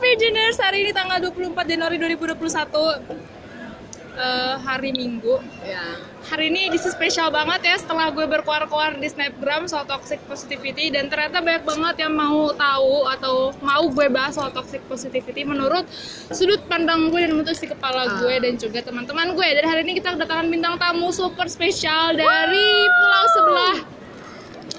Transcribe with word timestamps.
Visioners, 0.00 0.56
hari 0.56 0.88
ini 0.88 0.96
tanggal 0.96 1.20
24 1.20 1.52
Januari 1.68 2.00
2021 2.00 2.40
eh, 4.16 4.56
hari 4.64 4.96
Minggu 4.96 5.36
Ya. 5.60 6.00
Hari 6.32 6.48
ini 6.48 6.72
edisi 6.72 6.88
spesial 6.88 7.28
banget 7.28 7.60
ya 7.68 7.76
setelah 7.76 8.08
gue 8.08 8.24
berkuar-kuar 8.24 8.96
di 8.96 9.08
Snapgram 9.12 9.68
soal 9.68 9.84
toxic 9.84 10.24
positivity 10.24 10.88
dan 10.88 11.12
ternyata 11.12 11.44
banyak 11.44 11.68
banget 11.68 12.08
yang 12.08 12.16
mau 12.16 12.48
tahu 12.56 13.04
atau 13.12 13.52
mau 13.60 13.84
gue 13.92 14.08
bahas 14.08 14.40
soal 14.40 14.48
toxic 14.48 14.80
positivity 14.88 15.44
menurut 15.44 15.84
sudut 16.32 16.64
pandang 16.64 17.12
gue 17.12 17.20
dan 17.20 17.36
menurut 17.36 17.52
isi 17.52 17.68
kepala 17.68 18.24
gue 18.24 18.34
dan 18.40 18.56
juga 18.56 18.80
teman-teman 18.80 19.36
gue. 19.36 19.48
Dan 19.52 19.64
hari 19.68 19.84
ini 19.84 20.00
kita 20.00 20.16
kedatangan 20.16 20.48
bintang 20.48 20.80
tamu 20.80 21.12
super 21.12 21.44
spesial 21.44 22.16
dari 22.16 22.68
pulau 22.88 23.24
sebelah. 23.36 23.76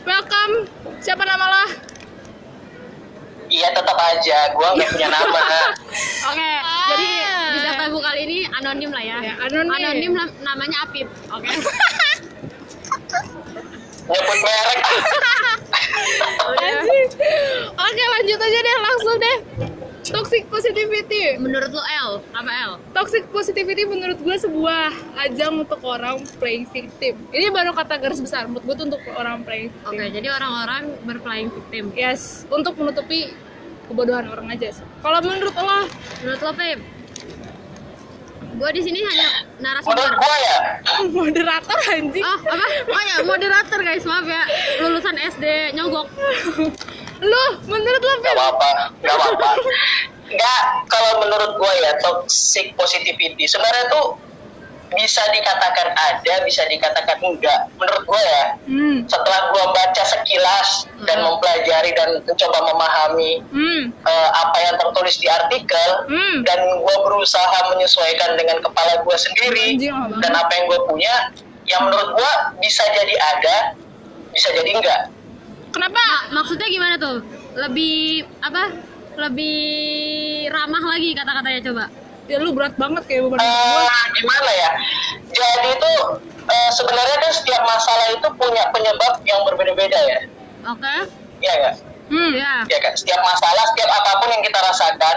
Welcome. 0.01 0.53
Siapa 0.97 1.21
nama 1.29 1.45
lo? 1.45 1.90
Iya 3.51 3.67
tetap 3.75 3.99
aja, 3.99 4.37
gue 4.55 4.63
nggak 4.79 4.89
punya 4.95 5.07
nama. 5.11 5.39
Oke. 6.31 6.51
Jadi 6.91 7.09
bisa 7.51 7.69
tahu 7.75 7.99
kali 7.99 8.19
ini 8.23 8.37
anonim 8.47 8.91
lah 8.95 9.03
ya. 9.03 9.17
Ya, 9.19 9.33
anonim. 9.43 9.75
Anonim 9.75 10.11
nam- 10.15 10.35
namanya 10.39 10.77
Apip. 10.87 11.07
Oke. 11.35 11.51
Nyebut 14.11 14.39
merek. 14.39 14.79
Oke, 17.75 18.03
lanjut 18.07 18.39
aja 18.39 18.59
deh 18.63 18.75
langsung 18.79 19.17
deh. 19.19 19.37
Toxic 20.01 20.49
positivity. 20.49 21.37
Menurut 21.37 21.69
lo 21.69 21.83
L, 21.83 22.09
apa 22.33 22.51
L? 22.65 22.71
Toxic 22.91 23.29
positivity 23.29 23.85
menurut 23.85 24.17
gue 24.17 24.33
sebuah 24.33 24.89
ajang 25.21 25.61
untuk 25.61 25.77
orang 25.85 26.25
playing 26.41 26.65
victim. 26.67 27.21
Ini 27.29 27.53
baru 27.53 27.69
kata 27.71 28.01
garis 28.01 28.17
besar. 28.17 28.49
Menurut 28.49 28.65
gue 28.65 28.75
tuh 28.75 28.85
untuk 28.89 29.01
orang 29.13 29.45
playing 29.45 29.69
victim. 29.69 29.93
Oke, 29.93 30.05
jadi 30.09 30.27
orang-orang 30.33 30.83
berplaying 31.05 31.49
victim. 31.53 31.93
Yes, 31.93 32.49
untuk 32.49 32.73
menutupi 32.81 33.29
kebodohan 33.85 34.25
orang 34.25 34.49
aja 34.49 34.73
sih. 34.73 34.85
Kalau 35.05 35.21
menurut 35.21 35.53
lo, 35.53 35.85
Menurut 36.25 36.41
lo 36.41 36.51
Pip? 36.57 36.79
Gue 38.51 38.69
di 38.73 38.81
sini 38.83 38.99
hanya 38.99 39.29
Menurut 39.57 39.85
narasumber. 39.85 40.11
gue 40.17 40.35
ya, 40.37 40.57
moderator 41.17 41.79
anjing. 41.93 42.25
Oh, 42.25 42.39
apa? 42.41 42.65
Oh 42.89 43.01
ya, 43.05 43.15
moderator 43.21 43.79
guys, 43.79 44.03
maaf 44.03 44.25
ya. 44.25 44.43
Lulusan 44.81 45.15
SD 45.17 45.45
nyogok. 45.77 46.09
Lu, 47.21 47.43
menurut 47.69 48.01
lo, 48.01 48.13
nggak 48.19 48.33
Pip? 48.33 48.41
apa-apa, 48.41 48.69
nggak 48.99 49.15
apa-apa. 49.15 49.49
Nggak, 50.31 50.61
kalau 50.87 51.11
menurut 51.21 51.51
gue 51.59 51.73
ya 51.83 51.91
toxic 51.99 52.73
positivity 52.73 53.43
sebenarnya 53.45 53.91
tuh 53.91 54.15
bisa 54.91 55.23
dikatakan 55.31 55.87
ada, 55.95 56.43
bisa 56.43 56.67
dikatakan 56.67 57.15
enggak. 57.23 57.63
Menurut 57.79 58.03
gue 58.03 58.21
ya, 58.21 58.43
Hmm, 58.67 58.97
setelah 59.07 59.51
gue 59.55 59.63
baca 59.71 60.03
sekilas 60.03 60.83
dan 61.07 61.23
Hmm. 61.23 61.31
mempelajari 61.31 61.91
dan 61.95 62.19
mencoba 62.27 62.59
memahami 62.67 63.39
hmm, 63.39 63.81
eh, 64.03 64.29
apa 64.35 64.57
yang 64.67 64.75
tertulis 64.75 65.15
di 65.15 65.31
artikel 65.31 65.89
hmm. 66.11 66.43
dan 66.43 66.59
gue 66.79 66.95
berusaha 67.07 67.57
menyesuaikan 67.71 68.35
dengan 68.35 68.59
kepala 68.59 68.99
gue 68.99 69.15
sendiri 69.15 69.79
dan 70.19 70.31
apa 70.35 70.51
yang 70.59 70.65
gue 70.67 70.79
punya 70.83 71.13
yang 71.67 71.87
menurut 71.87 72.19
gue 72.19 72.31
bisa 72.59 72.83
jadi 72.91 73.15
ada 73.15 73.55
bisa 74.31 74.47
jadi 74.51 74.71
enggak 74.75 75.01
Kenapa? 75.71 75.95
Ma- 75.97 76.41
maksudnya 76.41 76.67
gimana 76.67 76.95
tuh? 76.95 77.23
Lebih 77.53 77.97
apa? 78.39 78.63
Lebih 79.17 79.57
ramah 80.47 80.83
lagi 80.87 81.09
kata-katanya 81.11 81.61
coba. 81.63 81.85
Ya 82.27 82.37
lu 82.37 82.51
berat 82.51 82.75
banget 82.75 83.03
kayak 83.05 83.27
beban. 83.27 83.39
Eh, 83.39 83.91
gimana 84.13 84.51
ya 84.53 84.71
jadi 85.27 85.69
itu 85.73 85.91
eh, 86.45 86.69
sebenarnya 86.71 87.17
kan 87.17 87.31
setiap 87.33 87.61
masalah 87.61 88.07
itu 88.11 88.27
punya 88.35 88.63
penyebab 88.69 89.13
yang 89.23 89.41
berbeda-beda 89.43 89.99
ya 89.99 90.19
Oke? 90.65 90.95
ya 91.39 91.53
ya 91.57 91.71
Hmm, 92.11 92.35
Ya. 92.35 92.67
ya 92.67 92.77
kan 92.79 92.91
setiap 92.91 93.23
masalah 93.23 93.63
setiap 93.71 93.87
apa 93.89 94.19
pun 94.19 94.27
yang 94.27 94.43
kita 94.43 94.59
rasakan 94.59 95.15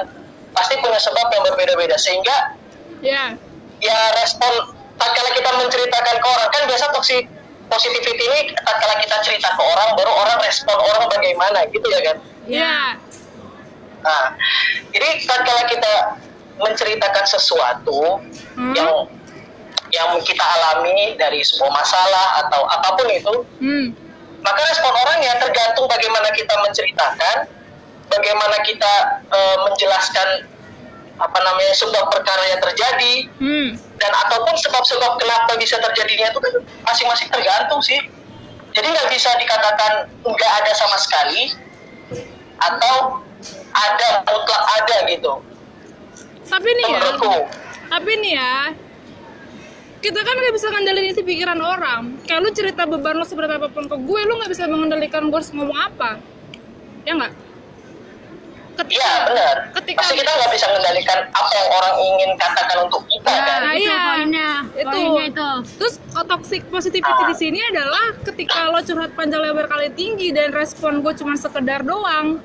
pasti 0.51 0.79
punya 0.79 0.95
sebab 0.97 1.27
yang 1.29 1.43
berbeda-beda 1.45 1.99
sehingga 1.99 2.55
ya. 3.03 3.35
ya 3.79 3.99
respon 4.15 4.51
tatkala 4.95 5.31
kita 5.35 5.51
menceritakan 5.55 6.15
ke 6.17 6.29
orang 6.31 6.51
kan 6.51 6.63
biasa 6.67 6.85
toxic 6.95 7.27
positivity 7.67 8.23
ini 8.23 8.41
tatkala 8.57 8.95
kita 8.99 9.17
cerita 9.21 9.49
ke 9.53 9.63
orang 9.63 9.89
baru 9.97 10.13
orang 10.13 10.39
respon 10.43 10.77
orang 10.77 11.05
bagaimana 11.09 11.65
gitu 11.69 11.87
ya 11.89 12.01
kan 12.05 12.17
Ya. 12.45 13.01
nah 14.05 14.25
jadi 14.93 15.09
tatkala 15.25 15.65
kita 15.65 15.93
menceritakan 16.61 17.25
sesuatu 17.25 18.21
Hmm. 18.55 18.71
yang 18.77 18.91
yang 19.91 20.11
kita 20.23 20.43
alami 20.43 21.15
dari 21.15 21.41
sebuah 21.41 21.71
masalah 21.71 22.47
atau 22.47 22.63
apa 22.67 22.89
pun 22.95 23.09
itu 23.11 23.35
Hmm. 23.59 23.87
maka 24.41 24.61
respon 24.69 24.93
orang 24.93 25.19
ya 25.19 25.35
tergantung 25.41 25.89
bagaimana 25.89 26.29
kita 26.31 26.55
menceritakan 26.63 27.37
bagaimana 28.07 28.57
kita 28.63 28.93
eh, 29.27 29.57
menjelaskan 29.65 30.29
apa 31.15 31.39
namanya 31.39 31.73
sebab 31.79 32.11
perkara 32.11 32.43
yang 32.51 32.61
terjadi 32.63 33.15
Hmm. 33.39 33.69
dan 34.03 34.13
ataupun 34.27 34.55
sebab-sebab 34.59 35.23
kenapa 35.23 35.55
bisa 35.57 35.79
terjadinya 35.79 36.27
itu 36.31 36.41
kan 36.43 36.55
masing-masing 36.83 37.31
tergantung 37.31 37.79
sih 37.79 37.99
jadi 38.75 38.87
nggak 38.91 39.09
bisa 39.15 39.31
dikatakan 39.39 40.11
nggak 40.27 40.53
ada 40.63 40.73
sama 40.75 40.99
sekali 40.99 41.55
atau 42.59 43.23
ada 43.75 44.09
mutlak 44.27 44.63
ada 44.83 44.97
gitu 45.11 45.33
Tapi 46.45 46.69
nih 46.77 46.93
ya, 46.93 47.01
tapi 47.89 48.13
nih 48.21 48.33
ya, 48.37 48.55
kita 50.05 50.21
kan 50.21 50.37
nggak 50.37 50.53
bisa 50.53 50.69
ngendalin 50.69 51.09
isi 51.09 51.25
pikiran 51.25 51.57
orang. 51.57 52.21
Kayak 52.29 52.41
lu 52.45 52.51
cerita 52.53 52.85
beban 52.85 53.17
lo 53.17 53.25
seberapa 53.25 53.57
apa 53.57 53.73
pun 53.73 53.89
ke 53.89 53.97
gue, 53.97 54.21
lu 54.29 54.37
nggak 54.37 54.53
bisa 54.53 54.69
mengendalikan 54.69 55.33
gue 55.33 55.39
harus 55.41 55.49
ngomong 55.57 55.73
apa. 55.73 56.21
Ya 57.09 57.17
nggak? 57.17 57.33
Ketika, 58.75 58.99
iya 58.99 59.13
benar 59.25 59.55
ketika 59.73 60.03
pasti 60.03 60.15
kita 60.19 60.31
nggak 60.31 60.51
bisa 60.51 60.67
mengendalikan 60.67 61.19
apa 61.31 61.51
yang 61.53 61.69
orang 61.73 61.95
ingin 62.01 62.31
katakan 62.35 62.79
untuk 62.83 63.03
kita 63.07 63.29
Ya, 63.29 63.41
kan 63.41 63.61
Nah, 63.61 63.73
itu 63.73 63.83
iya. 63.85 64.03
poinnya. 64.05 64.51
Itu. 64.75 64.89
Poinnya 64.91 65.25
itu. 65.27 65.51
Terus 65.77 65.95
oh, 66.13 66.25
toxic 66.25 66.63
positivity 66.69 67.07
Ah. 67.17 67.29
di 67.29 67.37
sini 67.37 67.59
adalah 67.65 68.05
ketika 68.21 68.59
lo 68.67 68.81
curhat 68.81 69.15
panjang 69.15 69.41
lebar 69.41 69.67
kali 69.67 69.89
tinggi 69.91 70.29
dan 70.31 70.51
respon 70.51 71.01
gue 71.01 71.15
cuma 71.15 71.35
sekedar 71.35 71.81
doang. 71.83 72.43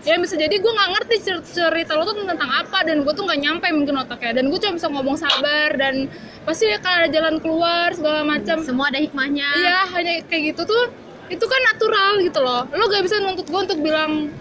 Ya 0.00 0.16
bisa 0.16 0.32
jadi 0.32 0.48
gue 0.50 0.72
nggak 0.72 0.90
ngerti 0.90 1.16
cer- 1.20 1.44
cerita 1.44 1.92
lo 1.92 2.08
tuh 2.08 2.24
tentang 2.24 2.48
apa 2.48 2.80
dan 2.80 3.04
gue 3.04 3.12
tuh 3.12 3.20
nggak 3.20 3.36
nyampe 3.38 3.68
mungkin 3.70 4.00
otaknya 4.00 4.32
dan 4.34 4.48
gue 4.48 4.56
cuma 4.58 4.72
bisa 4.74 4.88
ngomong 4.88 5.12
sabar 5.14 5.76
dan 5.76 6.08
pasti 6.42 6.72
akan 6.72 6.92
ada 6.98 7.08
jalan 7.10 7.36
keluar 7.36 7.92
segala 7.92 8.24
macam. 8.24 8.64
Semua 8.64 8.88
ada 8.88 8.96
hikmahnya. 8.96 9.44
Iya 9.52 9.78
hanya 9.92 10.12
kayak 10.24 10.56
gitu 10.56 10.64
tuh 10.64 10.88
itu 11.28 11.44
kan 11.44 11.60
natural 11.68 12.12
gitu 12.18 12.40
loh. 12.40 12.64
Lo 12.66 12.84
gak 12.86 13.04
bisa 13.04 13.20
nuntut 13.20 13.44
gue 13.44 13.60
untuk 13.60 13.78
bilang 13.78 14.32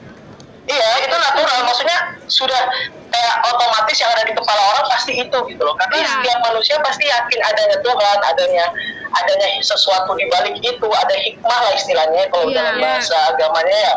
Iya, 0.69 0.90
itu 1.02 1.16
natural. 1.18 1.59
Maksudnya 1.66 1.97
sudah 2.30 2.62
kayak 3.09 3.35
otomatis 3.44 3.97
yang 3.97 4.12
ada 4.13 4.22
di 4.22 4.34
kepala 4.34 4.62
orang 4.69 4.85
pasti 4.85 5.18
itu 5.18 5.38
gitu 5.50 5.62
loh. 5.66 5.74
Karena 5.75 5.96
Iya. 5.97 6.09
setiap 6.13 6.40
manusia 6.46 6.75
pasti 6.80 7.09
yakin 7.09 7.40
adanya 7.41 7.78
Tuhan, 7.81 8.18
adanya 8.22 8.66
adanya 9.12 9.47
sesuatu 9.59 10.13
di 10.13 10.30
balik 10.30 10.62
itu, 10.62 10.88
ada 10.88 11.16
hikmah 11.18 11.59
lah 11.66 11.74
istilahnya 11.74 12.22
kalau 12.30 12.46
Iya. 12.47 12.56
dalam 12.62 12.75
bahasa 12.78 13.18
agamanya 13.34 13.78
ya. 13.81 13.94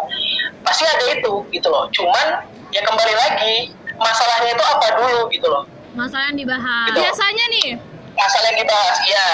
Pasti 0.65 0.89
ada 0.89 1.05
itu 1.13 1.33
gitu 1.53 1.69
loh. 1.69 1.93
Cuman 1.93 2.41
ya 2.73 2.81
kembali 2.81 3.15
lagi 3.15 3.55
masalahnya 4.01 4.57
itu 4.57 4.65
apa 4.65 4.87
dulu 4.97 5.29
gitu 5.29 5.47
loh. 5.47 5.69
Masalah 5.93 6.33
yang 6.33 6.41
dibahas. 6.41 6.89
Gitu. 6.89 6.99
biasanya 7.05 7.45
nih, 7.53 7.69
Masalah 8.13 8.47
yang 8.49 8.59
dibahas, 8.61 8.97
ya. 9.05 9.27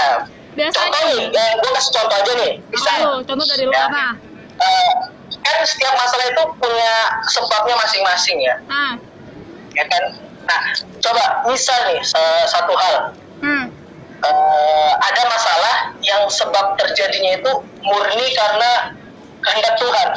biasanya 0.58 0.90
Contoh 0.90 1.02
nih, 1.06 1.22
eh, 1.30 1.50
gue 1.54 1.70
kasih 1.70 1.92
contoh 1.94 2.16
aja 2.18 2.32
nih. 2.34 2.52
Bisa 2.66 2.90
Lo, 2.98 3.12
contoh 3.22 3.46
dari 3.46 3.62
lo 3.62 3.70
Ya. 3.70 3.86
apa? 3.86 4.04
eh, 4.58 4.92
kan 5.48 5.64
setiap 5.64 5.94
masalah 5.96 6.26
itu 6.26 6.42
punya 6.56 6.94
sebabnya 7.30 7.74
masing-masing 7.76 8.38
ya. 8.40 8.54
Ah, 8.68 8.94
ya 9.72 9.84
kan 9.86 10.02
nah 10.48 10.60
coba 10.98 11.24
misal 11.44 11.76
nih 11.86 12.00
satu 12.48 12.72
hal 12.72 12.96
hmm, 13.40 13.64
Eh, 14.18 14.92
ada 14.98 15.22
masalah 15.30 15.74
yang 16.02 16.26
sebab 16.26 16.74
terjadinya 16.74 17.38
itu 17.38 17.50
murni 17.78 18.26
karena 18.34 18.70
kehendak 19.38 19.78
Tuhan 19.78 20.08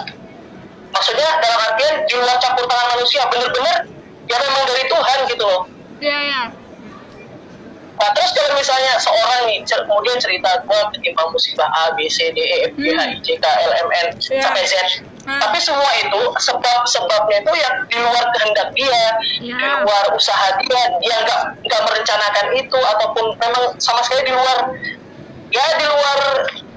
maksudnya 0.89 1.29
dalam 1.37 1.59
artian 1.61 1.95
di 2.01 2.15
luar 2.17 2.33
campur 2.39 2.65
tangan 2.65 2.97
manusia 2.97 3.21
bener-bener 3.29 3.77
ya 4.25 4.37
memang 4.41 4.63
dari 4.65 4.83
Tuhan 4.89 5.19
gitu 5.29 5.43
loh 5.45 5.61
ya 5.99 6.17
ya. 6.17 6.41
Nah 7.93 8.09
terus 8.17 8.33
kalau 8.33 8.57
misalnya 8.57 8.97
seorang 8.97 9.45
nih 9.45 9.61
cer- 9.61 9.85
kemudian 9.85 10.17
cerita 10.17 10.49
gue 10.65 10.79
ketimpa 10.97 11.21
musibah 11.29 11.69
A, 11.69 11.93
B, 11.93 12.09
C, 12.09 12.33
D, 12.33 12.41
E, 12.41 12.55
F, 12.65 12.73
G, 12.73 12.89
H, 12.89 12.97
I, 13.05 13.13
J, 13.21 13.27
K, 13.37 13.45
L, 13.45 13.71
M, 13.77 13.89
N 13.93 14.07
Iya. 14.17 14.41
sampai 14.41 14.63
Z. 14.65 14.73
Hmm. 15.21 15.37
Tapi 15.37 15.57
semua 15.61 15.85
itu 16.01 16.21
sebab-sebabnya 16.33 17.45
itu 17.45 17.53
yang 17.53 17.75
di 17.85 17.97
luar 18.01 18.25
kehendak 18.33 18.73
dia, 18.73 19.01
Iya. 19.37 19.53
di 19.53 19.65
luar 19.85 20.05
usaha 20.11 20.47
dia, 20.57 20.81
dia 20.97 21.15
nggak 21.21 21.41
nggak 21.61 21.81
merencanakan 21.85 22.45
itu 22.57 22.79
ataupun 22.79 23.25
memang 23.37 23.63
sama 23.77 24.01
sekali 24.01 24.25
di 24.25 24.33
luar 24.33 24.73
ya 25.53 25.65
di 25.77 25.85
luar 25.85 26.17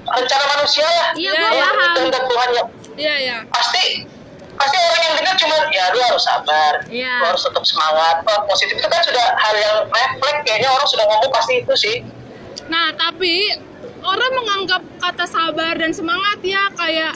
rencana 0.05 0.45
manusia 0.53 0.85
lah. 0.85 1.07
Iya, 1.17 1.31
Ya, 1.33 1.49
paham. 1.49 1.93
Kehendak 1.97 2.23
Tuhan 2.29 2.49
ya 2.51 2.63
Iya 2.95 3.15
ya. 3.17 3.37
pasti 3.49 4.05
pasti 4.55 4.77
orang 4.77 5.01
yang 5.01 5.13
dengar 5.19 5.35
cuma 5.35 5.55
ya 5.67 5.85
lu 5.89 5.99
harus 5.99 6.23
sabar, 6.23 6.73
Iya. 6.85 7.13
lu 7.19 7.25
harus 7.25 7.41
tetap 7.41 7.63
semangat. 7.65 8.15
Oh, 8.23 8.39
positif 8.45 8.77
itu 8.77 8.87
kan 8.87 9.01
sudah 9.01 9.25
hal 9.35 9.55
yang 9.57 9.75
refleks 9.89 10.39
kayaknya 10.45 10.69
orang 10.69 10.87
sudah 10.87 11.05
ngomong 11.09 11.31
pasti 11.33 11.53
itu 11.59 11.73
sih. 11.73 11.97
Nah, 12.69 12.93
tapi 12.93 13.51
orang 13.99 14.31
menganggap 14.33 14.81
kata 14.97 15.25
sabar 15.25 15.75
dan 15.75 15.91
semangat 15.91 16.39
ya 16.39 16.69
kayak 16.71 17.13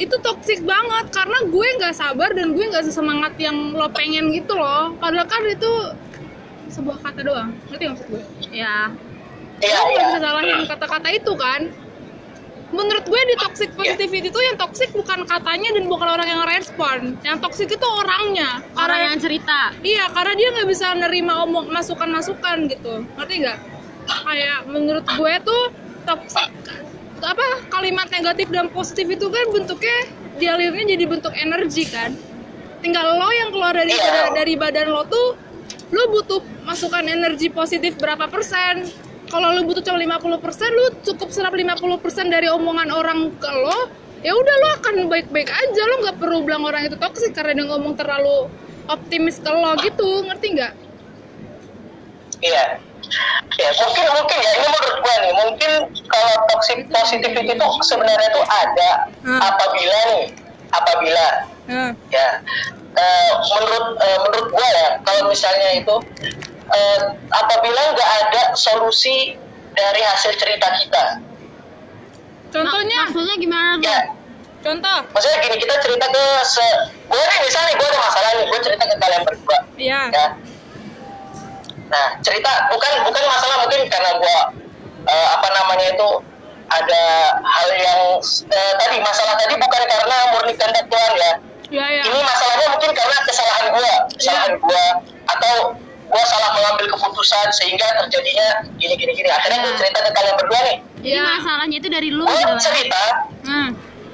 itu 0.00 0.16
toxic 0.24 0.64
banget 0.64 1.12
karena 1.12 1.38
gue 1.44 1.68
nggak 1.76 1.92
sabar 1.92 2.32
dan 2.32 2.56
gue 2.56 2.64
nggak 2.72 2.88
sesemangat 2.88 3.36
yang 3.36 3.76
lo 3.76 3.92
pengen 3.92 4.32
gitu 4.32 4.56
loh. 4.56 4.96
Padahal 4.96 5.28
kan 5.28 5.44
itu 5.44 5.92
sebuah 6.72 7.04
kata 7.04 7.20
doang. 7.20 7.52
Ngerti 7.68 7.84
maksud 7.92 8.06
gue? 8.08 8.22
Ya. 8.48 8.88
Iya 9.60 9.76
lo 9.76 9.84
iya. 9.92 9.92
nggak 9.92 10.08
bisa 10.08 10.18
salahin 10.24 10.60
kata-kata 10.64 11.08
itu 11.12 11.32
kan? 11.36 11.60
Menurut 12.70 13.02
gue 13.02 13.20
di 13.28 13.34
toxic 13.36 13.74
positivity 13.74 14.30
itu 14.30 14.40
yang 14.40 14.56
toxic 14.56 14.88
bukan 14.94 15.26
katanya 15.26 15.74
dan 15.74 15.84
bukan 15.90 16.08
orang 16.08 16.28
yang 16.32 16.42
respon. 16.48 17.18
Yang 17.20 17.38
toxic 17.44 17.68
itu 17.68 17.82
orangnya. 17.82 18.62
Orang 18.72 18.94
Karena- 18.96 19.06
yang 19.10 19.16
cerita. 19.20 19.60
Iya, 19.84 20.04
karena 20.14 20.32
dia 20.38 20.48
nggak 20.54 20.68
bisa 20.70 20.86
nerima 20.96 21.44
omong 21.44 21.66
masukan-masukan 21.68 22.70
gitu, 22.70 23.04
ngerti 23.18 23.34
nggak? 23.42 23.58
Kayak 24.06 24.58
menurut 24.70 25.02
gue 25.02 25.32
tuh 25.44 25.62
toxic 26.06 26.48
apa 27.22 27.68
kalimat 27.68 28.08
negatif 28.08 28.48
dan 28.48 28.68
positif 28.72 29.06
itu 29.06 29.26
kan 29.28 29.46
bentuknya 29.52 29.96
dialirnya 30.40 30.96
jadi 30.96 31.04
bentuk 31.04 31.32
energi 31.36 31.84
kan. 31.86 32.16
Tinggal 32.80 33.20
lo 33.20 33.28
yang 33.28 33.52
keluar 33.52 33.76
dari 33.76 33.92
badan, 33.92 34.28
dari 34.32 34.54
badan 34.56 34.88
lo 34.88 35.04
tuh, 35.04 35.36
lo 35.92 36.02
butuh 36.08 36.40
masukan 36.64 37.04
energi 37.04 37.52
positif 37.52 38.00
berapa 38.00 38.24
persen? 38.26 38.88
Kalau 39.28 39.52
lo 39.52 39.62
butuh 39.68 39.84
cuma 39.84 40.00
50 40.00 40.40
persen, 40.42 40.70
lo 40.72 40.96
cukup 41.04 41.28
serap 41.28 41.52
50 41.52 41.76
persen 42.00 42.32
dari 42.32 42.48
omongan 42.48 42.88
orang 42.88 43.30
ke 43.36 43.50
lo, 43.52 43.92
ya 44.24 44.32
udah 44.32 44.54
lo 44.64 44.68
akan 44.80 44.94
baik-baik 45.12 45.52
aja. 45.52 45.82
Lo 45.86 45.94
nggak 46.08 46.16
perlu 46.18 46.42
bilang 46.42 46.64
orang 46.64 46.88
itu 46.88 46.96
toksik 46.96 47.36
karena 47.36 47.52
dia 47.60 47.66
ngomong 47.68 47.94
terlalu 48.00 48.48
optimis 48.88 49.38
ke 49.38 49.50
lo 49.52 49.76
gitu, 49.84 50.24
ngerti 50.24 50.46
nggak? 50.56 50.72
Iya. 52.40 52.89
Ya, 53.56 53.68
mungkin 53.76 54.04
mungkin 54.14 54.38
ya 54.38 54.50
ini 54.54 54.66
menurut 54.66 54.96
gue 54.98 55.14
nih, 55.18 55.32
mungkin 55.34 55.70
kalau 56.06 56.34
toxic 56.48 56.78
positivity 56.88 57.52
itu 57.52 57.66
sebenarnya 57.82 58.28
itu 58.28 58.42
ada 58.44 58.90
Hmm. 59.20 59.40
apabila 59.42 59.98
nih, 60.08 60.24
apabila. 60.70 61.26
Nah, 61.66 61.90
ya 62.08 62.28
eh, 62.92 63.30
menurut 63.50 63.86
eh, 63.98 64.18
menurut 64.20 64.48
gue 64.50 64.68
ya 64.70 64.88
kalau 65.02 65.22
misalnya 65.26 65.68
itu 65.74 65.96
eh, 66.68 66.98
apabila 67.30 67.80
nggak 67.92 68.10
ada 68.24 68.42
solusi 68.54 69.34
dari 69.70 70.02
hasil 70.02 70.34
cerita 70.34 70.66
kita, 70.76 71.04
contohnya, 72.50 72.98
Mak- 73.00 73.14
maksudnya 73.14 73.36
gimana 73.38 73.70
tuh? 73.78 73.86
Ya. 73.86 74.00
Contoh, 74.60 74.98
maksudnya 75.08 75.38
gini 75.40 75.56
kita 75.56 75.74
cerita 75.80 76.04
ke 76.04 76.24
se 76.44 76.66
gue 77.08 77.16
nih 77.18 77.40
misalnya 77.42 77.72
gue 77.74 77.86
ada 77.86 77.98
masalah 77.98 78.30
nih 78.34 78.44
gue 78.44 78.60
cerita 78.60 78.84
ke 78.84 78.96
kalian 78.98 79.22
berdua. 79.24 79.58
Iya, 79.74 80.00
ya 80.12 80.26
nah 81.90 82.06
cerita 82.22 82.70
bukan 82.70 82.92
bukan 83.02 83.24
masalah 83.26 83.56
mungkin 83.60 83.80
karena 83.86 84.10
gue 84.14 84.36
eh, 85.04 85.26
apa 85.34 85.48
namanya 85.50 85.86
itu 85.90 86.08
ada 86.70 87.04
hal 87.42 87.68
yang 87.74 88.00
eh, 88.46 88.72
tadi 88.78 88.96
masalah 89.02 89.34
tadi 89.34 89.58
bukan 89.58 89.82
karena 89.84 90.16
murni 90.30 90.54
kehendak 90.54 90.86
Tuhan 90.86 91.12
ya 91.12 91.32
iya, 91.70 91.86
iya, 91.98 92.02
ini 92.06 92.18
masalahnya 92.22 92.66
mungkin 92.70 92.90
karena 92.94 93.16
kesalahan 93.26 93.66
gue 93.70 93.92
kesalahan 94.16 94.52
gue 94.54 94.84
atau 95.28 95.54
gue 96.10 96.24
salah 96.26 96.50
mengambil 96.54 96.86
keputusan 96.90 97.46
sehingga 97.54 97.86
terjadinya 97.98 98.46
gini 98.78 98.94
gini 98.94 99.12
gini 99.14 99.30
akhirnya 99.30 99.62
gue 99.62 99.72
Ya. 99.74 99.78
cerita 99.78 99.98
ke 100.02 100.10
kalian 100.10 100.34
berdua 100.38 100.60
nih 100.62 100.76
jadi 101.00 101.18
Iya. 101.18 101.22
masalahnya 101.38 101.76
itu 101.78 101.88
dari 101.90 102.08
lu 102.10 102.22
gue 102.22 102.34
gitu 102.34 102.46
kan 102.46 102.58
cerita 102.58 103.02
hmm, 103.46 103.70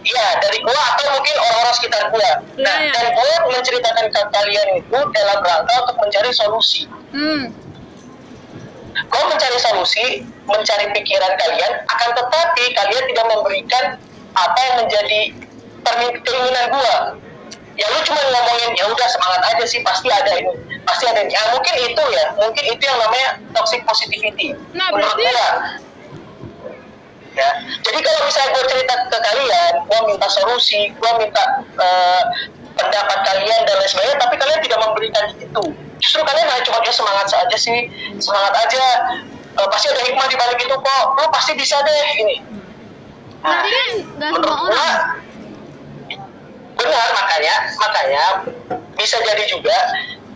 Iya, 0.07 0.39
dari 0.39 0.63
gua 0.63 0.79
atau 0.95 1.19
mungkin 1.19 1.35
orang-orang 1.35 1.75
sekitar 1.75 2.03
gua. 2.15 2.31
Nah, 2.63 2.79
Iya, 2.79 2.79
iya. 2.79 2.93
dan 2.95 3.07
gua 3.11 3.27
menceritakan 3.51 4.07
ke 4.07 4.21
kalian 4.31 4.69
itu 4.79 4.99
dalam 5.11 5.39
rangka 5.43 5.75
untuk 5.83 5.97
mencari 5.99 6.31
solusi. 6.31 6.87
hmm, 7.11 7.51
Gua 9.07 9.23
mencari 9.31 9.59
solusi, 9.61 10.07
mencari 10.45 10.87
pikiran 10.91 11.33
kalian, 11.39 11.73
akan 11.87 12.11
tetapi 12.17 12.65
kalian 12.75 13.05
tidak 13.07 13.27
memberikan 13.31 13.85
apa 14.35 14.59
yang 14.67 14.77
menjadi 14.85 15.21
keinginan 16.27 16.67
gua. 16.71 16.97
Ya 17.77 17.87
lu 17.93 18.01
cuma 18.09 18.17
ngomongin 18.19 18.73
ya 18.73 18.89
udah 18.89 19.09
semangat 19.09 19.43
aja 19.53 19.65
sih 19.69 19.85
pasti 19.85 20.09
ada 20.09 20.33
ini, 20.33 20.49
pasti 20.89 21.05
ada 21.07 21.21
ini. 21.21 21.29
Ya, 21.31 21.45
mungkin 21.53 21.75
itu 21.77 22.03
ya, 22.09 22.25
mungkin 22.41 22.65
itu 22.65 22.83
yang 22.83 22.97
namanya 22.97 23.29
toxic 23.53 23.85
positivity. 23.85 24.57
Nah, 24.73 24.89
Menurut 24.91 25.13
berarti- 25.13 25.29
gua. 25.29 25.49
ya 27.37 27.53
jadi 27.85 28.01
kalau 28.01 28.21
misalnya 28.25 28.49
gue 28.49 28.65
cerita 28.65 28.95
ke 29.13 29.19
kalian 29.21 29.73
gue 29.85 30.01
minta 30.09 30.25
solusi 30.25 30.89
gue 30.89 31.11
minta 31.21 31.45
eh, 31.77 32.23
pendapat 32.77 33.19
kalian 33.25 33.61
dan 33.65 33.75
lain 33.81 33.91
sebagainya 33.91 34.17
tapi 34.21 34.35
kalian 34.37 34.61
tidak 34.61 34.79
memberikan 34.85 35.25
itu 35.41 35.65
justru 35.99 36.21
kalian 36.23 36.47
hanya 36.47 36.63
cuma 36.63 36.79
ya 36.85 36.93
semangat 36.93 37.27
saja 37.33 37.57
sih 37.57 37.89
semangat 38.21 38.53
aja 38.69 38.85
Eh, 39.57 39.69
pasti 39.73 39.89
ada 39.89 40.03
hikmah 40.05 40.29
di 40.29 40.37
balik 40.37 40.61
itu 40.61 40.77
kok 40.77 41.05
lo 41.17 41.25
pasti 41.33 41.57
bisa 41.57 41.81
deh 41.81 42.05
ini 42.21 42.37
Nah, 43.41 43.63
Berarti 43.63 43.71
kan 43.71 43.89
nggak 44.19 44.31
semua 44.37 44.57
orang. 44.69 44.95
benar 46.77 47.09
makanya 47.17 47.55
makanya 47.81 48.25
bisa 49.01 49.17
jadi 49.25 49.45
juga 49.49 49.77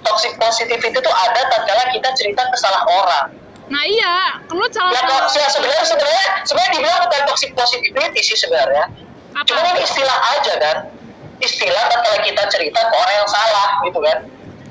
toxic 0.00 0.32
positivity 0.40 0.88
itu 0.96 1.10
ada 1.12 1.40
tatkala 1.52 1.84
kita 1.92 2.08
cerita 2.16 2.48
ke 2.48 2.56
salah 2.56 2.80
orang 2.88 3.26
nah 3.68 3.84
iya, 3.84 4.40
lo 4.48 4.64
salah 4.72 4.96
kok 4.96 5.36
ya, 5.36 5.46
sebenarnya 5.52 5.84
sebenarnya 5.84 6.24
sebenarnya 6.48 6.70
dibilang 6.80 7.00
bukan 7.04 7.20
toxic 7.28 7.50
positivity 7.54 8.20
sih 8.24 8.34
sebenarnya. 8.40 8.88
apa? 9.36 9.46
Cuma 9.46 9.62
ini 9.62 9.84
istilah 9.86 10.18
aja 10.34 10.52
kan. 10.58 10.76
Istilah 11.40 11.84
kalau 11.88 12.18
kita 12.20 12.42
cerita 12.48 12.80
ke 12.84 12.94
orang 12.94 13.16
yang 13.16 13.28
salah 13.28 13.68
gitu 13.82 13.98
kan. 14.00 14.18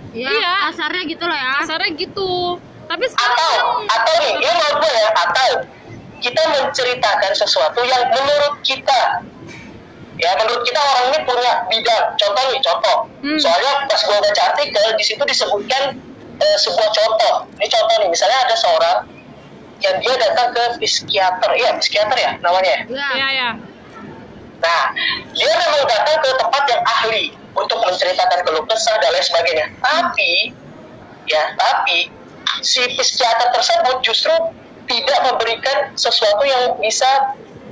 Ya, 0.09 0.29
Iya. 0.29 0.53
kasarnya 0.69 1.03
gitu 1.05 1.25
lah 1.25 1.37
ya. 1.37 1.53
Kasarnya 1.61 1.89
gitu. 1.93 2.31
Tapi 2.89 3.05
sekarang 3.05 3.37
Atau 3.37 3.53
atau 3.85 4.13
nih, 4.25 4.33
ini 4.37 4.49
menurut 4.49 4.77
gue 4.81 4.91
ya, 4.91 5.09
atau 5.13 5.49
kita 6.19 6.41
menceritakan 6.49 7.31
sesuatu 7.31 7.79
yang 7.85 8.03
menurut 8.09 8.57
kita 8.61 9.23
ya 10.19 10.35
menurut 10.35 10.59
kita 10.67 10.75
orang 10.83 11.15
ini 11.15 11.19
punya 11.23 11.51
bidang 11.71 12.05
contoh 12.19 12.43
nih 12.51 12.59
contoh 12.59 12.97
Hmm. 13.23 13.39
soalnya 13.39 13.87
pas 13.87 14.01
gue 14.03 14.19
baca 14.19 14.41
artikel 14.51 14.83
di 14.95 15.03
situ 15.03 15.23
disebutkan 15.23 15.95
eh, 16.35 16.57
sebuah 16.59 16.89
contoh 16.91 17.35
ini 17.55 17.67
contoh 17.71 17.95
nih 18.03 18.09
misalnya 18.11 18.35
ada 18.43 18.51
seorang 18.51 18.97
yang 19.79 19.95
dia 19.95 20.15
datang 20.19 20.51
ke 20.51 20.63
psikiater 20.83 21.55
iya 21.55 21.71
psikiater 21.79 22.19
ya 22.19 22.31
namanya 22.43 22.67
ya? 22.67 22.79
Ya. 22.91 23.09
Iya, 23.15 23.27
iya. 23.31 23.49
Nah, 24.59 24.81
dia 25.31 25.51
memang 25.55 25.83
datang 25.87 26.17
ke 26.19 26.29
tempat 26.35 26.63
yang 26.67 26.81
ahli 26.83 27.23
untuk 27.55 27.79
menceritakan 27.79 28.39
keluh 28.43 28.65
kesah 28.67 28.95
dan 28.99 29.09
lain 29.11 29.23
sebagainya. 29.23 29.65
Tapi, 29.79 30.51
ya, 31.25 31.43
tapi 31.55 32.11
si 32.59 32.83
psikiater 32.91 33.55
tersebut 33.55 34.03
justru 34.03 34.33
tidak 34.89 35.19
memberikan 35.23 35.93
sesuatu 35.95 36.43
yang 36.43 36.75
bisa 36.81 37.07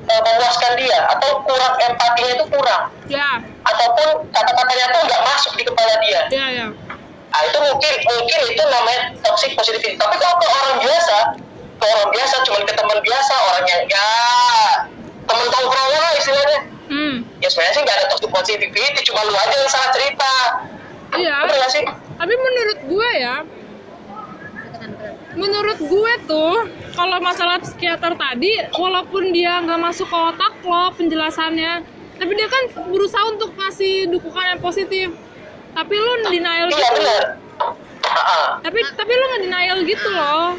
eh, 0.07 0.21
memuaskan 0.21 0.79
dia 0.79 0.99
atau 1.11 1.43
kurang 1.43 1.75
empatinya 1.81 2.31
itu 2.39 2.45
kurang 2.47 2.83
Ya, 3.09 3.41
ataupun 3.65 4.27
kata-katanya 4.31 4.85
tuh 4.95 5.01
nggak 5.07 5.21
masuk 5.25 5.53
di 5.55 5.63
kepala 5.65 5.93
dia. 5.99 6.21
iya, 6.31 6.47
iya. 6.53 6.65
Nah, 7.27 7.41
itu 7.43 7.57
mungkin 7.59 7.93
mungkin 8.07 8.39
itu 8.47 8.63
namanya 8.63 9.01
toxic 9.21 9.51
positivity. 9.59 9.99
Tapi 9.99 10.15
kalau 10.15 10.35
ke 10.39 10.47
orang 10.47 10.77
biasa, 10.79 11.17
ke 11.75 11.85
orang 11.85 12.09
biasa 12.15 12.35
cuma 12.47 12.57
ke 12.63 12.73
teman 12.73 12.99
biasa, 13.03 13.33
orang 13.51 13.65
yang 13.67 13.81
ya 13.85 14.07
temen 15.27 15.47
tongkrongan 15.51 16.01
lah 16.01 16.13
istilahnya. 16.17 16.59
Hmm. 16.87 17.15
ya 17.43 17.51
sebenarnya 17.51 17.73
sih 17.75 17.83
nggak 17.83 17.97
ada 17.99 18.05
toxic 18.07 18.31
positivity 18.31 18.99
cuma 19.11 19.19
lu 19.27 19.35
aja 19.35 19.55
yang 19.59 19.71
salah 19.71 19.89
cerita. 19.91 20.33
Iya. 21.19 21.35
bener 21.43 21.57
gak 21.59 21.71
sih? 21.71 21.85
Tapi 22.17 22.33
menurut 22.35 22.79
gue 22.87 23.09
ya, 23.19 23.35
menurut 25.35 25.79
gue 25.83 26.13
tuh 26.27 26.55
kalau 26.95 27.17
masalah 27.19 27.59
psikiater 27.59 28.15
tadi 28.15 28.51
walaupun 28.73 29.35
dia 29.35 29.59
nggak 29.63 29.79
masuk 29.79 30.07
ke 30.07 30.17
otak 30.17 30.53
lo 30.63 30.91
penjelasannya 30.95 31.83
tapi 32.17 32.31
dia 32.33 32.47
kan 32.49 32.63
berusaha 32.89 33.23
untuk 33.29 33.53
ngasih 33.53 34.09
dukungan 34.09 34.57
yang 34.57 34.61
positif. 34.61 35.07
Tapi 35.77 35.93
denial 36.25 36.67
iya 36.73 36.89
gitu. 36.89 36.93
bener. 36.97 37.23
Ah, 38.07 38.57
tapi 38.65 38.79
tapi 38.97 39.11
lo 39.13 39.23
nggak 39.29 39.43
denial 39.45 39.77
gitu 39.85 40.07
loh 40.09 40.57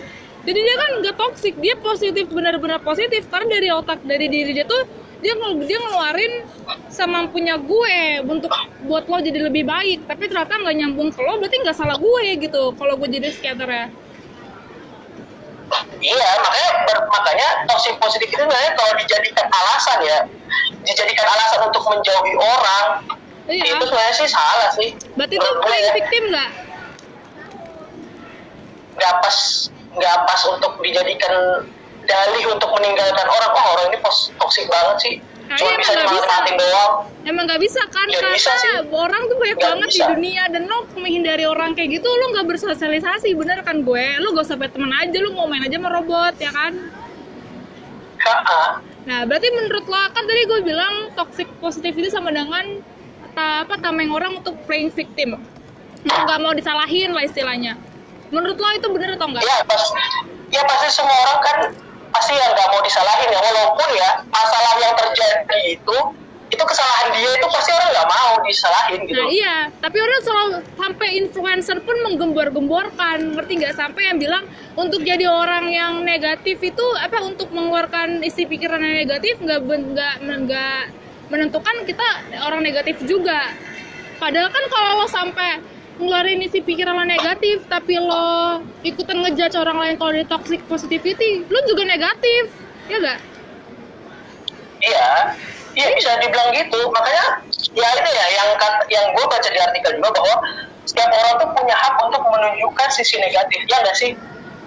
jadi 0.49 0.61
dia 0.64 0.76
kan 0.81 0.90
nggak 1.05 1.17
toxic. 1.21 1.55
Dia 1.61 1.76
positif 1.76 2.25
benar-benar 2.33 2.81
positif. 2.81 3.28
Karena 3.28 3.52
dari 3.52 3.69
otak 3.69 4.00
dari 4.09 4.33
diri 4.33 4.57
dia 4.57 4.64
tuh 4.64 4.88
dia 5.21 5.37
ngel 5.37 5.61
dia 5.69 5.76
ngeluarin 5.76 6.49
semampunya 6.88 7.61
gue 7.61 8.25
untuk 8.25 8.49
buat 8.88 9.05
lo 9.12 9.21
jadi 9.21 9.45
lebih 9.45 9.69
baik. 9.69 10.09
Tapi 10.09 10.25
ternyata 10.25 10.57
nggak 10.57 10.76
nyambung 10.81 11.12
ke 11.12 11.21
lo 11.21 11.37
berarti 11.37 11.61
nggak 11.61 11.76
salah 11.76 12.00
gue 12.00 12.25
gitu 12.40 12.73
kalau 12.81 12.97
gue 12.97 13.09
jadi 13.12 13.28
psikiater 13.28 13.69
ya. 13.69 13.87
Iya 16.00 16.28
makanya 16.40 16.71
ber- 16.88 17.09
makanya 17.12 17.49
toxic 17.69 18.00
positivity 18.00 18.33
itu 18.33 18.40
sebenarnya 18.40 18.73
kalau 18.73 18.93
dijadikan 18.97 19.47
alasan 19.52 19.99
ya. 20.00 20.19
Dijadikan 20.81 21.26
alasan 21.28 21.61
untuk 21.69 21.85
menjauhi 21.93 22.35
orang 22.40 22.87
iya. 23.52 23.76
itu 23.76 23.85
sebenarnya 23.85 24.14
sih 24.17 24.28
salah 24.33 24.71
sih. 24.81 24.88
Berarti 25.12 25.37
itu 25.37 25.50
playing 25.61 25.85
ya. 25.85 25.93
victim 25.93 26.23
nggak? 26.33 26.50
Nggak 28.97 29.14
pas 29.21 29.37
nggak 29.99 30.17
pas 30.25 30.40
untuk 30.47 30.73
dijadikan 30.78 31.35
dalih 32.02 32.45
untuk 32.49 32.71
meninggalkan 32.73 33.26
orang 33.26 33.50
oh 33.52 33.67
orang 33.75 33.87
ini 33.90 33.99
pos 33.99 34.31
toxic 34.37 34.67
banget 34.67 34.99
sih 35.00 35.17
Nah, 35.49 35.57
cuma 35.57 35.81
bisa 35.81 35.88
emang 35.88 35.97
nggak 35.97 36.12
bisa. 36.12 36.21
dimanfaatin 36.21 36.57
doang 36.61 36.93
emang 37.25 37.45
nggak 37.49 37.61
bisa 37.64 37.83
kan 37.88 38.05
Nggak 38.05 38.21
karena 38.21 38.37
bisa 38.37 38.52
sih. 38.52 38.73
orang 38.93 39.23
tuh 39.25 39.37
banyak 39.38 39.57
Nggak 39.57 39.64
banget 39.73 39.88
di 39.88 39.97
bisa. 39.97 40.09
dunia 40.12 40.43
dan 40.47 40.62
lo 40.62 40.78
menghindari 40.93 41.45
orang 41.45 41.71
kayak 41.73 41.88
gitu 41.90 42.05
lo 42.07 42.25
nggak 42.31 42.47
bersosialisasi 42.47 43.28
bener 43.33 43.59
kan 43.62 43.81
gue 43.81 44.07
lo 44.21 44.28
gak 44.31 44.45
usah 44.45 44.55
sampai 44.55 44.69
temen 44.69 44.93
aja 44.93 45.17
lo 45.19 45.33
mau 45.33 45.49
main 45.49 45.64
aja 45.64 45.73
sama 45.75 45.88
robot 45.88 46.37
ya 46.37 46.52
kan 46.52 46.73
Ha-ha. 48.19 48.83
Nah, 49.05 49.25
berarti 49.25 49.49
menurut 49.49 49.85
lo 49.85 50.00
kan 50.11 50.21
tadi 50.21 50.43
gue 50.45 50.61
bilang 50.61 50.95
toxic 51.14 51.49
positivity 51.57 52.11
sama 52.11 52.28
dengan 52.28 52.85
apa 53.33 53.78
tameng 53.78 54.11
orang 54.11 54.37
untuk 54.37 54.52
playing 54.67 54.90
victim. 54.90 55.38
Nggak 56.02 56.38
mau 56.38 56.52
disalahin 56.52 57.09
lah 57.09 57.23
istilahnya. 57.23 57.78
Menurut 58.28 58.56
lo 58.61 58.68
itu 58.76 58.88
bener 58.92 59.08
atau 59.16 59.26
enggak? 59.30 59.42
ya 59.44 59.56
pas 59.64 59.82
ya 60.49 60.62
pasti 60.64 60.88
semua 60.92 61.16
orang 61.28 61.40
kan 61.44 61.56
pasti 62.12 62.32
yang 62.32 62.50
nggak 62.56 62.68
mau 62.73 62.80
disalahin 62.80 63.28
ya 63.28 63.40
walaupun 63.40 63.88
ya 63.97 64.11
masalah 64.32 64.73
yang 64.80 64.94
terjadi 64.97 65.58
itu 65.76 65.99
itu 66.49 66.64
kesalahan 66.64 67.12
dia 67.12 67.28
itu 67.37 67.47
pasti 67.52 67.70
orang 67.76 67.90
nggak 67.92 68.08
mau 68.08 68.32
disalahin 68.49 69.00
gitu 69.04 69.20
Nah 69.20 69.28
iya, 69.28 69.56
tapi 69.85 69.97
orang 70.00 70.20
selalu 70.25 70.50
sampai 70.80 71.08
influencer 71.20 71.78
pun 71.85 71.97
menggembor-gemborkan, 72.08 73.37
ngerti 73.37 73.52
nggak? 73.61 73.76
Sampai 73.76 74.08
yang 74.08 74.16
bilang 74.16 74.49
untuk 74.73 75.04
jadi 75.04 75.28
orang 75.28 75.68
yang 75.68 76.00
negatif 76.00 76.56
itu 76.64 76.87
apa 76.97 77.20
untuk 77.20 77.52
mengeluarkan 77.52 78.25
isi 78.25 78.49
pikiran 78.49 78.80
yang 78.80 78.97
negatif 79.04 79.37
nggak 79.44 79.61
nggak 79.61 80.14
nggak 80.25 80.80
menentukan 81.28 81.76
kita 81.85 82.08
orang 82.40 82.64
negatif 82.64 82.97
juga. 83.04 83.52
Padahal 84.16 84.49
kan 84.49 84.64
kalau 84.73 85.04
lo 85.04 85.06
sampai 85.06 85.61
ngeluarin 85.99 86.40
isi 86.40 86.62
pikiran 86.62 86.95
lo 86.95 87.05
negatif, 87.05 87.67
tapi 87.67 87.99
lo 87.99 88.59
ikutan 88.83 89.19
ngejudge 89.21 89.55
orang 89.55 89.76
lain 89.76 89.95
kalau 89.95 90.12
di 90.12 90.25
toxic 90.25 90.62
positivity, 90.64 91.43
lo 91.45 91.59
juga 91.67 91.83
negatif, 91.85 92.50
ya 92.87 92.97
nggak? 92.97 93.21
iya 94.78 95.35
iya 95.75 95.87
bisa 95.90 96.11
dibilang 96.19 96.55
gitu 96.55 96.78
makanya 96.90 97.43
ya 97.75 97.88
itu 97.95 98.11
ya 98.11 98.26
yang 98.31 98.49
yang 98.88 99.05
gue 99.11 99.25
baca 99.26 99.49
di 99.49 99.59
artikel 99.59 99.90
juga 99.99 100.11
bahwa 100.14 100.35
setiap 100.87 101.11
orang 101.11 101.35
tuh 101.37 101.49
punya 101.52 101.75
hak 101.75 101.95
untuk 101.99 102.23
menunjukkan 102.25 102.88
sisi 102.95 103.19
negatif 103.19 103.61
ya 103.67 103.76
nggak 103.83 103.99
sih 103.99 104.12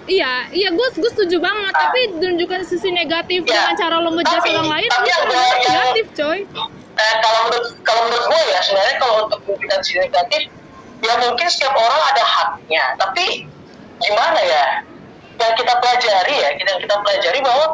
Iya, 0.02 0.50
iya 0.50 0.68
gue 0.74 0.88
gue 0.98 1.10
setuju 1.14 1.38
banget. 1.38 1.70
Ah. 1.78 1.86
Tapi 1.86 2.18
tunjukkan 2.18 2.66
sisi 2.66 2.90
negatif 2.90 3.46
Ya, 3.46 3.54
dengan 3.54 3.74
cara 3.78 3.96
lo 4.02 4.10
ngejudge 4.10 4.50
orang 4.50 4.66
lain, 4.74 4.88
tapi 4.90 5.06
yang- 5.06 5.30
negatif, 5.30 6.06
coy. 6.18 6.38
Eh, 6.42 7.14
kalau 7.22 7.38
menurut 7.46 7.66
kalau 7.86 8.10
menurut 8.10 8.26
gue 8.26 8.40
ya 8.50 8.60
sebenarnya 8.66 8.96
kalau 8.98 9.30
untuk 9.30 9.38
menunjukkan 9.46 9.80
sisi 9.86 10.02
negatif 10.02 10.42
ya 11.02 11.12
mungkin 11.18 11.46
setiap 11.46 11.74
orang 11.74 12.02
ada 12.14 12.24
haknya. 12.24 12.84
Tapi 12.96 13.44
gimana 13.98 14.40
ya? 14.40 14.64
Yang 15.36 15.52
kita 15.58 15.74
pelajari 15.76 16.34
ya. 16.38 16.48
Kita 16.54 16.72
kita 16.78 16.94
pelajari 17.02 17.38
bahwa 17.42 17.66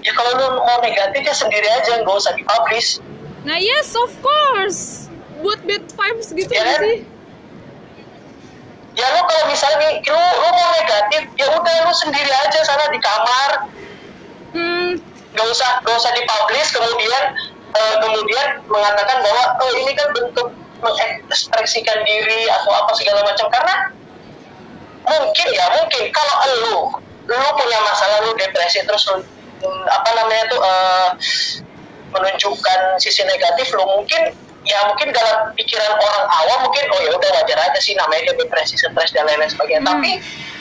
ya 0.00 0.12
kalau 0.14 0.30
lu 0.38 0.46
mau 0.62 0.78
negatif 0.80 1.22
ya 1.22 1.34
sendiri 1.34 1.66
aja. 1.66 1.98
Nggak 2.00 2.16
usah 2.16 2.32
dipublish. 2.34 3.02
Nah 3.42 3.58
yes, 3.58 3.94
of 3.94 4.10
course. 4.22 5.10
Buat 5.42 5.60
bad 5.66 5.84
vibes 5.84 6.32
gitu 6.32 6.48
Ya 6.48 6.64
kan? 6.64 6.80
sih? 6.80 6.98
ya 8.96 9.12
lu 9.12 9.20
kalau 9.28 9.44
misalnya 9.44 10.00
lu, 10.00 10.16
lu 10.16 10.48
mau 10.56 10.68
negatif 10.72 11.28
ya 11.36 11.46
udah 11.52 11.74
lu 11.84 11.92
sendiri 11.92 12.32
aja 12.32 12.64
sana 12.64 12.88
di 12.88 12.96
kamar. 12.96 13.50
Hmm, 14.56 14.96
nggak 15.36 15.46
usah 15.52 15.84
nggak 15.84 15.96
usah 16.00 16.12
dipublish. 16.16 16.72
Kemudian 16.72 17.22
eh, 17.76 17.94
kemudian 18.00 18.46
mengatakan 18.64 19.20
bahwa 19.20 19.44
oh 19.60 19.72
ini 19.76 19.92
kan 19.92 20.08
bentuk 20.16 20.48
mengekspresikan 20.80 21.98
diri 22.04 22.48
atau 22.50 22.70
apa 22.72 22.92
segala 22.96 23.20
macam. 23.24 23.46
Karena 23.48 23.74
mungkin 25.06 25.46
ya 25.52 25.66
mungkin. 25.80 26.04
Kalau 26.10 26.34
lu 26.62 26.78
lu 27.26 27.34
punya 27.58 27.78
masalah 27.82 28.22
lu 28.22 28.32
depresi 28.38 28.86
terus 28.86 29.02
lu 29.10 29.18
mm, 29.66 29.84
apa 29.90 30.10
namanya 30.14 30.44
tuh 30.46 30.60
eh, 30.62 31.10
menunjukkan 32.14 32.80
sisi 33.02 33.26
negatif 33.26 33.74
lu 33.74 33.82
mungkin 33.82 34.30
ya 34.66 34.78
mungkin 34.84 35.08
dalam 35.10 35.54
pikiran 35.54 35.94
orang 35.94 36.24
awam 36.28 36.58
mungkin 36.62 36.84
oh 36.90 37.00
ya 37.00 37.10
udah 37.10 37.30
wajar 37.32 37.58
aja 37.60 37.78
sih 37.78 37.94
namanya 37.94 38.26
dia 38.26 38.34
depresi 38.36 38.74
stres 38.74 39.10
dan 39.10 39.24
lain-lain 39.24 39.46
sebagainya 39.48 39.80
Hmm. 39.80 39.90
tapi 39.94 40.10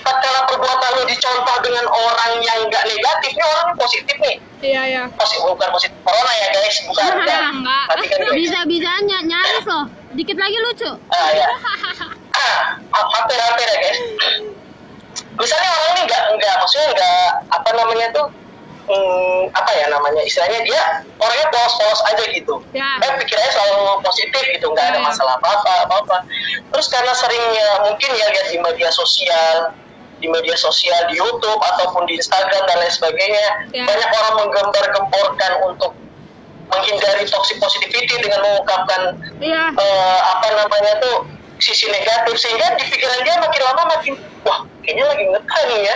kalau 0.06 0.42
perbuatan 0.46 0.90
lu 0.96 1.04
dicontoh 1.06 1.58
dengan 1.60 1.86
orang 1.88 2.32
yang 2.40 2.60
nggak 2.64 2.84
negatif 2.86 3.30
ini 3.32 3.42
orang 3.44 3.68
positif 3.76 4.16
nih 4.20 4.36
iya 4.62 4.82
ya. 4.86 5.04
positif 5.12 5.42
bukan 5.44 5.70
positif 5.72 5.98
corona 6.02 6.32
ya 6.32 6.48
guys 6.52 6.78
bukan 6.86 7.04
ya. 7.26 7.40
Enggak. 7.52 7.86
Guys. 7.90 8.34
bisa 8.38 8.60
bisanya 8.64 9.18
nyaris 9.20 9.66
loh 9.66 9.86
dikit 10.14 10.38
lagi 10.38 10.58
lucu 10.62 10.92
ah 11.10 11.30
ya 11.32 11.50
ah 11.50 12.54
ha- 12.86 13.10
hampir 13.12 13.36
hampir 13.36 13.66
ya 13.66 13.78
guys 13.82 14.00
misalnya 15.36 15.70
orang 15.70 15.90
ini 15.92 16.02
nggak 16.06 16.22
nggak 16.38 16.54
maksudnya 16.56 16.88
nggak 16.94 17.20
apa 17.50 17.70
namanya 17.74 18.08
tuh 18.14 18.28
hmm, 18.86 19.42
apa 19.52 19.72
ya 19.74 19.86
namanya 19.90 20.22
istilahnya 20.22 20.62
dia 20.62 20.82
orangnya 21.18 21.48
polos-polos 21.50 22.02
aja 22.06 22.24
gitu 22.32 22.56
Ya. 22.72 23.02
eh 23.02 23.12
pikirannya 23.18 23.52
selalu 23.52 23.82
positif 24.02 24.44
gitu 24.52 24.66
nggak 24.70 24.86
ada 24.90 25.00
Ya. 25.00 25.06
masalah 25.06 25.34
apa 25.36 25.50
apa 25.52 25.72
apa 25.84 25.96
apa 26.02 26.18
terus 26.72 26.88
karena 26.90 27.14
seringnya 27.14 27.68
mungkin 27.84 28.10
ya 28.14 28.28
lihat 28.30 28.48
di 28.50 28.58
media 28.58 28.90
sosial 28.90 29.74
di 30.16 30.28
media 30.32 30.56
sosial 30.56 31.12
di 31.12 31.20
YouTube 31.20 31.60
ataupun 31.60 32.08
di 32.08 32.16
Instagram 32.16 32.64
dan 32.66 32.78
lain 32.80 32.94
sebagainya 32.94 33.46
Ya. 33.72 33.84
banyak 33.84 34.10
orang 34.12 34.34
menggembar-gemborkan 34.42 35.52
untuk 35.66 35.92
menghindari 36.66 37.24
toxic 37.26 37.62
positivity 37.62 38.16
dengan 38.18 38.42
mengungkapkan 38.42 39.02
Iya. 39.38 39.64
eh, 39.72 40.20
apa 40.24 40.48
namanya 40.56 40.94
tuh 41.00 41.18
sisi 41.56 41.88
negatif 41.88 42.36
sehingga 42.36 42.76
di 42.76 42.84
pikiran 42.84 43.22
dia 43.24 43.36
makin 43.40 43.62
lama 43.64 43.84
makin 43.88 44.14
wah 44.44 44.60
kayaknya 44.84 45.06
lagi 45.08 45.24
ngetren 45.26 45.66
nih 45.72 45.82
ya 45.84 45.96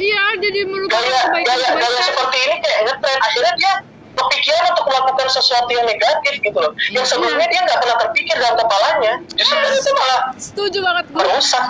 Iya, 0.00 0.22
jadi 0.38 0.60
melupakan 0.64 0.96
gaya 0.98 1.12
gaya 1.12 1.20
gaya 1.20 1.28
kebaikan-kebaikan. 1.44 2.02
seperti 2.02 2.38
ini 2.40 2.56
kayak 2.58 2.78
ngetren. 2.82 3.18
Akhirnya 3.20 3.52
dia 3.54 3.72
kepikiran 4.10 4.64
untuk 4.70 4.84
melakukan 4.86 5.28
sesuatu 5.28 5.70
yang 5.70 5.84
negatif 5.84 6.34
gitu 6.40 6.58
loh. 6.58 6.72
Yang 6.88 7.06
sebelumnya 7.06 7.46
dia 7.46 7.60
nggak 7.62 7.78
pernah 7.78 7.96
terpikir 7.98 8.34
dalam 8.34 8.56
kepalanya. 8.56 9.12
Justru 9.30 9.54
kan 9.54 9.70
itu 9.70 9.90
malah 9.92 10.20
Setuju 10.34 10.78
banget. 10.80 11.04
gue. 11.06 11.18
merusak. 11.20 11.64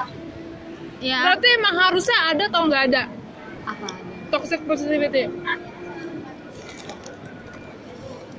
Ya 1.00 1.18
Berarti 1.22 1.46
emang 1.50 1.75
harusnya 1.76 2.18
ada 2.28 2.44
atau 2.46 2.60
nggak 2.62 2.82
ada? 2.87 3.02
Apa 3.64 3.87
toxic 4.30 4.60
positivity? 4.62 5.26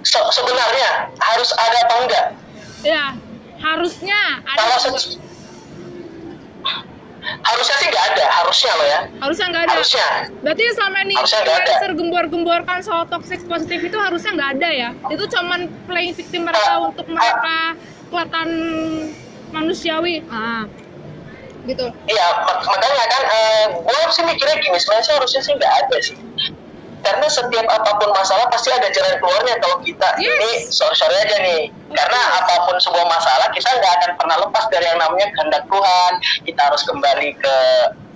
Se- 0.02 0.30
sebenarnya 0.32 0.90
harus 1.16 1.50
ada 1.54 1.78
atau 1.84 1.98
enggak 2.02 2.26
Ya, 2.82 3.14
harusnya 3.60 4.18
ada. 4.42 4.58
kalau 4.58 4.98
harusnya 7.22 7.76
sih 7.78 7.88
nggak 7.88 8.06
ada 8.12 8.26
harusnya 8.34 8.72
loh 8.74 8.88
ya 8.88 9.00
Harusnya 9.22 9.46
nggak 9.48 9.64
ada. 9.64 9.72
harusnya 9.74 10.08
Berarti 10.42 10.64
selama 10.74 10.98
ini 11.02 11.14
influencer 11.14 11.92
gembor-gemborkan 11.94 12.78
soal 12.82 13.04
toxic 13.06 13.40
positif 13.46 13.80
itu 13.84 13.98
harusnya 13.98 14.32
nggak 14.34 14.52
ada 14.58 14.70
ya? 14.70 14.90
Itu 15.08 15.30
cuman 15.30 15.60
playing 15.86 16.14
victim 16.14 16.42
mereka 16.44 16.72
Ah, 16.72 16.82
untuk 16.82 17.06
mereka 17.06 17.56
kelihatan 18.10 18.50
manusiawi 19.50 20.26
ah 20.28 20.66
gitu. 21.62 21.86
Iya, 22.10 22.26
mak- 22.42 22.66
makanya 22.66 23.06
kan 23.06 23.24
gue 23.70 24.00
sih 24.10 24.24
mikirnya 24.26 24.56
gini, 24.58 24.78
sebenarnya 24.78 25.06
sih 25.06 25.14
harusnya 25.14 25.42
sih 25.42 25.54
nggak 25.54 25.74
ada 25.78 25.98
sih. 26.02 26.16
Karena 27.02 27.26
setiap 27.26 27.66
apa 27.66 27.92
pun 27.96 28.10
masalah 28.12 28.46
pasti 28.48 28.70
ada 28.70 28.86
jalan 28.88 29.18
keluarnya 29.18 29.58
kalau 29.58 29.82
kita 29.82 30.06
Yes. 30.16 30.30
ini 30.30 30.50
sorry 30.70 30.94
sorry 30.94 31.18
aja 31.18 31.38
nih. 31.40 31.62
Karena 31.90 32.20
apa 32.38 32.56
pun 32.64 32.78
sebuah 32.78 33.06
masalah 33.06 33.50
kita 33.50 33.70
nggak 33.72 33.94
akan 33.96 34.12
pernah 34.16 34.38
lepas 34.40 34.64
dari 34.70 34.86
yang 34.86 34.98
namanya 34.98 35.28
kehendak 35.32 35.64
Tuhan. 35.66 36.12
Kita 36.44 36.62
harus 36.64 36.82
kembali 36.84 37.30
ke 37.36 37.58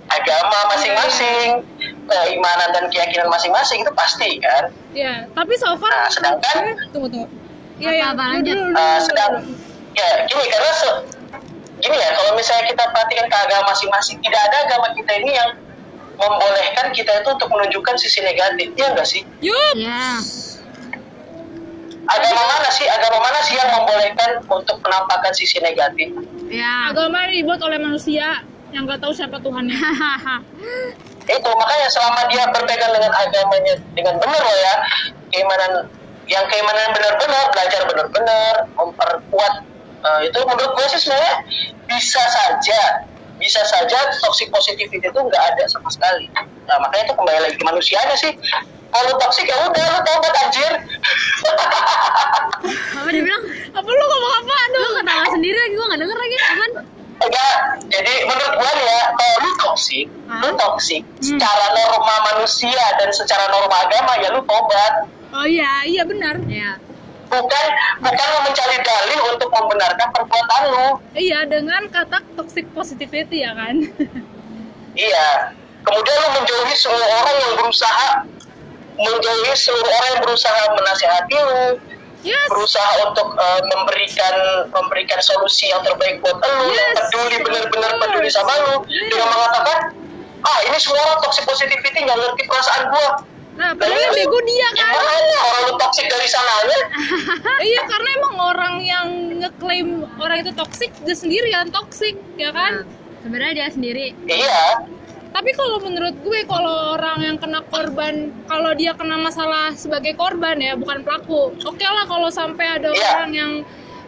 agama 0.06 0.58
masing-masing, 0.70 1.66
keimanan 2.04 2.68
dan 2.70 2.84
keyakinan 2.86 3.26
masing-masing 3.26 3.82
itu 3.82 3.90
pasti 3.92 4.38
kan. 4.38 4.70
Ya, 4.92 5.26
tapi 5.28 5.52
so 5.56 5.74
far 5.76 5.90
Nah, 5.90 6.06
sedangkan- 6.06 6.62
Eh, 6.64 6.76
tunggu 6.90 7.10
tunggu. 7.10 7.26
Iya, 7.76 7.90
iya. 7.92 8.08
Lanjut. 8.10 8.54
dulu, 8.54 8.72
Uh, 8.72 8.98
sedang 9.02 9.32
ya 9.92 10.08
gini 10.24 10.44
karena 10.46 10.70
se- 10.72 11.02
gini 11.76 11.92
ya 11.92 12.08
kalau 12.14 12.32
misalnya 12.32 12.64
kita 12.66 12.84
perhatikan 12.86 13.26
ke 13.26 13.36
agama 13.36 13.68
masing-masing 13.68 14.16
tidak 14.18 14.40
ada 14.44 14.56
agama 14.64 14.88
kita 14.94 15.12
ini 15.18 15.34
yang 15.34 15.50
membolehkan 16.16 16.92
kita 16.96 17.22
itu 17.22 17.28
untuk 17.28 17.48
menunjukkan 17.52 17.94
sisi 18.00 18.24
negatif 18.24 18.72
ya 18.74 18.92
enggak 18.92 19.08
sih? 19.08 19.22
Yup. 19.44 19.74
ya 19.76 20.20
agama 22.06 22.42
mana 22.46 22.68
sih? 22.70 22.86
Agama 22.86 23.18
mana 23.18 23.38
sih 23.44 23.54
yang 23.58 23.70
membolehkan 23.76 24.30
untuk 24.46 24.76
menampakkan 24.82 25.32
sisi 25.34 25.58
negatif? 25.60 26.10
Ya 26.48 26.90
Agama 26.90 27.26
dibuat 27.28 27.60
oleh 27.62 27.78
manusia 27.82 28.40
yang 28.70 28.86
nggak 28.86 29.02
tahu 29.02 29.12
siapa 29.14 29.38
Tuhannya. 29.42 29.76
itu 31.26 31.50
makanya 31.58 31.88
selama 31.90 32.22
dia 32.30 32.44
berpegang 32.54 32.92
dengan 32.94 33.12
agamanya 33.18 33.74
dengan 33.98 34.14
benar 34.22 34.42
loh 34.46 34.58
ya 34.62 34.74
keimanan 35.34 35.72
yang 36.30 36.46
keimanan 36.46 36.94
benar-benar 36.94 37.44
belajar 37.50 37.80
benar-benar 37.90 38.54
memperkuat 38.78 39.54
eh, 40.06 40.20
itu 40.30 40.38
menurut 40.46 40.70
gue 40.78 40.86
sih 40.94 41.00
sebenarnya 41.02 41.34
bisa 41.90 42.22
saja 42.30 43.10
bisa 43.36 43.60
saja 43.64 43.98
toxic 44.20 44.48
positivity 44.48 45.00
itu 45.00 45.20
nggak 45.20 45.42
ada 45.54 45.64
sama 45.68 45.88
sekali. 45.92 46.28
Nah, 46.66 46.76
makanya 46.80 47.04
itu 47.10 47.14
kembali 47.14 47.38
lagi 47.44 47.56
ke 47.60 47.64
manusianya 47.64 48.16
sih. 48.16 48.32
Kalau 48.86 49.12
toxic 49.20 49.44
ya 49.44 49.56
udah 49.66 49.84
lu 49.92 50.00
tobat 50.02 50.34
anjir. 50.40 50.72
Apa 52.96 53.08
dia 53.12 53.22
bilang? 53.22 53.42
Apa 53.76 53.88
lu 53.88 54.04
ngomong 54.08 54.34
apa? 54.40 54.54
lu 54.76 54.88
ketawa 55.00 55.24
sendiri 55.32 55.56
lagi 55.56 55.74
gua 55.74 55.86
nggak 55.88 56.00
denger 56.04 56.18
lagi 56.20 56.36
apaan 56.36 56.72
enggak 57.16 57.54
jadi 57.88 58.12
menurut 58.28 58.54
gue 58.60 58.70
nih 58.76 58.86
ya 58.86 59.00
kalau 59.16 59.36
lu 59.40 59.50
toxic 59.56 60.06
lu 60.28 60.48
toxic 60.60 61.02
secara 61.24 61.64
norma 61.72 62.14
manusia 62.28 62.84
dan 63.00 63.08
secara 63.08 63.48
norma 63.48 63.76
agama 63.88 64.12
ya 64.20 64.28
lu 64.36 64.44
tobat 64.44 64.94
Oh 65.36 65.44
iya, 65.44 65.84
iya 65.84 66.00
benar. 66.06 66.38
ya 66.48 66.78
bukan 67.26 67.66
bukan 68.02 68.26
lu 68.32 68.38
mencari 68.46 68.76
dalih 68.82 69.20
untuk 69.34 69.50
membenarkan 69.50 70.08
perbuatan 70.14 70.62
lu. 70.70 70.88
Iya, 71.14 71.46
dengan 71.46 71.86
kata 71.90 72.22
toxic 72.38 72.66
positivity 72.72 73.42
ya 73.42 73.52
kan. 73.54 73.82
iya. 74.94 75.52
Kemudian 75.86 76.16
lu 76.18 76.28
menjauhi 76.42 76.74
semua 76.74 77.06
orang 77.22 77.36
yang 77.38 77.52
berusaha 77.62 78.08
menjauhi 78.96 79.52
seluruh 79.54 79.86
orang 79.86 80.08
yang 80.16 80.22
berusaha 80.24 80.60
menasehati 80.74 81.36
lu. 81.36 81.64
Yes. 82.26 82.48
Berusaha 82.50 82.90
untuk 83.06 83.38
eh, 83.38 83.62
memberikan 83.70 84.34
memberikan 84.74 85.20
solusi 85.22 85.70
yang 85.70 85.84
terbaik 85.86 86.18
buat 86.24 86.42
lu 86.42 86.74
yang 86.74 86.90
Yes, 86.90 87.06
peduli 87.06 87.36
of 87.38 87.42
benar-benar 87.46 87.92
peduli 88.02 88.30
sama 88.32 88.50
lu. 88.66 88.82
Yes. 88.90 89.14
dengan 89.14 89.28
mengatakan 89.30 89.78
ah 90.42 90.58
ini 90.66 90.78
semua 90.78 91.02
orang 91.06 91.18
toxic 91.22 91.44
positivity 91.46 92.02
nggak 92.02 92.18
ngerti 92.18 92.42
perasaan 92.50 92.82
gua 92.90 93.06
nah 93.56 93.72
padahal 93.72 93.96
yang 93.98 94.14
bego 94.14 94.38
dia 94.44 94.68
kan? 94.76 94.92
Gimana? 94.92 95.36
Orang 95.42 95.62
lu 95.64 95.72
toxic 95.80 96.06
dari 96.06 96.28
sananya? 96.28 96.80
Iya 97.66 97.80
karena 97.88 98.08
emang 98.20 98.34
orang 98.36 98.74
yang 98.84 99.06
ngeklaim 99.40 99.88
orang 100.20 100.44
itu 100.44 100.52
toksik 100.52 100.92
dia 101.02 101.16
sendiri 101.16 101.48
yang 101.48 101.72
toksik 101.72 102.16
ya 102.36 102.52
kan? 102.52 102.84
Nah, 102.84 102.86
sebenarnya 103.24 103.52
dia 103.56 103.68
sendiri. 103.72 104.06
Iya. 104.28 104.84
Tapi 105.32 105.52
kalau 105.52 105.76
menurut 105.80 106.16
gue 106.20 106.40
kalau 106.48 106.96
orang 106.96 107.20
yang 107.20 107.36
kena 107.36 107.60
korban 107.68 108.32
kalau 108.48 108.72
dia 108.72 108.96
kena 108.96 109.20
masalah 109.20 109.72
sebagai 109.72 110.16
korban 110.16 110.56
ya 110.56 110.76
bukan 110.76 111.04
pelaku. 111.04 111.52
Oke 111.64 111.84
lah 111.84 112.04
kalau 112.08 112.28
sampai 112.28 112.80
ada 112.80 112.88
Iya. 112.88 113.08
orang 113.16 113.32
yang 113.32 113.52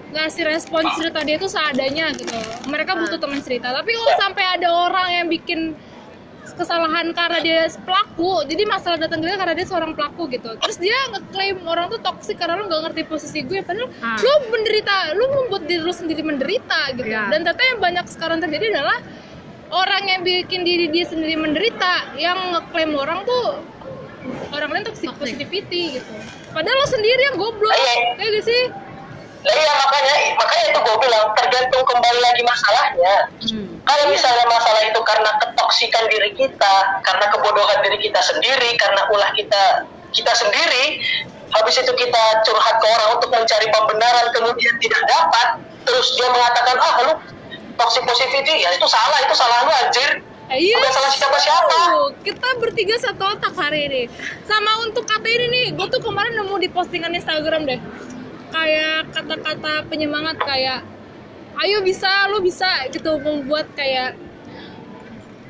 ngasih 0.08 0.48
respon 0.48 0.88
cerita 0.96 1.20
dia 1.20 1.36
itu 1.36 1.44
seadanya 1.44 2.16
gitu. 2.16 2.32
Mereka 2.64 2.96
butuh 2.96 3.20
teman 3.20 3.44
cerita. 3.44 3.76
Tapi 3.76 3.92
kalau 3.92 4.12
Iya. 4.12 4.20
sampai 4.24 4.44
ada 4.56 4.68
orang 4.72 5.08
yang 5.12 5.26
bikin 5.28 5.76
kesalahan 6.58 7.06
karena 7.12 7.38
dia 7.38 7.58
pelaku 7.78 8.42
jadi 8.44 8.62
masalah 8.64 8.98
datang 8.98 9.18
ke 9.18 9.26
dia 9.26 9.38
karena 9.38 9.54
dia 9.54 9.64
seorang 9.64 9.94
pelaku 9.94 10.26
gitu 10.28 10.50
terus 10.58 10.76
dia 10.76 10.98
ngeklaim 11.08 11.62
orang 11.62 11.86
tuh 11.88 12.00
toksik 12.00 12.36
karena 12.36 12.58
lu 12.58 12.66
nggak 12.66 12.82
ngerti 12.84 13.02
posisi 13.04 13.40
gue 13.40 13.62
padahal 13.62 13.86
Ah. 13.98 14.18
lu 14.18 14.32
menderita 14.50 14.96
lu 15.14 15.24
membuat 15.32 15.62
diri 15.64 15.78
lu 15.78 15.92
sendiri 15.92 16.20
menderita 16.20 16.92
gitu 16.92 17.06
Iya. 17.06 17.30
dan 17.30 17.40
ternyata 17.40 17.62
yang 17.64 17.78
banyak 17.78 18.06
sekarang 18.08 18.38
terjadi 18.38 18.74
adalah 18.74 18.98
orang 19.70 20.02
yang 20.04 20.20
bikin 20.22 20.60
diri 20.62 20.88
dia 20.88 21.04
sendiri 21.04 21.36
menderita 21.36 22.16
yang 22.16 22.36
ngeklaim 22.52 22.92
orang 22.92 23.22
tuh 23.22 23.62
orang 24.50 24.68
lain 24.70 24.84
toxic 24.84 25.08
Toxic. 25.08 25.38
positivity 25.38 25.96
gitu 25.96 26.12
padahal 26.50 26.74
lo 26.74 26.86
sendiri 26.86 27.20
yang 27.22 27.36
goblok 27.36 27.70
Iya. 27.70 27.94
ya 28.16 28.28
gak 28.28 28.44
sih 28.44 28.62
Nah, 29.38 29.54
iya 29.54 29.72
makanya 29.78 30.14
makanya 30.34 30.64
itu 30.74 30.78
gue 30.82 30.96
bilang 30.98 31.24
tergantung 31.38 31.82
kembali 31.86 32.20
lagi 32.20 32.42
masalahnya. 32.42 33.14
Hmm. 33.46 33.78
kalau 33.86 34.04
misalnya 34.10 34.44
masalah 34.50 34.82
itu 34.84 35.00
karena 35.06 35.30
ketoksikan 35.40 36.04
diri 36.10 36.30
kita 36.34 36.74
karena 37.06 37.24
kebodohan 37.32 37.78
diri 37.86 37.98
kita 38.02 38.20
sendiri 38.20 38.76
karena 38.76 39.00
ulah 39.08 39.30
kita 39.32 39.88
kita 40.12 40.32
sendiri 40.36 41.00
habis 41.54 41.80
itu 41.80 41.92
kita 41.96 42.22
curhat 42.44 42.76
ke 42.82 42.86
orang 42.90 43.08
untuk 43.16 43.30
mencari 43.32 43.66
pembenaran 43.72 44.26
kemudian 44.34 44.74
tidak 44.82 45.02
dapat 45.08 45.48
terus 45.88 46.06
dia 46.18 46.28
mengatakan 46.28 46.76
ah 46.76 46.94
lu 47.08 47.14
toxic 47.78 48.02
positivity. 48.04 48.66
Ya 48.66 48.74
itu 48.74 48.86
salah 48.90 49.18
itu 49.22 49.34
salah 49.38 49.58
lu 49.64 49.72
anjir. 49.86 50.10
Eh, 50.48 50.58
iya 50.72 50.80
Bukan 50.80 50.92
salah 50.92 51.12
siapa-siapa. 51.12 51.78
Kita 52.26 52.48
bertiga 52.58 52.96
satu 52.98 53.36
otak 53.36 53.54
hari 53.54 53.86
ini. 53.86 54.02
Sama 54.48 54.82
untuk 54.84 55.06
kata 55.06 55.28
ini 55.28 55.46
nih 55.48 55.66
gue 55.78 55.86
tuh 55.92 56.02
kemarin 56.02 56.34
nemu 56.34 56.56
di 56.58 56.68
postingan 56.68 57.14
Instagram 57.14 57.64
deh 57.68 57.80
kayak 58.50 59.12
kata-kata 59.14 59.86
penyemangat 59.88 60.36
kayak 60.40 60.80
ayo 61.64 61.82
bisa 61.82 62.08
lu 62.30 62.38
bisa 62.44 62.68
gitu 62.94 63.18
membuat 63.18 63.66
kayak 63.74 64.14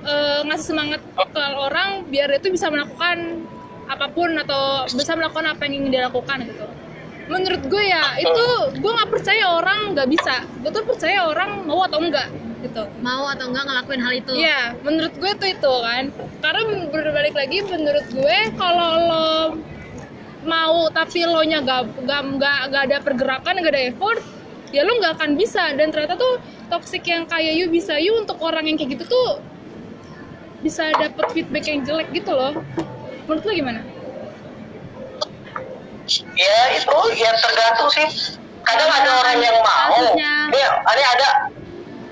eh, 0.05 0.41
ngasih 0.47 0.67
semangat 0.73 1.01
ke 1.15 1.43
orang 1.59 2.09
biar 2.09 2.33
dia 2.33 2.41
tuh 2.41 2.53
bisa 2.53 2.73
melakukan 2.73 3.45
apa 3.89 4.07
pun 4.13 4.37
atau 4.37 4.85
bisa 4.93 5.17
melakukan 5.17 5.49
apa 5.49 5.65
yang 5.65 5.85
ingin 5.85 5.91
dia 5.97 6.03
lakukan 6.13 6.45
gitu. 6.45 6.67
Menurut 7.29 7.63
gue 7.69 7.85
ya 7.85 8.17
itu 8.21 8.47
gue 8.81 8.93
nggak 8.93 9.11
percaya 9.13 9.45
orang 9.53 9.97
nggak 9.97 10.09
bisa. 10.09 10.45
Gue 10.65 10.71
tuh 10.73 10.85
percaya 10.85 11.29
orang 11.29 11.65
mau 11.65 11.85
atau 11.85 12.01
enggak 12.01 12.29
gitu. 12.65 12.85
Mau 13.01 13.29
atau 13.29 13.49
enggak 13.53 13.65
ngelakuin 13.69 14.01
hal 14.01 14.13
itu. 14.17 14.33
Iya, 14.33 14.77
menurut 14.85 15.15
gue 15.17 15.33
tuh 15.37 15.49
itu 15.49 15.75
kan. 15.85 16.05
Karena 16.41 16.61
berbalik 16.89 17.35
lagi 17.37 17.59
menurut 17.65 18.07
gue 18.13 18.39
kalau 18.57 18.91
lo 19.09 19.29
mau 20.69 20.93
tapi 20.93 21.25
lo 21.25 21.41
nya 21.49 21.65
gak, 21.65 22.05
gak, 22.05 22.23
gak, 22.37 22.61
gak 22.69 22.83
ada 22.93 22.99
pergerakan, 23.01 23.55
gak 23.65 23.73
ada 23.73 23.83
effort, 23.89 24.21
ya 24.69 24.85
lo 24.85 24.93
nggak 25.01 25.17
akan 25.17 25.31
bisa. 25.41 25.73
Dan 25.73 25.89
ternyata 25.89 26.21
tuh 26.21 26.37
toxic 26.69 27.01
yang 27.09 27.25
kayak 27.25 27.57
you 27.57 27.73
bisa 27.73 27.97
you 27.97 28.13
untuk 28.21 28.37
orang 28.45 28.69
yang 28.69 28.77
kayak 28.77 29.01
gitu 29.01 29.09
tuh 29.09 29.41
bisa 30.61 30.93
dapet 31.01 31.25
feedback 31.33 31.65
yang 31.65 31.81
jelek 31.89 32.13
gitu 32.13 32.37
loh. 32.37 32.53
Menurut 33.25 33.45
lo 33.49 33.53
gimana? 33.57 33.81
ya 36.37 36.57
itu 36.73 36.99
ya 37.21 37.31
tergantung 37.37 37.89
sih 37.93 38.09
kadang 38.65 38.89
ada 38.89 39.11
orang 39.21 39.39
yang 39.45 39.57
mau 39.61 39.93
Kasusnya. 39.93 40.33
ini 40.53 40.63
ada 40.65 41.05
ada 41.17 41.29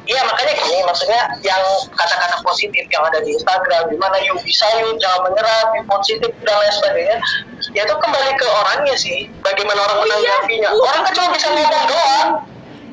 Iya 0.07 0.23
makanya 0.23 0.55
gini 0.62 0.87
maksudnya 0.87 1.19
yang 1.42 1.59
kata-kata 1.90 2.38
positif 2.47 2.87
yang 2.95 3.03
ada 3.11 3.19
di 3.27 3.35
Instagram 3.35 3.90
gimana 3.90 4.14
yuk 4.23 4.38
bisa 4.47 4.62
yuk 4.79 4.95
jangan 5.03 5.27
menyerah 5.27 5.75
yuk 5.75 5.87
positif 5.90 6.31
dan 6.47 6.55
lain 6.62 6.73
sebagainya 6.79 7.19
ya 7.77 7.85
itu 7.85 7.95
kembali 7.95 8.33
ke 8.35 8.47
orangnya 8.49 8.97
sih 8.97 9.19
bagaimana 9.39 9.85
orang 9.85 9.97
Oh 9.99 10.03
iya. 10.03 10.17
menanggapinya 10.17 10.69
Uh, 10.71 10.81
orang 10.83 11.01
kan 11.03 11.12
cuma 11.12 11.29
bisa 11.31 11.47
ngomong 11.51 11.85
doang 11.87 12.31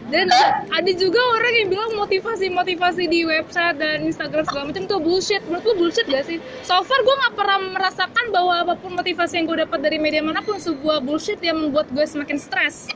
Dan 0.04 0.30
ada 0.70 0.92
juga 0.94 1.18
orang 1.18 1.54
yang 1.56 1.68
bilang 1.70 1.92
motivasi-motivasi 1.96 3.04
di 3.08 3.24
website 3.24 3.76
dan 3.76 4.04
Instagram 4.04 4.44
segala 4.44 4.70
macam 4.70 4.86
tuh 4.86 5.00
bullshit. 5.00 5.42
Menurut 5.44 5.64
lu 5.64 5.74
bullshit 5.76 6.06
gak 6.06 6.28
sih? 6.28 6.38
So 6.62 6.78
far 6.80 7.02
gue 7.02 7.16
nggak 7.16 7.34
pernah 7.34 7.58
merasakan 7.72 8.26
bahwa 8.30 8.54
apa 8.60 8.74
pun 8.76 8.94
motivasi 8.94 9.34
yang 9.36 9.48
gue 9.48 9.58
dapat 9.60 9.80
dari 9.80 9.98
media 9.98 10.22
mana 10.22 10.38
pun 10.40 10.60
sebuah 10.60 11.02
bullshit 11.02 11.40
yang 11.40 11.58
membuat 11.58 11.90
gue 11.90 12.04
semakin 12.04 12.38
stres. 12.38 12.94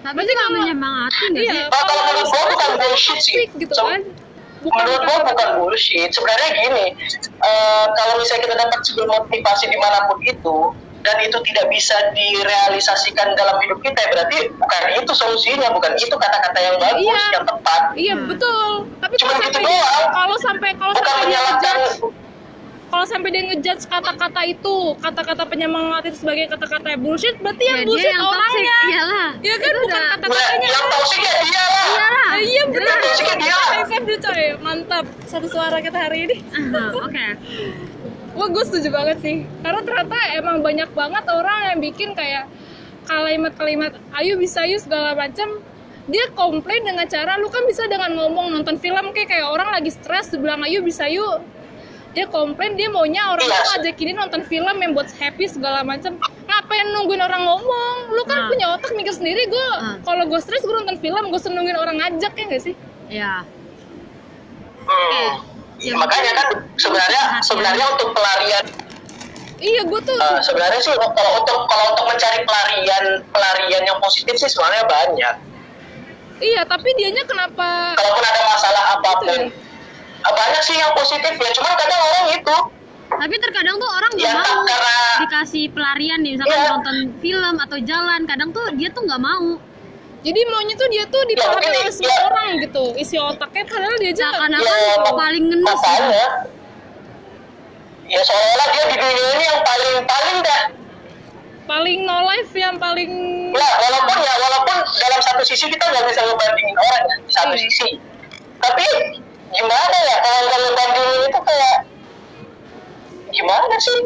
tapi 0.00 0.16
itu 0.18 0.32
nggak 0.32 0.50
menyemangati 0.54 1.24
nggak 1.30 1.42
sih 1.42 1.48
Iya, 1.50 1.64
Nah, 1.66 1.82
kalau 1.82 2.02
menurut 2.02 2.28
gue 2.28 2.42
bukan 2.50 2.70
bullshit 2.76 3.18
sih. 3.20 3.34
gitu 3.54 3.72
So- 3.72 3.86
kan. 3.86 4.00
Bukan 4.60 4.82
menurut 4.82 5.02
gue 5.02 5.18
bukan 5.30 5.48
bullshit 5.56 6.10
sebenarnya 6.10 6.48
gini 6.52 6.86
eh, 7.40 7.84
kalau 7.88 8.14
misalnya 8.16 8.42
kita 8.42 8.56
dapat 8.58 8.78
sebuah 8.82 9.06
motivasi 9.08 9.64
di 9.66 9.78
mana 9.78 9.98
pun 10.04 10.18
itu 10.20 10.56
dan 11.00 11.16
itu 11.18 11.38
tidak 11.42 11.66
bisa 11.66 11.96
direalisasikan 12.12 13.32
dalam 13.32 13.56
hidup 13.58 13.80
kita 13.80 14.00
berarti 14.06 14.36
bukan 14.52 14.82
itu 14.94 15.12
solusinya 15.12 15.68
bukan 15.70 15.92
itu 15.94 16.12
kata-kata 16.12 16.58
yang 16.58 16.76
bagus 16.76 17.00
Iya. 17.22 17.34
yang 17.34 17.46
tepat 17.46 17.82
Iya 17.92 18.14
betul. 18.18 18.68
Tapi 18.96 19.14
Cuma 19.16 19.30
kalau 19.30 19.42
gitu 19.42 19.56
sampai 19.56 19.64
doang. 19.66 20.08
kalau 20.12 20.36
sampai 20.38 20.70
kalau 20.74 20.92
bukan 20.92 21.02
sampai 21.02 21.20
dia 21.22 21.26
menyalahkan 21.26 21.76
ngejudge 21.78 22.18
kalau 22.90 23.06
sampai 23.06 23.28
dia 23.30 23.42
ngejudge 23.44 23.84
kata-kata 23.86 24.40
itu, 24.44 24.76
kata-kata 24.98 25.46
penyemangat 25.46 26.02
itu 26.04 26.16
sebagai 26.18 26.50
kata-kata 26.50 26.98
bullshit, 26.98 27.38
berarti 27.38 27.62
yang 27.62 27.70
ya, 27.72 27.78
dia 27.78 27.86
bullshit 27.86 28.10
yang 28.10 28.24
orangnya. 28.26 28.76
iyalah 28.84 29.28
Iya 29.38 29.54
kan 29.54 29.70
Itu 29.70 29.78
bukan 29.80 29.94
Ya, 29.96 30.08
kata-katanya. 30.10 30.68
yang 30.68 30.86
toxic 30.90 31.20
ya 31.20 31.34
dia 31.38 31.62
lah 31.64 31.86
iyalah 31.86 32.26
Ah, 32.26 32.38
iya 32.42 32.62
benar. 32.66 32.82
Yang 32.90 33.00
toxic 33.00 33.26
ya 33.26 33.34
dia. 33.38 33.58
Mantap. 34.58 35.04
Satu 35.24 35.46
suara 35.46 35.78
kita 35.78 35.98
hari 36.00 36.18
ini. 36.26 36.36
Ah, 36.50 36.90
oke 36.92 37.26
Wah 38.40 38.48
gue 38.48 38.64
setuju 38.64 38.88
banget 38.88 39.20
sih. 39.20 39.36
Karena 39.60 39.84
ternyata 39.84 40.16
emang 40.32 40.64
banyak 40.64 40.88
banget 40.90 41.24
orang 41.28 41.58
yang 41.68 41.78
bikin 41.78 42.16
kayak 42.16 42.48
kalimat-kalimat 43.04 43.92
ayo 44.16 44.36
bisa 44.36 44.64
yuk 44.64 44.80
segala 44.80 45.12
macam 45.12 45.60
dia 46.06 46.24
komplain 46.32 46.82
dengan 46.82 47.04
cara 47.04 47.36
lu 47.36 47.46
kan 47.46 47.66
bisa 47.66 47.84
dengan 47.84 48.14
ngomong 48.14 48.48
nonton 48.50 48.78
film 48.78 49.10
kayak 49.10 49.28
kayak 49.28 49.46
orang 49.46 49.68
lagi 49.68 49.90
stres 49.90 50.30
bilang 50.32 50.62
ayo 50.62 50.80
bisa 50.80 51.04
yuk 51.04 51.42
dia 52.10 52.26
komplain 52.26 52.74
dia 52.74 52.86
maunya 52.86 53.22
orang 53.28 53.44
Iya. 53.44 53.54
tuh 53.54 53.66
ngajakin 53.68 54.06
dia 54.06 54.16
nonton 54.16 54.42
film 54.42 54.76
yang 54.78 54.92
buat 54.94 55.10
happy 55.12 55.46
segala 55.46 55.82
macam 55.82 56.18
ngapain 56.18 56.86
nungguin 56.90 57.18
orang 57.18 57.42
ngomong 57.42 57.96
lu 58.10 58.22
kan 58.24 58.36
Nah. 58.36 58.48
punya 58.50 58.66
otak 58.74 58.92
mikir 58.94 59.14
sendiri 59.14 59.42
gue 59.46 59.68
Nah. 59.74 59.96
kalau 60.02 60.26
gue 60.26 60.38
stres 60.38 60.62
gue 60.62 60.74
nonton 60.74 60.98
film 60.98 61.24
gue 61.24 61.40
nungguin 61.40 61.78
orang 61.78 61.96
ngajak 61.98 62.32
ya 62.32 62.44
gak 62.46 62.62
sih 62.62 62.74
ya 63.10 63.34
Hmm. 64.80 65.34
Ya, 65.80 65.94
makanya 65.94 66.32
kan 66.34 66.46
sebenarnya 66.74 67.22
perhatian. 67.22 67.42
sebenarnya 67.42 67.84
untuk 67.88 68.08
pelarian 68.12 68.64
iya 69.58 69.80
gue 69.82 70.00
tuh 70.02 70.12
eh, 70.14 70.40
sebenarnya 70.40 70.76
sih 70.78 70.92
kalau 70.92 71.32
untuk 71.36 71.58
kalau 71.64 71.84
untuk 71.90 72.04
mencari 72.06 72.40
pelarian 72.42 73.04
pelarian 73.26 73.82
yang 73.82 73.98
positif 73.98 74.36
sih 74.36 74.46
sebenarnya 74.46 74.84
banyak 74.84 75.34
iya 76.38 76.64
tapi 76.64 76.88
dianya 76.94 77.24
kenapa 77.24 77.92
kalaupun 77.94 78.22
ada 78.22 78.40
masalah 78.46 78.84
apa 78.94 79.10
pun 79.14 79.24
Gitu 79.26 79.32
ya? 79.32 79.48
eh, 80.20 80.34
banyak 80.34 80.62
sih 80.62 80.76
yang 80.76 80.92
positif 80.92 81.32
ya 81.34 81.50
cuman 81.50 81.72
kadang 81.74 82.00
orang 82.02 82.26
itu 82.34 82.56
tapi 83.10 83.34
terkadang 83.36 83.76
tuh 83.76 83.90
orang 83.90 84.10
nggak 84.14 84.26
Ya, 84.26 84.36
mau 84.38 84.60
karena- 84.62 85.18
dikasih 85.18 85.64
pelarian 85.70 86.18
nih 86.18 86.32
misalkan 86.34 86.56
Iya. 86.56 86.68
nonton 86.70 86.96
film 87.18 87.54
atau 87.58 87.78
jalan 87.80 88.20
kadang 88.22 88.48
tuh 88.50 88.64
dia 88.74 88.88
tuh 88.88 89.02
nggak 89.02 89.18
mau 89.18 89.56
Jadi 90.20 90.40
maunya 90.46 90.74
tuh 90.74 90.88
dia 90.88 91.04
tuh 91.06 91.22
dipahami 91.24 91.54
mungkin 91.56 91.72
oleh 91.80 91.88
semua 91.90 92.12
ya. 92.12 92.20
orang 92.28 92.48
gitu. 92.60 92.84
Isi 92.94 93.16
otaknya 93.16 93.64
padahal 93.64 93.96
dia 93.96 94.10
aja 94.10 94.24
seakan-akan 94.26 94.68
Ya, 94.68 95.12
paling 95.16 95.44
ngenes 95.48 95.80
ya. 95.80 96.24
ya 98.06 98.20
seolah-olah 98.20 98.68
dia 98.68 98.84
di 98.84 98.96
dunia 98.96 99.26
ini 99.30 99.44
yang 99.44 99.60
paling 99.62 99.94
paling 100.02 100.36
dah 100.42 100.62
paling 101.64 101.98
no 102.02 102.26
life 102.26 102.50
yang 102.52 102.74
paling 102.76 103.10
ya 103.54 103.70
walaupun 103.78 104.16
ya 104.18 104.34
walaupun 104.36 104.76
dalam 104.98 105.20
satu 105.22 105.42
sisi 105.46 105.70
kita 105.70 105.84
nggak 105.86 106.02
bisa 106.04 106.20
ngebandingin 106.20 106.74
orang 106.74 107.02
ya 107.06 107.16
di 107.16 107.30
satu 107.30 107.54
Iya. 107.54 107.62
sisi 107.62 107.88
tapi 108.58 108.86
gimana 109.48 109.96
ya 110.02 110.16
kalau 110.18 110.40
nggak 110.42 110.60
ngebandingin 110.60 111.22
itu 111.24 111.40
kayak 111.40 111.76
gimana 113.30 113.74
sih 113.78 113.98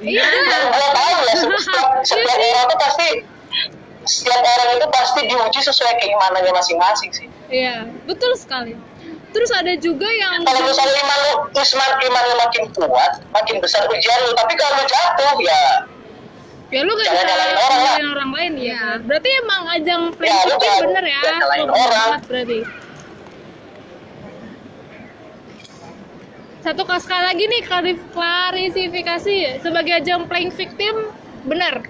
iya 0.00 0.24
gue 0.72 0.88
tahu 0.90 1.12
ya 1.20 1.34
setiap, 1.44 1.86
setiap 2.00 2.32
sih. 2.32 2.48
orang 2.48 2.64
tuh 2.64 2.78
pasti 2.80 3.08
setiap 4.04 4.40
orang 4.40 4.68
itu 4.76 4.86
pasti 4.88 5.20
diuji 5.24 5.60
sesuai 5.60 5.92
keimanannya 5.98 6.52
masing-masing 6.52 7.10
sih 7.10 7.28
Iya, 7.44 7.84
betul 8.04 8.32
sekali. 8.34 8.72
Terus 9.30 9.50
ada 9.50 9.74
juga 9.76 10.06
yang 10.08 10.42
kalau 10.42 10.62
misalnya 10.62 10.94
iman 10.96 11.18
lu 11.20 11.32
iman 11.52 11.90
imannya 12.00 12.34
makin 12.40 12.64
kuat 12.72 13.12
makin 13.30 13.56
besar 13.58 13.84
ujian 13.86 14.18
lu 14.22 14.32
tapi 14.32 14.54
kalau 14.54 14.78
lu 14.78 14.84
jatuh 14.86 15.34
ya 15.42 15.62
ya 16.72 16.80
lu 16.82 16.90
gak 16.94 17.04
bisa 17.04 17.22
nyalain 17.22 17.54
orang 17.54 17.80
lah. 17.82 17.96
orang 18.10 18.30
lain 18.32 18.52
ya. 18.56 18.62
Iya. 18.64 18.82
Berarti 19.04 19.28
emang 19.36 19.62
ajang 19.68 20.02
Ya, 20.02 20.08
lu 20.08 20.16
playing 20.16 20.58
jangan- 20.58 20.84
bener 20.88 21.04
ya. 21.04 21.20
nyalain 21.20 21.60
Lu 21.60 21.72
orang. 21.74 21.90
banget 22.08 22.22
berarti. 22.24 22.58
Satu 26.64 26.82
sekali 26.96 27.22
lagi 27.22 27.44
nih 27.44 27.62
klarif- 27.62 28.06
klarifikasi 28.10 29.36
sebagai 29.60 29.92
ajang 29.94 30.24
playing 30.24 30.48
victim 30.50 31.12
bener. 31.44 31.84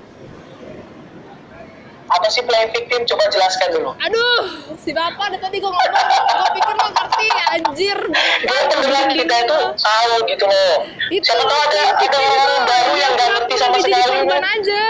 Apa 2.04 2.26
sih 2.28 2.44
playing 2.44 2.70
victim 2.76 3.00
coba 3.08 3.24
jelaskan 3.32 3.68
dulu 3.72 3.90
Aduh, 3.96 4.42
si 4.76 4.92
bapak 4.92 5.32
dari 5.32 5.40
tadi 5.40 5.56
gue 5.56 5.72
ngomong, 5.72 6.04
gue 6.36 6.50
pikir 6.52 6.74
lo 6.76 6.86
ngerti 6.92 7.26
anjir. 7.56 7.98
dia 8.44 8.60
pendengar 8.68 9.04
kita 9.08 9.34
itu 9.48 9.58
tahu 9.80 10.14
gitu 10.28 10.44
loh 10.44 10.74
Itu 11.08 11.24
siapa 11.24 11.42
tahu 11.48 11.60
ada 11.64 11.74
ada 11.74 11.82
victim 11.96 12.20
orang 12.20 12.44
itu 12.44 12.54
baru 12.68 12.92
yang 12.92 13.12
nggak 13.16 13.24
kenapa 13.24 13.40
ngerti 13.40 13.54
sama 13.56 13.76
sekali 13.80 14.04
korban 14.04 14.44
aja. 14.44 14.84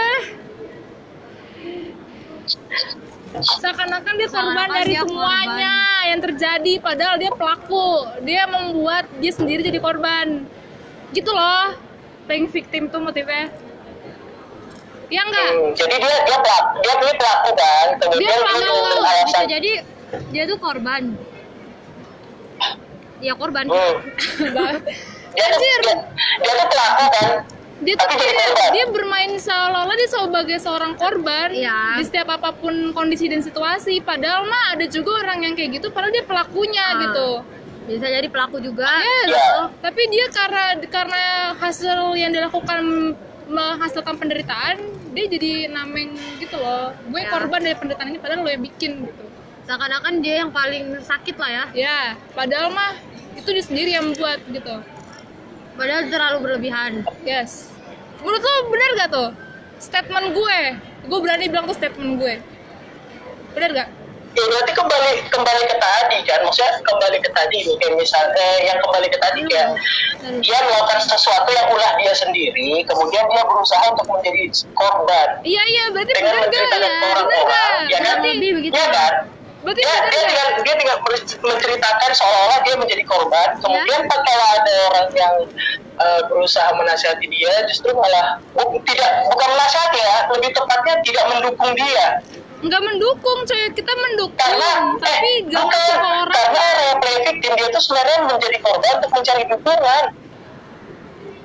Seakan-akan 3.35 4.13
dia 4.15 4.29
korban 4.31 4.67
dari 4.71 4.93
dia 4.95 5.01
semuanya 5.03 5.75
yang 6.07 6.19
terjadi, 6.23 6.73
padahal 6.79 7.15
dia 7.19 7.31
pelaku. 7.35 7.87
Dia 8.23 8.43
membuat 8.47 9.11
dia 9.19 9.31
sendiri 9.35 9.59
jadi 9.59 9.79
korban. 9.83 10.47
Gitu 11.11 11.31
loh, 11.31 11.75
playing 12.27 12.47
victim 12.47 12.87
tuh 12.87 13.03
motifnya. 13.03 13.51
Ya 15.07 15.21
enggak? 15.21 15.49
Hmm, 15.51 15.69
jadi 15.73 15.95
dia 15.97 16.15
dia 16.23 16.37
pelaku 16.39 16.69
dia 16.79 16.93
ini 16.95 17.13
pelaku 17.15 17.49
kan 17.53 17.87
kemudian 17.97 18.19
Dia 18.25 18.35
dia, 18.35 18.65
tuh 18.65 18.79
bisa 19.25 19.41
jadi 19.45 19.71
dia 20.31 20.43
tuh 20.45 20.57
korban 20.57 21.01
ya 23.19 23.33
korban 23.33 23.65
hmm, 23.65 23.95
dia 25.35 25.45
Anjir. 25.45 25.79
dia, 25.83 25.95
dia 26.39 26.53
tuh 26.55 26.67
pelaku 26.67 27.05
kan 27.11 27.29
dia 27.75 27.93
tuh 27.93 28.07
korban. 28.07 28.69
dia 28.71 28.85
bermain 28.87 29.31
seolah-olah 29.35 29.95
dia 29.95 30.09
sebagai 30.09 30.57
seorang 30.57 30.93
korban 30.95 31.51
Iya. 31.51 31.99
di 31.99 32.03
setiap 32.03 32.31
apa 32.31 32.55
pun 32.55 32.71
kondisi 32.91 33.27
dan 33.27 33.43
situasi 33.43 33.99
padahal 33.99 34.47
mah 34.47 34.73
ada 34.73 34.85
juga 34.87 35.21
orang 35.21 35.43
yang 35.43 35.53
kayak 35.53 35.77
gitu 35.77 35.91
padahal 35.91 36.11
dia 36.11 36.23
pelakunya 36.23 36.85
Ah. 36.85 36.99
gitu 37.03 37.27
bisa 37.85 38.09
jadi 38.09 38.25
pelaku 38.25 38.57
juga 38.59 38.87
Yes. 38.89 39.27
Iya. 39.29 39.49
tapi 39.79 40.01
dia 40.07 40.25
karena 40.31 40.63
karena 40.87 41.23
hasil 41.55 42.15
yang 42.15 42.31
dilakukan 42.31 43.13
menghasilkan 43.45 44.15
penderitaan 44.17 44.77
dia 45.13 45.25
jadi 45.29 45.69
nameng 45.71 46.13
gitu 46.41 46.57
loh 46.57 46.91
gue 47.09 47.21
Ya. 47.21 47.29
korban 47.31 47.61
dari 47.61 47.75
penderitaan 47.77 48.07
ini 48.11 48.19
padahal 48.19 48.41
lo 48.41 48.49
yang 48.49 48.63
bikin 48.65 48.91
gitu 49.05 49.25
seakan-akan 49.65 50.13
dia 50.21 50.45
yang 50.45 50.51
paling 50.53 50.97
sakit 51.01 51.35
lah 51.37 51.49
ya 51.49 51.65
ya 51.73 51.99
padahal 52.33 52.69
mah 52.73 52.93
itu 53.37 53.49
dia 53.49 53.63
sendiri 53.65 53.91
yang 53.93 54.13
buat 54.17 54.39
gitu 54.49 54.75
padahal 55.75 56.01
terlalu 56.09 56.37
berlebihan 56.41 57.01
Yes. 57.25 57.75
Menurut 58.25 58.41
lo 58.41 58.53
bener 58.73 58.89
gak 58.97 59.09
tuh 59.13 59.29
statement 59.77 60.33
gue? 60.33 60.59
Gue 61.05 61.19
berani 61.21 61.45
bilang 61.45 61.69
tuh 61.69 61.77
statement 61.77 62.17
gue. 62.17 62.41
Bener 63.53 63.69
gak? 63.69 63.89
Ya 64.35 64.43
berarti 64.45 64.71
kembali 64.73 65.09
kembali 65.27 65.63
ke 65.65 65.77
tadi 65.77 66.17
kan 66.23 66.39
maksudnya 66.41 66.71
kembali 66.83 67.17
ke 67.17 67.29
tadi 67.31 67.59
kayak 67.73 67.95
misal 67.95 68.23
eh, 68.29 68.59
yang 68.65 68.77
kembali 68.79 69.07
ke 69.07 69.17
tadi 69.17 69.41
Hmm. 70.15 70.39
dia 70.39 70.57
melakukan 70.57 70.99
sesuatu 71.01 71.49
yang 71.49 71.67
ulah 71.69 71.91
dia 71.95 72.09
sendiri 72.11 72.81
kemudian 72.83 73.23
dia 73.27 73.43
berusaha 73.43 73.83
untuk 73.87 74.07
menjadi 74.09 74.43
korban 74.73 75.27
Iya 75.43 75.61
iya 75.65 75.83
berarti 75.91 76.11
dengan 76.13 76.33
menceritakan 76.39 76.81
ya? 76.81 77.05
orang-orang 77.05 77.73
ya 77.85 77.97
kan 77.99 78.15
Kurang 78.15 78.25
lebih 78.25 78.49
begitu. 78.57 78.73
ya 78.73 78.87
kan 78.89 79.13
Berarti 79.59 79.81
dia, 79.81 79.91
bener 79.91 80.05
dia 80.05 80.15
gak? 80.15 80.25
tinggal 80.25 80.47
dia 80.61 80.75
tinggal 80.75 80.97
menceritakan 81.43 82.09
seolah-olah 82.11 82.59
dia 82.61 82.75
menjadi 82.75 83.03
korban 83.03 83.47
Ya. 83.49 83.59
kemudian 83.59 84.01
pas 84.05 84.19
kalau 84.19 84.45
ada 84.55 84.73
orang 84.87 85.07
yang 85.13 85.35
eh, 85.95 86.21
berusaha 86.25 86.69
menasihati 86.73 87.25
dia 87.27 87.53
justru 87.65 87.89
malah 87.91 88.25
bu- 88.51 88.81
tidak 88.83 89.11
bukan 89.27 89.49
menasihati 89.51 89.99
ya 89.99 90.15
lebih 90.29 90.49
tepatnya 90.51 90.93
tidak 91.01 91.25
mendukung 91.27 91.71
dia 91.75 92.05
Nggak 92.63 92.81
mendukung 92.81 93.39
coy, 93.43 93.63
kita 93.75 93.93
mendukung 93.93 94.39
karena 94.39 94.95
Tapi 94.95 95.31
eh, 95.43 95.49
gak 95.51 95.63
ngasih 95.67 95.95
ke 95.95 96.07
orang. 96.07 96.31
Karena 96.31 96.61
orang 96.63 96.85
yang 96.87 96.99
play 97.03 97.17
victim 97.27 97.51
dia 97.51 97.67
itu 97.67 97.79
sebenarnya 97.83 98.17
menjadi 98.23 98.57
korban 98.63 98.93
untuk 99.01 99.11
mencari 99.11 99.43
dukungan. 99.51 100.03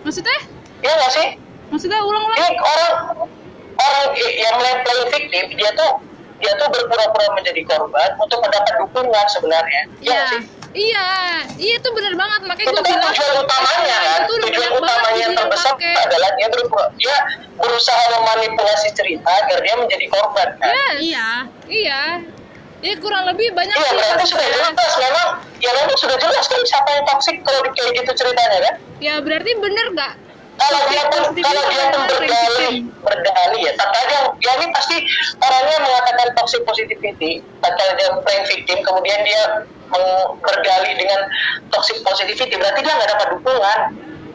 Maksudnya? 0.07 0.39
Iya 0.81 0.93
nggak 0.97 1.13
sih? 1.13 1.29
Maksudnya 1.75 1.99
ulang-ulang. 2.03 2.39
Orang 2.39 2.95
orang 3.81 4.07
yang 4.17 4.55
play 4.59 4.75
play 4.87 5.01
victim 5.13 5.45
dia 5.59 5.71
tuh 5.75 5.91
dia 6.41 6.53
tuh 6.57 6.69
berpura-pura 6.73 7.27
menjadi 7.37 7.61
korban 7.69 8.11
untuk 8.17 8.39
mendapat 8.41 8.75
dukungan 8.87 9.27
sebenarnya. 9.35 9.83
Iya 10.01 10.15
nggak 10.15 10.29
sih 10.31 10.60
Iya, 10.71 11.09
iya 11.59 11.75
itu 11.83 11.89
bener 11.91 12.15
banget 12.15 12.41
makanya 12.47 12.71
itu 12.71 12.79
gue 12.79 12.87
bilang 12.87 13.11
tujuan 13.11 13.35
utamanya 13.43 13.97
kan? 14.07 14.21
itu 14.23 14.35
tujuan 14.39 14.71
utamanya 14.79 15.19
yang 15.19 15.35
terbesar 15.35 15.75
adalah 15.75 16.31
dia 16.39 16.47
berpura 16.47 16.87
dia 16.95 17.17
berusaha 17.59 18.03
memanipulasi 18.15 18.89
cerita 18.95 19.27
agar 19.27 19.59
dia 19.67 19.75
menjadi 19.75 20.07
korban 20.07 20.49
kan? 20.63 20.71
Yes. 20.71 20.95
iya 21.03 21.29
Iya. 21.67 22.03
Ya 22.81 22.97
kurang 22.97 23.29
lebih 23.29 23.53
banyak 23.53 23.77
Iya 23.77 23.93
berarti 23.93 24.25
sudah 24.31 24.47
jelas 24.47 24.95
memang 24.97 25.29
ya 25.61 25.71
memang 25.75 25.97
sudah 26.01 26.17
jelas 26.17 26.47
kan 26.49 26.61
siapa 26.65 26.89
yang 26.97 27.05
toksik 27.05 27.37
kalau 27.45 27.61
kayak 27.75 27.93
gitu 27.93 28.11
ceritanya 28.15 28.59
kan? 28.71 28.75
Ya 29.03 29.15
berarti 29.21 29.51
bener 29.59 29.87
gak? 29.99 30.15
Kalau 30.61 30.81
dia 30.93 31.03
pun 31.09 31.23
kalau 31.41 31.63
dia 31.73 31.85
pun 31.89 32.01
itu 32.05 32.17
berdalih 32.21 32.75
berdalih. 33.01 33.61
ya 33.65 33.73
tak 33.81 33.89
dia 34.41 34.53
ini 34.61 34.67
pasti 34.73 34.97
orangnya 35.41 35.79
mengatakan 35.81 36.29
toxic 36.37 36.61
positivity. 36.65 37.41
Tatkala 37.61 37.93
dia 37.97 38.09
playing 38.21 38.47
victim 38.49 38.79
kemudian 38.85 39.21
dia 39.25 39.65
berdalih 40.41 40.93
dengan 40.97 41.21
toxic 41.73 42.01
positivity 42.05 42.55
berarti 42.57 42.81
dia 42.85 42.93
nggak 42.97 43.11
dapat 43.17 43.27
dukungan. 43.37 43.81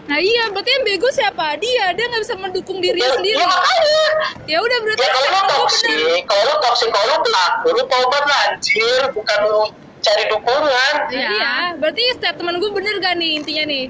Nah 0.05 0.21
iya, 0.21 0.53
berarti 0.53 0.69
yang 0.69 0.85
bego 0.85 1.09
siapa? 1.09 1.57
Dia, 1.57 1.89
dia 1.97 2.05
nggak 2.05 2.21
bisa 2.21 2.37
mendukung 2.37 2.77
dirinya 2.77 3.09
ya, 3.09 3.17
sendiri. 3.17 3.41
ya 3.41 3.47
makanya. 3.49 4.05
Ya 4.45 4.57
udah 4.61 4.77
berarti 4.85 5.01
ya 5.01 5.09
kalau 5.09 5.29
lu 5.33 5.41
toxic 5.49 6.21
kalau 6.29 6.43
lu 6.45 6.55
toxic 6.61 6.89
kalau 6.93 7.05
lu 7.09 7.17
pelaku 7.25 7.67
lu 7.73 7.83
tobat 7.89 8.23
lah 8.29 8.39
anjir. 8.53 9.01
Bukan 9.17 9.37
lu 9.49 9.61
cari 10.05 10.23
dukungan. 10.29 10.93
Iya. 11.09 11.29
iya, 11.33 11.55
berarti 11.81 12.03
statement 12.21 12.61
gue 12.61 12.71
bener 12.77 13.01
gak 13.01 13.17
nih 13.17 13.41
intinya 13.41 13.65
nih? 13.65 13.85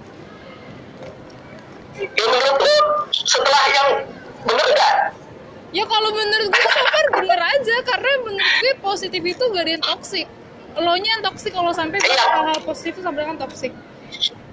Ya 1.95 2.25
menurut 2.25 2.60
lu 2.60 2.77
setelah 3.10 3.63
yang 3.71 3.89
bener 4.43 4.67
gak 4.73 4.95
Ya 5.75 5.84
kalau 5.84 6.08
menurut 6.08 6.47
gue 6.47 6.65
so 6.65 6.81
far 6.88 7.05
bener 7.19 7.36
aja 7.36 7.75
karena 7.84 8.12
menurut 8.23 8.53
gue 8.63 8.73
positif 8.79 9.19
itu 9.19 9.43
gak 9.51 9.60
ada 9.60 9.71
yang 9.75 9.84
toxic. 9.84 10.23
Lo 10.75 10.95
nya 10.95 11.19
yang 11.19 11.23
toxic 11.23 11.51
kalau 11.51 11.71
sampai 11.71 11.99
Iya. 11.99 12.15
hal-hal 12.31 12.60
positif 12.63 12.95
itu 12.95 13.01
sampai 13.03 13.27
kan 13.27 13.36
toxic. 13.36 13.71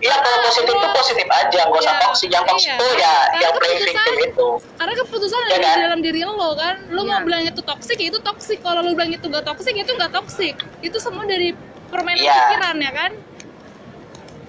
Iya 0.02 0.16
kalau 0.18 0.38
positif 0.42 0.74
itu 0.74 0.88
positif 0.90 1.26
aja 1.31 1.61
nggak 1.62 1.78
usah 1.78 1.94
Iya, 1.94 2.02
toxic 2.02 2.28
yang 2.28 2.42
toxic 2.42 2.66
iya. 2.66 2.74
itu 2.74 2.87
ya 2.98 3.14
Karena 3.38 3.66
yang 3.70 3.78
victim 3.78 4.16
itu 4.18 4.48
Karena 4.74 4.94
keputusan 4.98 5.38
Iya 5.38 5.46
ada 5.46 5.62
kan? 5.62 5.76
di 5.78 5.83
dalam 5.87 6.00
diri 6.02 6.20
lo 6.26 6.50
kan. 6.59 6.74
Lo 6.90 7.00
Iya. 7.07 7.11
mau 7.14 7.20
bilang 7.22 7.42
itu 7.46 7.61
toxic 7.62 7.96
ya 8.02 8.07
itu 8.11 8.18
toxic. 8.18 8.59
Kalau 8.59 8.83
lo 8.83 8.90
bilang 8.90 9.12
itu 9.14 9.26
gak 9.31 9.44
toxic 9.46 9.74
itu 9.78 9.92
gak 9.94 10.11
toxic. 10.11 10.55
Itu 10.83 10.98
semua 10.98 11.22
dari 11.22 11.55
permainan 11.87 12.18
Iya. 12.18 12.35
pikiran 12.50 12.76
ya 12.83 12.90
kan? 12.90 13.11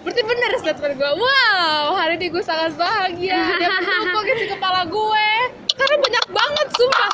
Berarti 0.03 0.21
bener 0.21 0.51
statement 0.59 0.93
gue. 0.95 1.11
Wow, 1.15 1.95
hari 1.95 2.19
ini 2.19 2.27
gue 2.27 2.43
sangat 2.43 2.75
bahagia. 2.75 3.39
Dia 3.55 3.69
mendukung 3.71 4.27
isi 4.27 4.45
kepala 4.47 4.83
gue. 4.83 5.29
Karena 5.73 5.95
banyak 5.97 6.25
banget, 6.29 6.67
sumpah. 6.77 7.11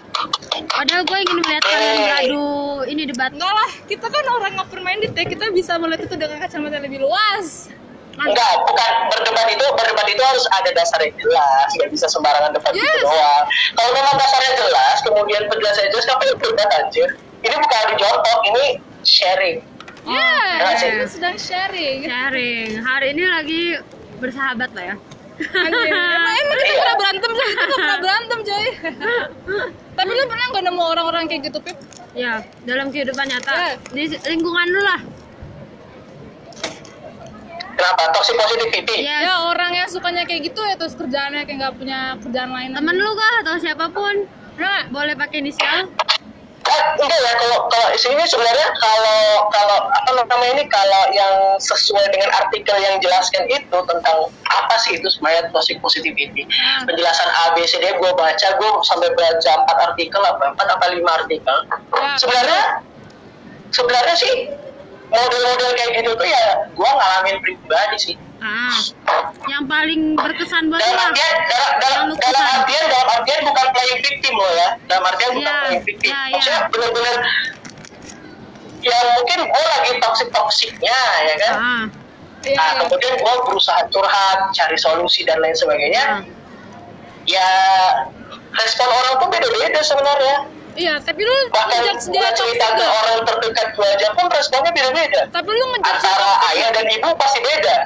padahal 0.67 1.08
gue 1.08 1.17
ingin 1.23 1.38
melihat 1.39 1.63
kalian 1.63 1.97
beradu 2.04 2.52
ini 2.86 3.08
debat 3.08 3.32
Enggak 3.32 3.54
lah, 3.56 3.71
kita 3.88 4.04
kan 4.04 4.25
orang 4.28 4.52
nggak 4.52 4.67
minded 4.84 5.13
ya. 5.15 5.23
Kita 5.23 5.45
bisa 5.49 5.80
melihat 5.80 6.04
itu 6.04 6.15
dengan 6.17 6.38
kacamata 6.41 6.75
yang 6.75 6.86
lebih 6.86 6.99
luas. 7.06 7.71
enggak 8.19 8.52
bukan 8.67 8.91
berdebat 9.15 9.47
itu 9.47 9.63
berdebat 9.80 10.04
itu 10.12 10.19
harus 10.19 10.43
ada 10.52 10.75
dasar 10.75 10.99
yang 10.99 11.15
jelas 11.23 11.71
nggak 11.71 11.88
bisa 11.88 12.04
sembarangan 12.12 12.52
debat 12.52 12.75
gitu 12.75 12.84
Yes. 12.84 12.99
doang 12.99 13.43
kalau 13.80 13.91
memang 13.95 14.15
dasarnya 14.19 14.52
jelas 14.60 14.97
kemudian 15.08 15.41
penjelasannya 15.47 15.88
jelas 15.88 16.04
ngapain 16.04 16.36
berdebat 16.36 16.69
anjir 16.84 17.10
ini 17.47 17.56
bukan 17.56 17.78
adu 17.80 17.95
jorok 17.95 18.39
ini 18.43 18.65
sharing 19.08 19.63
Ya, 20.01 20.31
Iya 20.57 20.71
sih. 20.75 20.89
kita 20.91 21.07
sedang 21.09 21.35
sharing. 21.38 21.97
sharing 22.01 22.69
hari 22.79 23.07
ini 23.12 23.23
lagi 23.25 23.62
bersahabat 24.17 24.71
lah 24.71 24.85
ya 24.85 24.95
Anjir, 25.39 25.88
emang, 25.89 26.35
emang 26.35 26.57
kita 26.57 26.67
Iya. 26.67 26.77
pernah 26.77 26.95
berantem 26.97 27.31
coy? 27.31 27.49
Kita 27.49 27.75
pernah 27.77 27.97
berantem 27.97 28.39
coy. 28.41 28.65
Tapi 29.93 30.09
lu 30.09 30.23
pernah 30.25 30.45
nggak 30.49 30.63
nemu 30.65 30.83
orang-orang 30.85 31.23
kayak 31.25 31.41
gitu, 31.45 31.59
Pip? 31.62 31.77
ya 32.12 32.31
dalam 32.63 32.89
kehidupan 32.89 33.21
nyata 33.23 33.53
Ya. 33.53 33.71
di 33.88 34.03
lingkungan 34.09 34.67
lu 34.67 34.81
lah 34.81 34.99
kenapa 37.71 38.12
toxic 38.12 38.35
positivity 38.35 38.97
ya 38.99 39.17
Ya 39.21 39.35
orang 39.45 39.71
yang 39.73 39.88
sukanya 39.88 40.25
kayak 40.25 40.41
gitu 40.43 40.59
ya 40.59 40.73
terus 40.73 40.91
kerjaannya 40.93 41.45
kayak 41.45 41.57
nggak 41.59 41.75
punya 41.75 41.99
kerjaan 42.17 42.49
lain. 42.49 42.69
temen 42.73 42.95
lu 42.97 43.12
kah 43.13 43.33
atau 43.39 43.55
siapa 43.55 43.85
pun 43.88 44.25
nggak? 44.57 44.81
boleh 44.89 45.13
pakai 45.13 45.38
inisial 45.39 45.85
Eh, 46.69 46.82
enggak 47.01 47.19
ya 47.19 47.34
kalau 47.34 47.65
kalau 47.65 47.88
sini 47.97 48.21
sebenarnya 48.23 48.67
kalau 48.77 49.19
kalau 49.49 49.77
apa 49.89 50.10
namanya 50.13 50.53
ini 50.53 50.65
kalau 50.69 51.01
yang 51.10 51.34
sesuai 51.58 52.05
dengan 52.13 52.29
artikel 52.32 52.77
yang 52.77 53.01
jelaskan 53.01 53.49
itu 53.49 53.73
tentang 53.73 54.17
apa 54.45 54.75
sih 54.77 54.93
itu 54.95 55.08
sebenarnya 55.10 55.49
toxic 55.49 55.82
positivity 55.82 56.45
Hmm. 56.45 56.86
penjelasan 56.86 57.25
A 57.25 57.58
B 57.58 57.63
C 57.63 57.77
D 57.77 57.89
gue 57.89 58.12
baca 58.13 58.47
gue 58.53 58.71
sampai 58.84 59.10
baca 59.12 59.51
empat 59.58 59.77
artikel 59.89 60.21
apa 60.21 60.43
empat 60.53 60.67
apa 60.69 60.86
lima 60.93 61.12
artikel 61.15 61.58
Ya. 61.89 62.15
sebenarnya 62.15 62.62
sebenarnya 63.69 64.15
sih 64.15 64.34
model-model 65.09 65.69
kayak 65.73 65.91
gitu 65.99 66.11
tuh 66.13 66.27
ya 66.27 66.45
gue 66.69 66.89
ngalamin 66.89 67.37
pribadi 67.41 67.97
sih. 67.97 68.15
Ah 68.39 68.71
yang 69.49 69.65
paling 69.67 70.15
berkesan 70.15 70.69
buat 70.71 70.79
dalam 70.79 70.95
artian 71.11 71.35
dalam, 71.49 72.03
dalam, 72.15 72.45
artian 72.55 72.83
dalam 72.87 73.07
artian 73.11 73.39
bukan 73.43 73.67
playing 73.73 73.99
victim 73.99 74.33
loh 74.37 74.51
ya. 74.55 74.69
Dalam 74.87 75.03
artian 75.03 75.31
bukan 75.35 75.43
Iya, 75.49 75.61
playing 75.65 75.83
victim. 75.83 76.09
iya. 76.09 76.31
maksudnya 76.31 76.59
benar-benar 76.71 77.17
ya 78.79 78.97
mungkin 79.19 79.39
gue 79.43 79.63
lagi 79.67 79.91
toxic 79.99 80.29
toksiknya 80.31 80.99
ya 81.25 81.35
kan? 81.41 81.53
Ah. 81.57 81.85
Nah 82.39 82.69
kemudian 82.79 83.13
gue 83.19 83.33
berusaha 83.43 83.81
curhat 83.91 84.39
cari 84.55 84.77
solusi 84.79 85.27
dan 85.27 85.43
lain 85.43 85.55
sebagainya. 85.57 86.03
Ah. 86.05 86.21
ya 87.27 87.49
respon 88.55 88.87
orang 88.87 89.15
tuh 89.21 89.27
beda-beda 89.29 89.81
sebenarnya 89.83 90.37
Iya, 90.79 90.95
tapi 91.03 91.21
lu 91.27 91.33
ngejudge 91.51 92.07
dia 92.07 92.31
cerita 92.31 92.67
ke 92.71 92.85
orang 92.87 93.19
terdekat 93.27 93.67
gue 93.75 93.83
aja 93.83 94.07
pun 94.15 94.31
responnya 94.31 94.71
beda-beda. 94.71 95.21
Tapi 95.27 95.49
lu 95.51 95.65
ngejudge 95.75 95.91
antara 95.99 96.29
ayah 96.55 96.69
dan 96.71 96.85
ibu 96.87 97.09
pasti 97.19 97.39
beda. 97.43 97.77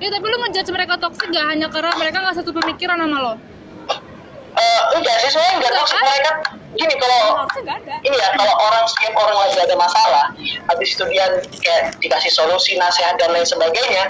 Iya, 0.00 0.08
tapi 0.08 0.26
lu 0.32 0.36
ngejudge 0.40 0.70
mereka 0.72 0.94
toxic 0.96 1.28
gak 1.28 1.46
hanya 1.52 1.68
karena 1.68 1.92
mereka 2.00 2.24
gak 2.24 2.36
satu 2.40 2.50
pemikiran 2.56 2.96
sama 2.96 3.18
lo? 3.20 3.34
Eh, 4.52 4.80
enggak 4.96 5.16
sih 5.24 5.28
sebenarnya 5.32 5.54
enggak 5.60 5.72
toxic. 5.76 5.96
kan? 6.00 6.04
mereka 6.08 6.30
gini 6.72 6.94
kalau 6.96 7.20
ini 8.00 8.16
ya 8.16 8.28
kalau 8.32 8.54
orang 8.64 8.84
setiap 8.88 9.14
orang 9.20 9.36
lagi 9.44 9.58
ada 9.60 9.76
masalah 9.76 10.24
habis 10.72 10.88
itu 10.96 11.04
dia 11.12 11.28
kayak 11.60 11.92
dikasih 12.00 12.32
solusi 12.32 12.80
nasihat 12.80 13.20
dan 13.20 13.28
lain 13.36 13.44
sebagainya 13.44 14.08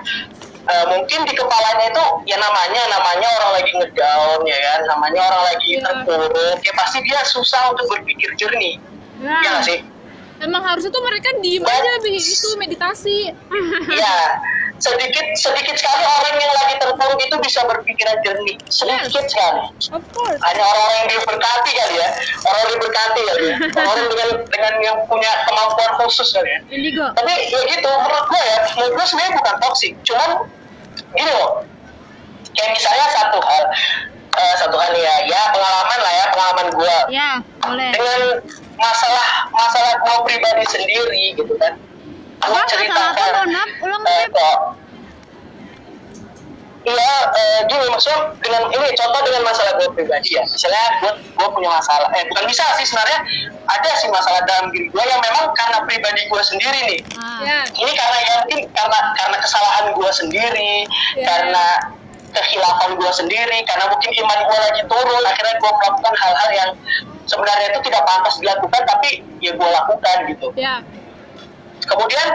eh, 0.62 0.84
mungkin 0.86 1.20
di 1.26 1.32
kepalanya 1.34 1.84
itu 1.90 2.04
ya 2.26 2.36
namanya 2.38 2.82
namanya 2.92 3.28
orang 3.40 3.52
lagi 3.58 3.70
ngedown 3.74 4.40
ya 4.46 4.58
kan? 4.62 4.80
Namanya 4.86 5.20
orang 5.26 5.42
lagi 5.50 5.70
Iya. 5.74 5.82
terpuruk. 5.82 6.58
Ya 6.62 6.72
pasti 6.78 6.98
dia 7.02 7.20
susah 7.26 7.74
untuk 7.74 7.86
berpikir 7.90 8.30
jernih. 8.38 8.78
Ya 9.22 9.38
ya 9.42 9.48
nggak 9.54 9.64
sih 9.66 9.78
Emang 10.42 10.62
harusnya 10.66 10.90
tuh 10.90 11.02
mereka 11.06 11.28
diem 11.38 11.62
Ba- 11.62 11.70
aja 11.70 11.90
itu 12.02 12.48
meditasi. 12.58 13.30
Iya, 13.92 14.18
sedikit 14.82 15.26
sedikit 15.38 15.78
sekali 15.78 16.02
orang 16.02 16.34
yang 16.42 16.52
lagi 16.58 16.74
terpuruk 16.82 17.20
itu 17.22 17.36
bisa 17.38 17.62
berpikiran 17.62 18.18
jernih, 18.26 18.58
sedikit 18.66 19.22
sekali. 19.30 19.70
Of 19.94 20.02
course. 20.10 20.40
Hanya 20.42 20.62
orang-orang 20.66 20.96
yang 21.06 21.10
diberkati 21.14 21.70
kali 21.70 21.94
ya, 22.02 22.08
orang 22.42 22.60
yang 22.66 22.72
diberkati 22.74 23.20
kali 23.22 23.42
ya, 23.46 23.56
orang 23.90 24.06
dengan 24.10 24.28
dengan 24.50 24.74
yang 24.82 24.96
punya 25.06 25.30
kemampuan 25.46 25.92
khusus 26.02 26.28
kali 26.34 26.50
ya. 26.50 26.58
indigo. 26.74 27.06
Tapi 27.14 27.32
ya 27.54 27.60
gitu, 27.62 27.90
menurut 28.02 28.26
gue 28.26 28.42
ya, 28.42 28.58
menurut 28.74 28.92
gue 28.98 29.06
sebenarnya 29.06 29.32
bukan 29.38 29.54
toxic, 29.62 29.92
cuman 30.02 30.30
gini 31.14 31.30
loh, 31.30 31.50
kayak 32.58 32.70
misalnya 32.74 33.06
satu 33.14 33.38
hal, 33.38 33.64
eh, 34.32 34.54
satu 34.58 34.76
hal 34.76 34.92
ya, 34.94 35.14
ya 35.26 35.40
pengalaman 35.52 35.98
lah 36.00 36.12
ya, 36.12 36.24
pengalaman 36.32 36.66
gue 36.72 36.96
ya 37.12 37.30
boleh 37.60 37.90
dengan 37.92 38.20
masalah 38.76 39.28
masalah 39.52 39.92
gue 40.00 40.16
pribadi 40.26 40.64
sendiri 40.66 41.22
gitu 41.36 41.54
kan. 41.58 41.74
Gue 42.42 42.50
Apa? 42.50 42.58
Masalah 42.58 43.14
apa? 43.14 43.20
ceritakan 43.22 43.48
ulang 43.80 44.02
kok 44.32 44.58
Iya, 46.82 47.14
eh, 47.30 47.60
gini 47.70 47.86
maksudnya 47.94 48.34
dengan 48.42 48.66
ini 48.74 48.90
contoh 48.98 49.22
dengan 49.22 49.46
masalah 49.46 49.78
gue 49.78 49.86
pribadi 49.94 50.34
ya. 50.34 50.42
Misalnya 50.42 50.82
gue 50.98 51.12
gue 51.38 51.48
punya 51.54 51.70
masalah, 51.70 52.10
eh 52.10 52.26
bukan 52.26 52.42
bisa 52.50 52.66
sih 52.74 52.82
sebenarnya 52.82 53.22
ada 53.70 53.90
sih 54.02 54.10
masalah 54.10 54.42
dalam 54.50 54.66
diri 54.74 54.90
gue 54.90 55.04
yang 55.06 55.22
memang 55.22 55.46
karena 55.54 55.78
pribadi 55.86 56.26
gue 56.26 56.42
sendiri 56.42 56.78
nih. 56.90 57.00
ah. 57.14 57.38
Ya. 57.46 57.58
Ini 57.70 57.92
karena 57.94 58.18
ya 58.18 58.32
mungkin 58.42 58.60
karena 58.74 58.98
karena 59.14 59.36
kesalahan 59.38 59.84
gue 59.94 60.10
sendiri, 60.10 60.72
Ya. 61.14 61.22
karena 61.22 61.64
kehilafan 62.32 62.96
gue 62.96 63.12
sendiri, 63.12 63.58
karena 63.68 63.84
mungkin 63.92 64.10
iman 64.10 64.38
gue 64.48 64.58
lagi 64.58 64.82
turun, 64.88 65.22
akhirnya 65.24 65.54
gue 65.60 65.72
melakukan 65.72 66.14
hal-hal 66.16 66.50
yang 66.52 66.70
sebenarnya 67.28 67.66
itu 67.76 67.80
tidak 67.88 68.02
pantas 68.08 68.34
dilakukan, 68.40 68.82
tapi 68.88 69.20
ya 69.44 69.52
gue 69.52 69.68
lakukan 69.68 70.16
gitu. 70.32 70.48
Ya. 70.56 70.80
Kemudian 71.82 72.28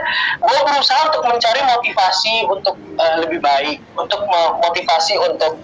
gue 0.43 0.59
berusaha 0.67 1.07
untuk 1.07 1.23
mencari 1.23 1.63
motivasi 1.63 2.51
untuk 2.51 2.75
eh, 2.99 3.15
lebih 3.23 3.39
baik, 3.39 3.79
untuk 3.95 4.19
mo- 4.27 4.59
motivasi 4.59 5.15
untuk 5.17 5.55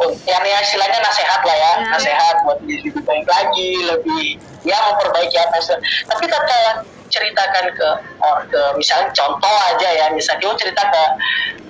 un- 0.00 0.16
yang 0.24 0.40
yang 0.40 0.62
istilahnya 0.64 0.98
nasihat 1.04 1.44
lah 1.44 1.56
ya, 1.56 1.72
Ya. 1.76 1.88
nasihat 1.92 2.34
buat 2.48 2.58
lebih 2.64 3.04
baik 3.04 3.26
lagi, 3.28 3.70
lebih 3.84 4.24
ya 4.64 4.76
memperbaiki 4.88 5.36
apa 5.36 5.60
Tapi 6.08 6.24
tatkala 6.24 6.72
ceritakan 7.10 7.64
ke 7.74 7.88
or 8.22 8.38
ke 8.46 8.62
misalnya 8.78 9.10
contoh 9.12 9.56
aja 9.74 9.88
ya, 9.90 10.06
misalnya 10.14 10.46
gue 10.46 10.54
cerita 10.62 10.82
ke 10.86 11.02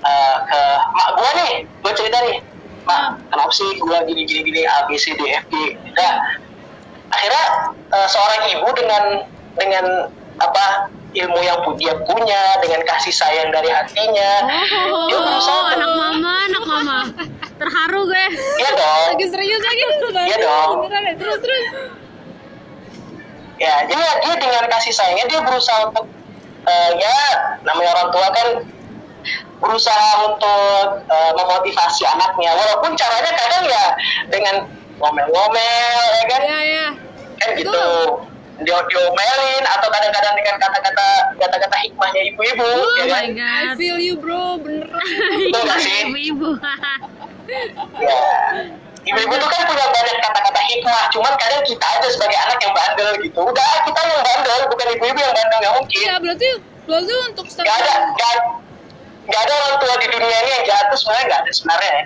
eh, 0.04 0.36
ke 0.46 0.60
mak 0.94 1.10
gue 1.16 1.30
nih, 1.40 1.52
gue 1.64 1.92
cerita 1.96 2.18
nih, 2.28 2.36
mak 2.84 3.18
kenapa 3.32 3.52
sih 3.56 3.70
gue 3.80 3.96
gini 4.06 4.22
gini 4.28 4.40
gini 4.44 4.62
A 4.68 4.84
B 4.86 4.94
C 5.00 5.16
D 5.16 5.20
F 5.32 5.44
G, 5.48 5.54
nah 5.96 6.14
akhirnya 7.10 7.44
eh, 7.90 8.08
seorang 8.08 8.42
ibu 8.54 8.68
dengan 8.76 9.04
dengan 9.58 9.84
apa 10.40 10.88
ilmu 11.10 11.40
yang 11.42 11.58
dia 11.74 11.94
punya 12.06 12.40
dengan 12.62 12.80
kasih 12.86 13.10
sayang 13.10 13.50
dari 13.50 13.66
hatinya 13.66 14.46
dia 15.10 15.18
berusaha 15.18 15.58
Oh, 15.60 15.66
anak 15.74 15.90
mama, 15.90 16.32
anak 16.46 16.64
mama. 16.64 16.98
Terharu 17.60 18.08
gue. 18.08 18.24
iya 18.62 18.70
dong 18.72 19.10
Lagi 19.18 19.26
serius 19.28 19.60
lagi. 19.60 19.82
Iya 20.32 20.38
dong. 20.40 20.86
Ya? 20.86 21.12
Terus 21.18 21.38
terus. 21.42 21.64
Ya 23.60 23.84
jadi 23.84 24.00
dia 24.24 24.34
dengan 24.36 24.64
kasih 24.66 24.90
sayangnya 24.90 25.26
dia 25.28 25.40
berusaha 25.40 25.86
untuk 25.86 26.08
eh, 26.64 26.90
ya 26.96 27.16
namanya 27.62 27.90
orang 27.94 28.08
tua 28.10 28.28
kan 28.32 28.48
berusaha 29.60 30.10
untuk 30.26 30.88
eh, 31.04 31.32
memotivasi 31.36 32.08
anaknya 32.08 32.50
walaupun 32.56 32.96
caranya 32.96 33.32
kadang 33.36 33.64
ya 33.68 33.84
dengan 34.26 34.54
ngomel-ngomel 34.96 36.00
ya 36.16 36.24
kan 36.26 36.40
Ya 36.42 36.60
ya. 36.64 36.86
kan 37.36 37.50
gitu 37.54 37.84
dia 38.60 38.76
diomelin 38.76 39.64
atau 39.64 39.88
kadang-kadang 39.88 40.36
dengan 40.36 40.56
kata-kata 40.60 41.08
kata-kata 41.36 41.76
hikmahnya 41.80 42.22
ibu-ibu 42.28 42.60
Oh 42.60 42.92
ya 43.00 43.04
kan 43.08 43.08
my 43.08 43.24
I 43.24 43.32
god. 43.32 43.76
feel 43.80 43.96
you 43.96 44.20
bro, 44.20 44.60
beneran. 44.60 45.00
Ibu-ibu. 46.04 46.60
Ya. 47.96 48.20
Ibu-ibu 49.00 49.34
tuh 49.40 49.48
kan 49.48 49.62
punya 49.64 49.86
banyak 49.88 50.16
kata-kata 50.20 50.60
hikmah, 50.60 51.02
cuman 51.08 51.32
kadang 51.40 51.62
kita 51.64 51.86
aja 51.88 52.08
sebagai 52.12 52.36
anak 52.36 52.58
yang 52.60 52.72
bandel 52.76 53.10
gitu. 53.24 53.40
Udah 53.40 53.70
kita 53.88 54.00
yang 54.04 54.20
bandel, 54.20 54.58
bukan 54.68 54.86
ibu-ibu 54.92 55.18
yang 55.24 55.32
bandel 55.32 55.56
nggak 55.64 55.74
mungkin. 55.80 56.00
Iya, 56.04 56.14
berarti 56.20 56.48
berarti 56.84 57.14
untuk 57.32 57.44
Gak 57.48 57.76
ada, 57.80 57.94
gak, 58.12 58.34
gak 59.30 59.40
ada 59.46 59.52
orang 59.56 59.76
tua 59.80 59.94
di 60.00 60.06
dunia 60.10 60.38
ini 60.44 60.50
yang 60.52 60.64
jahat 60.68 60.86
tuh 60.92 60.98
sebenarnya 61.00 61.24
gak 61.32 61.40
ada 61.40 61.50
sebenarnya 61.56 61.92
ya. 61.96 62.04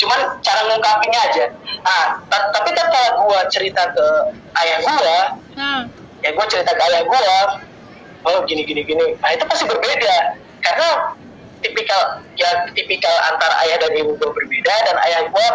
Cuman 0.00 0.20
cara 0.40 0.60
ngungkapinnya 0.64 1.20
aja. 1.28 1.44
Nah, 1.84 2.02
ta- 2.32 2.48
tapi 2.56 2.70
kan 2.72 2.86
kalau 2.88 3.10
gue 3.28 3.40
cerita 3.52 3.82
ke 3.92 4.06
ayah 4.64 4.78
gue, 4.80 5.16
Nah, 5.58 5.80
ya 6.24 6.30
gue 6.34 6.46
cerita 6.48 6.70
ke 6.72 6.82
ayah 6.88 7.02
gue, 7.04 7.20
oh 8.26 8.38
gini 8.48 8.64
gini 8.64 8.82
gini. 8.82 9.06
Nah 9.20 9.30
itu 9.34 9.44
pasti 9.46 9.68
berbeda 9.68 10.14
karena 10.64 10.88
tipikal 11.58 12.22
ya 12.38 12.48
tipikal 12.72 13.14
antara 13.26 13.54
ayah 13.66 13.76
dan 13.82 13.92
ibu 13.98 14.14
gue 14.14 14.30
berbeda 14.30 14.74
dan 14.86 14.96
ayah 15.10 15.20
gue 15.26 15.46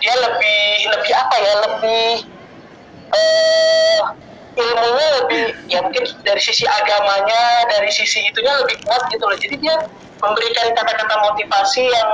dia 0.00 0.14
lebih 0.20 0.62
lebih 0.92 1.12
apa 1.16 1.36
ya 1.40 1.52
lebih 1.64 2.08
eh 3.12 4.00
ilmunya 4.56 5.06
lebih 5.20 5.44
ya 5.68 5.78
mungkin 5.84 6.04
dari 6.24 6.40
sisi 6.40 6.64
agamanya 6.64 7.68
dari 7.68 7.92
sisi 7.92 8.24
itunya 8.24 8.52
lebih 8.64 8.76
kuat 8.88 9.04
gitu 9.12 9.24
loh 9.24 9.36
jadi 9.36 9.56
dia 9.60 9.74
memberikan 10.16 10.72
kata-kata 10.72 11.14
motivasi 11.28 11.92
yang 11.92 12.10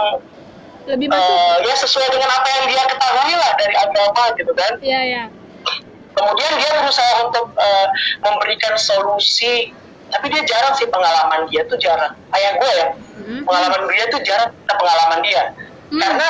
lebih 0.91 1.07
masuk. 1.07 1.23
eh, 1.23 1.57
ya 1.71 1.75
sesuai 1.79 2.09
dengan 2.11 2.27
apa 2.27 2.49
yang 2.59 2.65
dia 2.67 2.83
ketahui 2.91 3.35
lah 3.39 3.53
dari 3.55 3.75
agama 3.79 4.25
gitu 4.35 4.53
kan 4.59 4.73
Iya, 4.83 5.01
ya. 5.07 5.23
kemudian 6.19 6.53
dia 6.59 6.71
berusaha 6.83 7.13
untuk 7.23 7.47
eh, 7.55 7.87
memberikan 8.27 8.75
solusi 8.75 9.71
tapi 10.13 10.27
dia 10.29 10.43
jarang 10.45 10.75
sih 10.75 10.87
pengalaman 10.87 11.49
dia 11.49 11.65
tuh 11.65 11.77
jarang 11.77 12.13
ayah 12.31 12.53
gue 12.55 12.71
ya 12.75 12.87
Hmm. 13.23 13.43
pengalaman 13.45 13.81
dia 13.87 14.05
tuh 14.09 14.21
jarang 14.21 14.51
pengalaman 14.67 15.21
dia 15.21 15.43
Hmm. 15.89 16.01
karena 16.01 16.29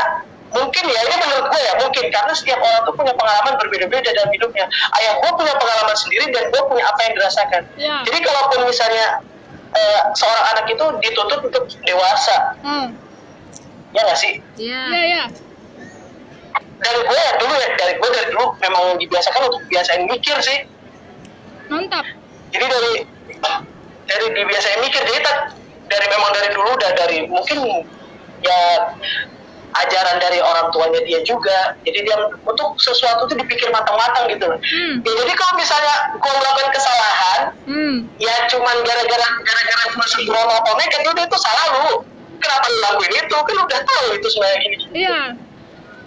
mungkin 0.53 0.85
ya 0.85 1.01
ini 1.03 1.16
menurut 1.18 1.47
gue 1.49 1.61
ya 1.61 1.73
mungkin 1.79 2.05
karena 2.07 2.33
setiap 2.33 2.61
orang 2.61 2.83
tuh 2.85 2.92
punya 2.92 3.14
pengalaman 3.14 3.55
berbeda-beda 3.57 4.11
dalam 4.12 4.31
hidupnya 4.31 4.64
ayah 4.92 5.12
gue 5.16 5.31
punya 5.33 5.55
pengalaman 5.55 5.97
sendiri 5.97 6.27
dan 6.29 6.45
gue 6.49 6.62
punya 6.62 6.85
apa 6.85 7.01
yang 7.03 7.12
dirasakan 7.16 7.62
Ya. 7.75 7.97
jadi 8.05 8.18
kalaupun 8.21 8.61
misalnya 8.64 9.07
eh, 9.73 10.01
seorang 10.12 10.45
anak 10.53 10.66
itu 10.68 10.85
dituntut 11.01 11.40
untuk 11.42 11.64
dewasa 11.81 12.37
Hmm. 12.61 12.92
ya 13.90 14.01
nggak 14.03 14.18
sih 14.18 14.35
Iya. 14.57 14.81
Iya, 14.87 15.03
ya. 15.09 15.25
dari 16.79 17.01
gue 17.01 17.16
ya 17.16 17.33
dulu 17.38 17.55
ya 17.55 17.68
dari 17.75 17.92
gue 17.95 18.09
dari 18.11 18.27
dulu 18.29 18.47
memang 18.59 18.83
dibiasakan 18.99 19.42
untuk 19.49 19.62
biasain 19.66 20.05
mikir 20.05 20.37
sih 20.38 20.59
Mantap. 21.66 22.05
jadi 22.51 22.66
dari 22.68 22.92
dari 24.04 24.26
dibiasain 24.30 24.80
mikir 24.80 25.02
jadi 25.02 25.20
tak- 25.20 25.54
dari 25.86 26.06
memang 26.08 26.30
dari 26.32 26.48
dulu 26.50 26.68
udah 26.70 26.90
dari 26.94 27.18
mungkin 27.26 27.58
ya 28.40 28.58
ajaran 29.72 30.20
dari 30.20 30.36
orang 30.36 30.68
tuanya 30.68 31.00
dia 31.00 31.20
juga 31.22 31.72
jadi 31.80 32.04
dia 32.04 32.16
untuk 32.44 32.76
sesuatu 32.76 33.24
itu 33.24 33.40
dipikir 33.40 33.72
matang-matang 33.72 34.28
gitu 34.28 34.44
Hmm. 34.44 34.94
ya, 35.00 35.12
jadi 35.16 35.32
kalau 35.32 35.54
misalnya 35.56 35.94
gue 36.12 36.28
melakukan 36.30 36.70
kesalahan 36.70 37.40
Hmm. 37.64 37.96
ya 38.18 38.34
cuman 38.46 38.76
gara-gara 38.84 39.26
gara-gara 39.40 39.82
cuma 39.88 40.04
sembrono 40.06 40.52
atau 40.54 40.72
nekat 40.76 41.00
udah 41.02 41.24
itu 41.24 41.38
salah 41.38 41.64
lu 41.72 42.04
kenapa 42.36 42.66
lu 42.68 42.78
lakuin 42.82 43.12
itu 43.16 43.36
kan 43.38 43.56
udah 43.58 43.80
tahu 43.80 44.06
itu 44.12 44.26
sebenarnya 44.28 44.58
gini 44.60 44.76
Iya. 44.92 45.18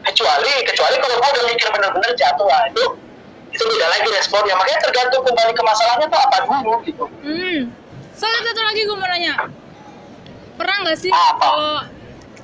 kecuali 0.04 0.52
kecuali 0.64 0.96
kalau 1.00 1.16
gue 1.18 1.30
udah 1.34 1.44
mikir 1.48 1.68
bener-bener 1.72 2.12
jatuh 2.14 2.46
lah 2.46 2.62
itu 2.70 2.84
itu 3.50 3.64
beda 3.66 3.88
lagi 3.88 4.10
responnya 4.12 4.54
makanya 4.54 4.80
tergantung 4.84 5.24
kembali 5.24 5.52
ke 5.52 5.64
masalahnya 5.64 6.06
tuh 6.06 6.20
apa 6.20 6.38
dulu 6.44 6.74
gitu 6.86 7.06
Hmm. 7.24 7.60
Soalnya 8.16 8.42
satu 8.46 8.62
lagi 8.64 8.82
gue 8.82 8.96
mau 8.96 9.06
nanya. 9.06 9.34
Pernah 10.56 10.76
nggak 10.82 10.98
sih 10.98 11.12
kalau 11.12 11.84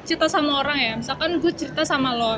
cerita 0.03 0.27
sama 0.27 0.59
orang 0.59 0.77
ya, 0.77 0.93
misalkan 0.95 1.39
gue 1.39 1.51
cerita 1.55 1.87
sama 1.87 2.11
lo, 2.11 2.33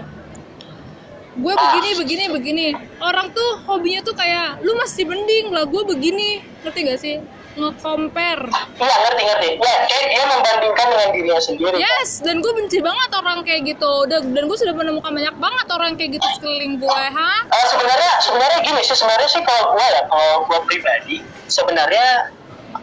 gue 1.34 1.50
Ah. 1.50 1.62
begini 1.74 1.90
begini 1.98 2.24
begini, 2.30 2.68
orang 3.00 3.34
tuh 3.34 3.66
hobinya 3.66 4.06
tuh 4.06 4.14
kayak 4.14 4.62
lu 4.62 4.78
masih 4.78 5.10
mending 5.10 5.50
lah 5.50 5.66
gue 5.66 5.82
begini, 5.82 6.46
ngerti 6.62 6.80
gak 6.86 7.00
sih? 7.02 7.18
Nge-compare. 7.54 8.50
iya 8.78 8.96
ngerti 9.00 9.22
ngerti 9.24 9.50
ya 9.62 9.76
kayak 9.86 10.06
dia 10.10 10.24
membandingkan 10.26 10.86
dengan 10.90 11.10
dirinya 11.14 11.38
sendiri 11.40 11.78
Yes, 11.78 12.18
dan 12.20 12.42
gue 12.42 12.50
benci 12.50 12.82
banget 12.82 13.10
orang 13.14 13.42
kayak 13.42 13.62
gitu. 13.64 13.94
Dan, 14.10 14.34
dan 14.34 14.44
gue 14.46 14.58
sudah 14.58 14.74
menemukan 14.74 15.10
banyak 15.10 15.36
banget 15.38 15.68
orang 15.70 15.94
kayak 15.94 16.18
gitu 16.18 16.28
sekeliling 16.34 16.82
gue, 16.82 16.90
ha? 17.14 17.34
Eh, 17.46 17.66
sebenarnya 17.70 18.12
sebenarnya 18.22 18.58
gini 18.62 18.82
sih 18.82 18.98
sebenarnya 18.98 19.30
sih 19.30 19.42
kalau 19.42 19.74
gue 19.74 19.86
ya 19.86 20.02
kalau 20.06 20.34
gue 20.46 20.60
pribadi 20.66 21.16
sebenarnya 21.46 22.34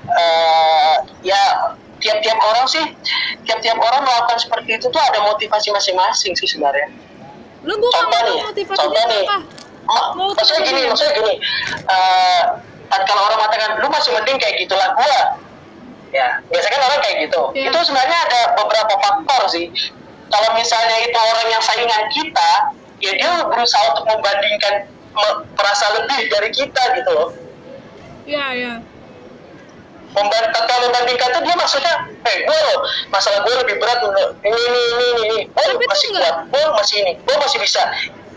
eh 0.08 0.94
ya 1.22 1.42
tiap-tiap 2.00 2.38
orang 2.40 2.64
sih 2.64 2.84
tiap-tiap 3.44 3.76
orang 3.76 4.00
melakukan 4.02 4.40
seperti 4.40 4.80
itu 4.80 4.86
tuh 4.88 5.02
ada 5.02 5.20
motivasi 5.20 5.68
masing-masing 5.68 6.32
sih 6.32 6.48
sebenarnya. 6.48 6.88
Lu 7.60 7.76
gak 7.76 7.92
contoh 7.92 8.20
nih 8.24 8.36
motivasi 8.40 8.78
contoh 8.80 9.04
nih? 9.06 9.24
Ma- 9.84 10.12
maksudnya 10.32 10.62
gini 10.64 10.80
maksudnya 10.88 11.12
gini. 11.14 11.34
Eh 11.86 12.42
kalau 12.90 13.22
orang 13.22 13.38
mengatakan 13.38 13.70
lu 13.78 13.86
masih 13.86 14.10
mending 14.16 14.38
kayak 14.40 14.56
gitulah 14.58 14.88
gue 14.96 15.14
ya 16.10 16.42
biasanya 16.50 16.72
kan 16.74 16.82
orang 16.90 17.00
kayak 17.06 17.16
gitu. 17.28 17.42
Iya. 17.54 17.70
itu 17.70 17.78
sebenarnya 17.86 18.18
ada 18.26 18.40
beberapa 18.58 18.94
faktor 18.98 19.42
sih. 19.46 19.66
Kalau 20.30 20.48
misalnya 20.54 20.96
itu 21.04 21.18
orang 21.18 21.48
yang 21.50 21.62
saingan 21.62 22.02
kita 22.10 22.50
ya 22.98 23.12
dia 23.14 23.30
berusaha 23.46 23.82
untuk 23.94 24.04
membandingkan 24.10 24.74
me- 25.14 25.40
merasa 25.54 25.86
lebih 26.00 26.20
dari 26.26 26.50
kita 26.50 26.82
gitu 26.98 27.10
loh. 27.14 27.28
Iya, 28.26 28.46
iya. 28.54 28.74
Membantah 30.10 30.62
kalau 30.66 30.90
membandingkan 30.90 31.28
tuh 31.30 31.42
dia 31.46 31.54
maksudnya 31.54 31.94
eh 32.26 32.36
gue 32.42 32.58
loh 32.72 32.78
masalah 33.14 33.46
gue 33.46 33.54
lebih 33.62 33.78
berat 33.78 34.02
ini 34.42 34.58
ini 34.58 34.80
ini 34.80 35.06
ini 35.14 35.22
ini. 35.22 35.38
Gue 35.54 35.64
itu 35.70 35.86
masih 35.86 36.08
kuat. 36.18 36.36
gue 36.50 36.62
masih 36.74 36.96
ini. 37.06 37.12
Gue 37.22 37.36
masih 37.38 37.58
bisa. 37.62 37.82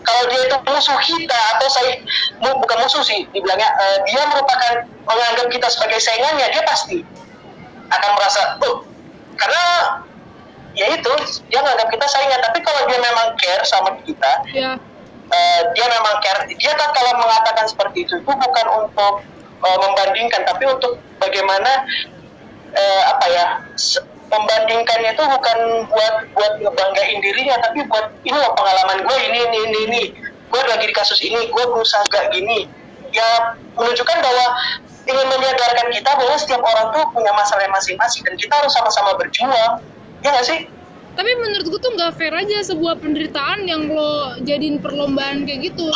Kalau 0.04 0.22
dia 0.28 0.40
itu 0.44 0.56
musuh 0.68 0.98
kita 1.00 1.40
atau 1.56 1.66
saya 1.72 1.96
bukan 2.40 2.76
musuh 2.84 3.00
sih 3.00 3.24
dibilangnya 3.32 3.66
eh, 3.72 3.98
dia 4.04 4.22
merupakan 4.28 4.84
menganggap 5.08 5.46
kita 5.48 5.66
sebagai 5.72 5.96
saingannya 5.96 6.46
dia 6.52 6.62
pasti 6.68 7.00
akan 7.88 8.10
merasa 8.12 8.60
oh 8.68 8.84
karena 9.34 9.64
ya 10.76 10.92
itu 10.94 11.12
dia 11.48 11.58
menganggap 11.64 11.88
kita 11.90 12.06
saingan. 12.06 12.38
Tapi 12.38 12.58
kalau 12.62 12.86
dia 12.86 12.98
memang 13.00 13.34
care 13.40 13.64
sama 13.66 13.96
kita 14.04 14.32
Iya. 14.52 14.76
eh, 15.32 15.60
dia 15.74 15.86
memang 15.90 16.14
care 16.22 16.46
dia 16.52 16.72
kan 16.76 16.92
kalau 16.94 17.18
mengatakan 17.18 17.66
seperti 17.66 18.04
itu 18.06 18.20
itu 18.20 18.30
bukan 18.30 18.66
untuk 18.78 19.24
eh, 19.64 19.78
membandingkan 19.80 20.42
tapi 20.44 20.64
untuk 20.68 21.00
bagaimana 21.16 21.88
eh, 22.74 23.02
apa 23.08 23.26
ya 23.32 23.46
membandingkannya 24.34 25.10
itu 25.14 25.24
bukan 25.24 25.58
buat 25.88 26.14
buat 26.34 26.52
ngebanggain 26.58 27.18
dirinya 27.22 27.56
tapi 27.62 27.86
buat 27.86 28.10
ini 28.26 28.34
loh 28.34 28.52
pengalaman 28.56 29.04
gue 29.04 29.16
ini 29.30 29.38
ini 29.48 29.58
ini 29.70 29.78
ini. 29.90 30.02
Gue 30.50 30.60
lagi 30.70 30.86
di 30.86 30.94
kasus 30.94 31.18
ini 31.22 31.50
gue 31.50 31.64
berusaha 31.70 32.02
gak 32.10 32.30
gini. 32.34 32.66
Ya 33.14 33.54
menunjukkan 33.78 34.18
bahwa 34.18 34.46
ingin 35.06 35.26
menyadarkan 35.28 35.88
kita 35.92 36.10
bahwa 36.18 36.34
setiap 36.40 36.62
orang 36.64 36.90
tuh 36.90 37.04
punya 37.14 37.30
masalah 37.36 37.68
masing-masing 37.70 38.22
dan 38.26 38.34
kita 38.34 38.54
harus 38.58 38.72
sama-sama 38.74 39.14
berjuang. 39.18 39.82
Ya 40.24 40.28
gak 40.34 40.46
sih? 40.46 40.60
Tapi 41.14 41.30
menurut 41.38 41.66
gue 41.70 41.78
tuh 41.78 41.94
nggak 41.94 42.18
fair 42.18 42.34
aja 42.34 42.58
sebuah 42.74 42.98
penderitaan 42.98 43.70
yang 43.70 43.86
lo 43.86 44.34
jadiin 44.42 44.82
perlombaan 44.82 45.46
kayak 45.46 45.70
gitu. 45.70 45.86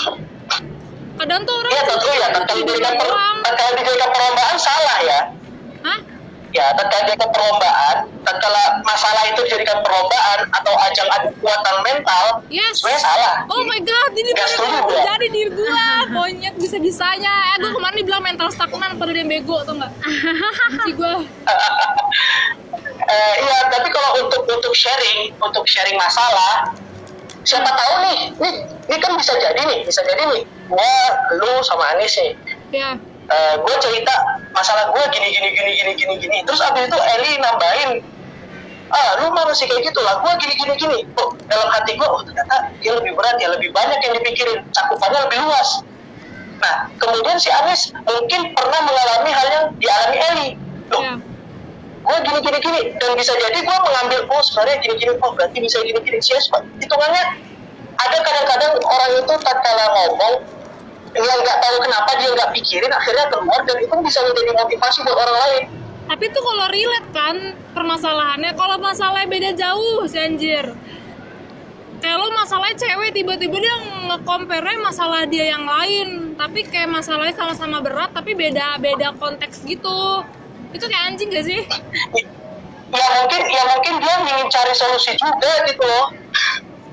Kadang 1.18 1.40
tuh 1.42 1.54
orang 1.54 1.70
Iya 1.70 1.82
tuh 1.82 1.96
tentu 1.98 2.08
ya, 2.14 2.26
tatkala 2.30 2.58
dijadikan, 2.62 2.94
per, 2.94 3.08
tatkala 3.42 3.70
dijadikan 3.74 4.10
perlombaan 4.10 4.56
salah 4.56 4.96
ya. 5.02 5.20
Hah? 5.82 5.98
Ya, 6.48 6.66
tatkala 6.72 7.02
dijadikan 7.04 7.30
perlombaan, 7.30 7.96
tatkala 8.22 8.62
masalah 8.80 9.22
itu 9.26 9.40
dijadikan 9.44 9.78
perlombaan 9.82 10.38
atau 10.48 10.72
ajang 10.80 11.08
adu 11.12 11.28
kekuatan 11.34 11.76
mental, 11.82 12.24
Yes. 12.48 12.80
sebenarnya 12.80 13.02
salah. 13.02 13.34
Oh 13.50 13.62
my 13.62 13.80
god, 13.82 14.10
ini 14.14 14.30
baru 14.32 14.54
gua. 14.56 14.88
terjadi 14.88 15.26
di 15.28 15.42
gua. 15.52 15.86
Monyet 16.16 16.54
bisa-bisanya. 16.56 17.34
Eh, 17.52 17.56
gua 17.60 17.70
kemarin 17.74 17.96
dibilang 17.98 18.22
mental 18.22 18.48
stagnan 18.48 18.96
pada 18.96 19.10
dia 19.10 19.26
bego 19.26 19.60
tuh 19.62 19.74
enggak? 19.76 19.92
Si 20.86 20.92
gua. 20.94 21.18
Eh, 23.08 23.34
iya, 23.40 23.58
tapi 23.72 23.88
kalau 23.88 24.20
untuk 24.20 24.44
untuk 24.44 24.74
sharing, 24.76 25.32
untuk 25.40 25.64
sharing 25.64 25.96
masalah, 25.96 26.68
siapa 27.40 27.64
tahu 27.64 27.94
nih, 28.04 28.18
nih, 28.36 28.54
ini 28.84 28.96
kan 29.00 29.16
bisa 29.16 29.32
jadi 29.32 29.56
nih, 29.64 29.80
bisa 29.80 30.04
jadi 30.04 30.28
nih, 30.28 30.44
gua, 30.68 30.94
lu 31.40 31.50
sama 31.64 31.96
Anis 31.96 32.14
nih, 32.20 32.32
Ya. 32.72 32.92
gue 33.60 33.76
cerita 33.80 34.14
masalah 34.56 34.88
gue 34.88 35.04
gini 35.12 35.28
gini 35.36 35.48
gini 35.52 35.70
gini 35.76 35.92
gini 35.96 36.14
gini. 36.16 36.38
Terus 36.48 36.64
abis 36.64 36.88
itu 36.88 36.96
Eli 36.96 37.36
nambahin 37.40 38.00
ah 38.88 39.20
lu 39.20 39.28
mah 39.36 39.44
masih 39.44 39.68
kayak 39.68 39.84
gitu 39.84 40.00
lah. 40.00 40.16
Gue 40.24 40.32
gini 40.40 40.54
gini 40.56 40.74
gini. 40.80 40.98
Oh 41.20 41.28
dalam 41.44 41.68
hati 41.68 41.92
gue 41.92 42.08
oh 42.08 42.24
ternyata 42.24 42.72
dia 42.80 42.96
lebih 42.96 43.12
berat 43.16 43.36
ya 43.36 43.52
lebih 43.52 43.68
banyak 43.72 44.00
yang 44.00 44.16
dipikirin. 44.16 44.64
Cakupannya 44.72 45.28
lebih 45.28 45.44
luas. 45.44 45.84
Nah 46.60 46.88
kemudian 46.96 47.36
si 47.36 47.52
Anis 47.52 47.92
mungkin 48.08 48.56
pernah 48.56 48.80
mengalami 48.80 49.30
hal 49.32 49.46
yang 49.52 49.64
dialami 49.76 50.16
Eli. 50.32 50.48
Loh 50.88 51.00
Ya. 51.04 51.12
gue 52.00 52.16
gini 52.24 52.38
gini 52.40 52.58
gini. 52.64 52.80
Dan 52.96 53.12
bisa 53.12 53.36
jadi 53.36 53.58
gue 53.60 53.76
mengambil 53.84 54.24
oh 54.32 54.40
sebenarnya 54.40 54.76
gini 54.80 54.94
gini 55.04 55.12
oh 55.20 55.30
berarti 55.36 55.56
bisa 55.60 55.84
gini 55.84 56.00
gini. 56.00 56.16
Sih 56.24 56.32
hitungannya 56.80 57.24
ada 57.98 58.16
kadang-kadang 58.24 58.72
orang 58.80 59.10
itu 59.20 59.34
tatkala 59.44 59.84
ngomong 59.92 60.34
yang 61.24 61.40
nggak 61.42 61.58
tahu 61.58 61.76
kenapa 61.82 62.10
dia 62.18 62.28
nggak 62.34 62.50
pikirin 62.54 62.92
akhirnya 62.92 63.26
keluar 63.32 63.60
dan 63.66 63.76
itu 63.80 63.94
bisa 64.04 64.18
menjadi 64.24 64.52
motivasi 64.54 64.98
buat 65.06 65.18
orang 65.18 65.38
lain 65.46 65.64
Tapi 66.08 66.24
tuh 66.32 66.40
kalau 66.40 66.72
relate 66.72 67.08
kan 67.12 67.36
permasalahannya, 67.76 68.56
kalau 68.56 68.80
masalahnya 68.80 69.28
beda 69.28 69.50
jauh 69.52 70.08
si 70.08 70.16
anjir. 70.16 70.72
Kayak 72.00 72.16
lo 72.16 72.32
masalahnya 72.32 72.80
cewek 72.80 73.12
tiba-tiba 73.12 73.60
dia 73.60 73.76
nge-compare 74.08 74.80
masalah 74.80 75.28
dia 75.28 75.52
yang 75.52 75.68
lain, 75.68 76.32
tapi 76.32 76.64
kayak 76.64 76.88
masalahnya 76.88 77.36
sama-sama 77.36 77.84
berat 77.84 78.08
tapi 78.16 78.32
beda-beda 78.32 79.12
konteks 79.20 79.68
gitu. 79.68 80.24
Itu 80.72 80.88
kayak 80.88 81.12
anjing 81.12 81.28
gak 81.28 81.44
sih? 81.44 81.60
ya 82.88 83.06
mungkin 83.20 83.42
ya 83.52 83.62
mungkin 83.68 83.94
dia 84.00 84.14
ingin 84.24 84.48
cari 84.48 84.72
solusi 84.72 85.12
juga 85.20 85.50
gitu 85.68 85.84
loh 85.84 86.06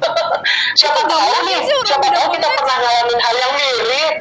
siapa 0.79 1.01
tahu 1.07 1.33
nih 1.47 1.59
siapa 1.65 2.07
tahu 2.07 2.27
kita 2.35 2.47
konteks. 2.47 2.57
pernah 2.59 2.77
ngalamin 2.83 3.19
hal 3.19 3.35
yang 3.35 3.53
mirip. 3.55 4.13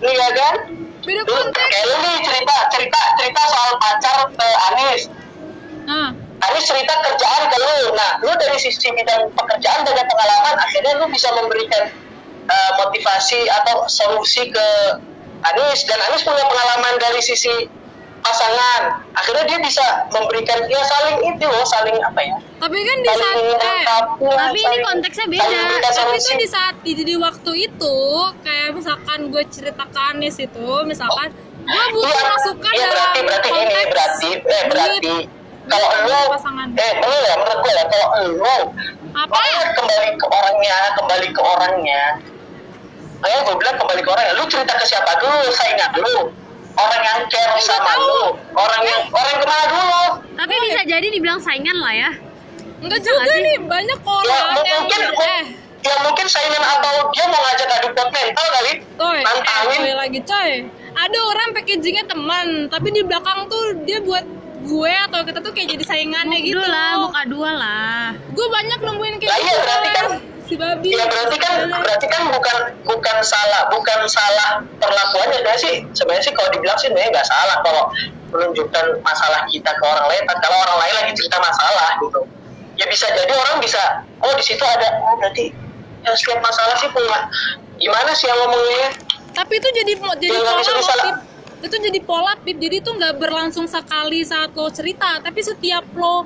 Nih 0.00 0.14
ya 0.16 0.28
kan? 0.32 0.54
Beda 1.00 1.22
konteks. 1.24 1.68
kayak 1.70 1.84
lu 1.88 1.96
nih 2.04 2.16
cerita 2.24 2.56
cerita 2.72 3.00
cerita 3.20 3.40
soal 3.48 3.72
pacar 3.80 4.16
ke 4.32 4.48
Anis. 4.72 5.02
Nah, 5.88 6.08
Anis 6.50 6.64
cerita 6.64 6.94
kerjaan 7.04 7.42
ke 7.48 7.56
lu. 7.60 7.78
Nah 7.96 8.10
lu 8.24 8.32
dari 8.36 8.56
sisi 8.60 8.88
bidang 8.92 9.32
pekerjaan 9.36 9.80
dan 9.84 10.06
pengalaman 10.06 10.56
akhirnya 10.60 10.92
lu 11.00 11.06
bisa 11.12 11.28
memberikan 11.36 11.92
uh, 12.48 12.70
motivasi 12.84 13.48
atau 13.48 13.84
solusi 13.88 14.48
ke 14.48 14.66
Anis. 15.44 15.84
Dan 15.88 15.98
Anis 16.10 16.24
punya 16.24 16.44
pengalaman 16.48 16.94
dari 17.00 17.20
sisi 17.20 17.68
pasangan. 18.20 18.82
Akhirnya 19.12 19.44
dia 19.46 19.58
bisa 19.60 19.84
memberikan 20.08 20.58
dia 20.64 20.82
saling 20.82 21.18
itu 21.22 21.44
loh 21.44 21.64
saling 21.64 21.96
apa 21.98 22.20
ya? 22.20 22.36
Tapi 22.56 22.78
kan 22.78 22.96
di 22.96 23.08
saat 23.08 23.18
saling 23.18 23.48
eh, 23.50 23.82
tapi 24.20 24.58
ini 24.58 24.62
saling- 24.62 24.84
konteksnya 24.84 25.26
saling 25.26 25.32
beda. 25.66 25.88
tapi 25.90 26.16
tuh 26.18 26.36
di 26.36 26.48
saat 26.48 26.74
di, 26.80 26.92
di 26.96 27.14
waktu 27.16 27.52
itu 27.62 27.96
kayak 28.40 28.68
misalkan 28.72 29.18
gue 29.28 29.44
cerita 29.48 29.84
ke 29.84 30.00
Anis 30.06 30.36
itu 30.36 30.68
misalkan 30.84 31.32
gue 31.60 31.84
butuh 31.92 32.08
Iya, 32.10 32.22
masukan 32.30 32.72
iya, 32.72 32.82
dalam 32.82 32.94
berarti 32.94 33.20
berarti 33.22 33.48
ini 33.48 33.60
konteks 33.60 33.90
berarti 33.90 34.30
eh 34.48 34.62
berarti 34.66 35.14
kalau 35.70 35.88
lu 36.02 36.20
pasangan. 36.30 36.66
eh 36.72 36.92
lu 36.98 37.16
ya 37.20 37.34
menurut 37.36 37.58
gue 37.60 37.72
ya 37.72 37.84
kalau 37.86 38.08
lu 38.26 38.56
apa? 39.12 39.38
kembali 39.72 40.08
ke 40.14 40.26
orangnya 40.26 40.76
kembali 40.96 41.28
ke 41.30 41.40
orangnya 41.40 42.02
makanya 43.20 43.40
gue 43.44 43.54
bilang 43.54 43.76
kembali 43.76 44.00
ke 44.00 44.10
orangnya 44.10 44.34
lu 44.34 44.44
cerita 44.48 44.72
ke 44.74 44.84
siapa 44.84 45.12
dulu 45.20 45.46
saingan 45.52 45.90
lu 45.94 46.16
orang 46.80 47.02
yang 47.02 47.20
care 47.26 47.52
sama 47.60 47.84
tahu. 47.86 48.00
lu 48.00 48.22
orang 48.54 48.82
yang 48.82 49.00
orang 49.08 49.30
yang 49.30 49.40
ke 49.40 49.46
mana 49.46 49.64
dulu 49.66 50.02
Tapi 50.34 50.54
bisa 50.62 50.80
jadi 50.84 51.06
dibilang 51.06 51.38
saingan 51.38 51.76
lah 51.76 51.92
ya. 51.92 52.10
enggak 52.78 52.98
Bisa 52.98 53.06
juga 53.06 53.18
nggak 53.18 53.28
sih? 53.30 53.42
nih 53.42 53.56
banyak 53.62 53.98
ya 54.00 54.10
orang 54.10 54.30
yang 54.62 54.78
mungkin 54.78 55.00
eh 55.20 55.42
ya 55.80 55.94
mungkin 56.02 56.26
saingan 56.26 56.60
atau 56.62 56.92
dia 57.10 57.24
mau 57.26 57.40
ngajak 57.40 57.68
adu 57.74 57.88
kuat 57.90 58.08
mental 58.10 58.46
kali 58.50 58.72
Toy, 58.94 59.16
eh, 59.16 59.22
Nantangin. 59.22 59.78
toy 59.80 59.92
lagi 59.94 60.20
coy. 60.22 60.50
Ada 60.92 61.18
orang 61.24 61.48
packagingnya 61.50 62.04
teman, 62.04 62.46
tapi 62.66 62.88
di 62.90 63.00
belakang 63.00 63.46
tuh 63.46 63.64
dia 63.80 63.96
buat 63.98 64.20
gue 64.60 64.92
atau 64.92 65.24
kita 65.24 65.40
tuh 65.40 65.52
kayak 65.52 65.72
jadi 65.72 65.84
saingannya 65.86 66.36
gitu 66.42 66.52
Dua 66.54 66.68
lah, 66.68 66.92
muka 67.00 67.22
dua 67.24 67.50
lah. 67.54 68.04
gue 68.12 68.46
banyak 68.46 68.78
nemuin 68.78 69.14
kayak 69.16 69.30
Lah 69.30 69.38
iya, 69.38 69.48
gitu 69.48 69.60
berarti 69.62 69.88
kan- 69.90 70.20
si 70.50 70.58
babi. 70.58 70.90
Ya 70.90 71.06
berarti 71.06 71.36
kan 71.38 71.54
berarti 71.70 72.06
kan 72.10 72.22
bukan 72.34 72.56
bukan 72.82 73.16
salah 73.22 73.70
bukan 73.70 73.98
salah 74.10 74.58
perlakuannya. 74.82 75.38
Sebenarnya 75.38 75.60
sih 75.62 75.74
sebenarnya 75.94 76.24
sih 76.26 76.34
kalau 76.34 76.50
dibilang 76.50 76.78
sih 76.82 76.90
sebenarnya 76.90 77.10
nggak 77.14 77.28
salah 77.30 77.56
kalau 77.62 77.82
menunjukkan 78.34 78.84
masalah 79.06 79.46
kita 79.46 79.70
ke 79.70 79.84
orang 79.86 80.06
lain. 80.10 80.22
Kalau 80.26 80.58
orang 80.58 80.78
lain 80.82 80.94
lagi 80.98 81.12
cerita 81.14 81.38
masalah 81.38 81.88
gitu. 82.02 82.20
Ya 82.74 82.84
bisa 82.90 83.06
jadi 83.14 83.30
orang 83.30 83.62
bisa 83.62 84.02
oh 84.26 84.34
di 84.34 84.42
situ 84.42 84.64
ada 84.66 84.98
oh 85.06 85.14
berarti 85.22 85.54
ya 86.02 86.10
setiap 86.18 86.42
masalah 86.42 86.74
sih 86.82 86.90
punya. 86.90 87.30
Gimana 87.78 88.10
sih 88.12 88.26
yang 88.26 88.38
ngomongnya? 88.44 88.90
Tapi 89.30 89.56
itu 89.56 89.68
jadi 89.70 89.92
jadi 89.94 90.26
Ya, 90.26 90.42
pola 90.42 91.10
itu 91.60 91.76
jadi 91.76 92.00
pola 92.00 92.32
Pip. 92.40 92.56
Jadi 92.56 92.80
itu 92.80 92.90
nggak 92.90 93.20
berlangsung 93.20 93.68
sekali 93.68 94.24
saat 94.24 94.50
lo 94.56 94.68
cerita. 94.72 95.20
Tapi 95.20 95.40
setiap 95.44 95.84
lo 95.94 96.24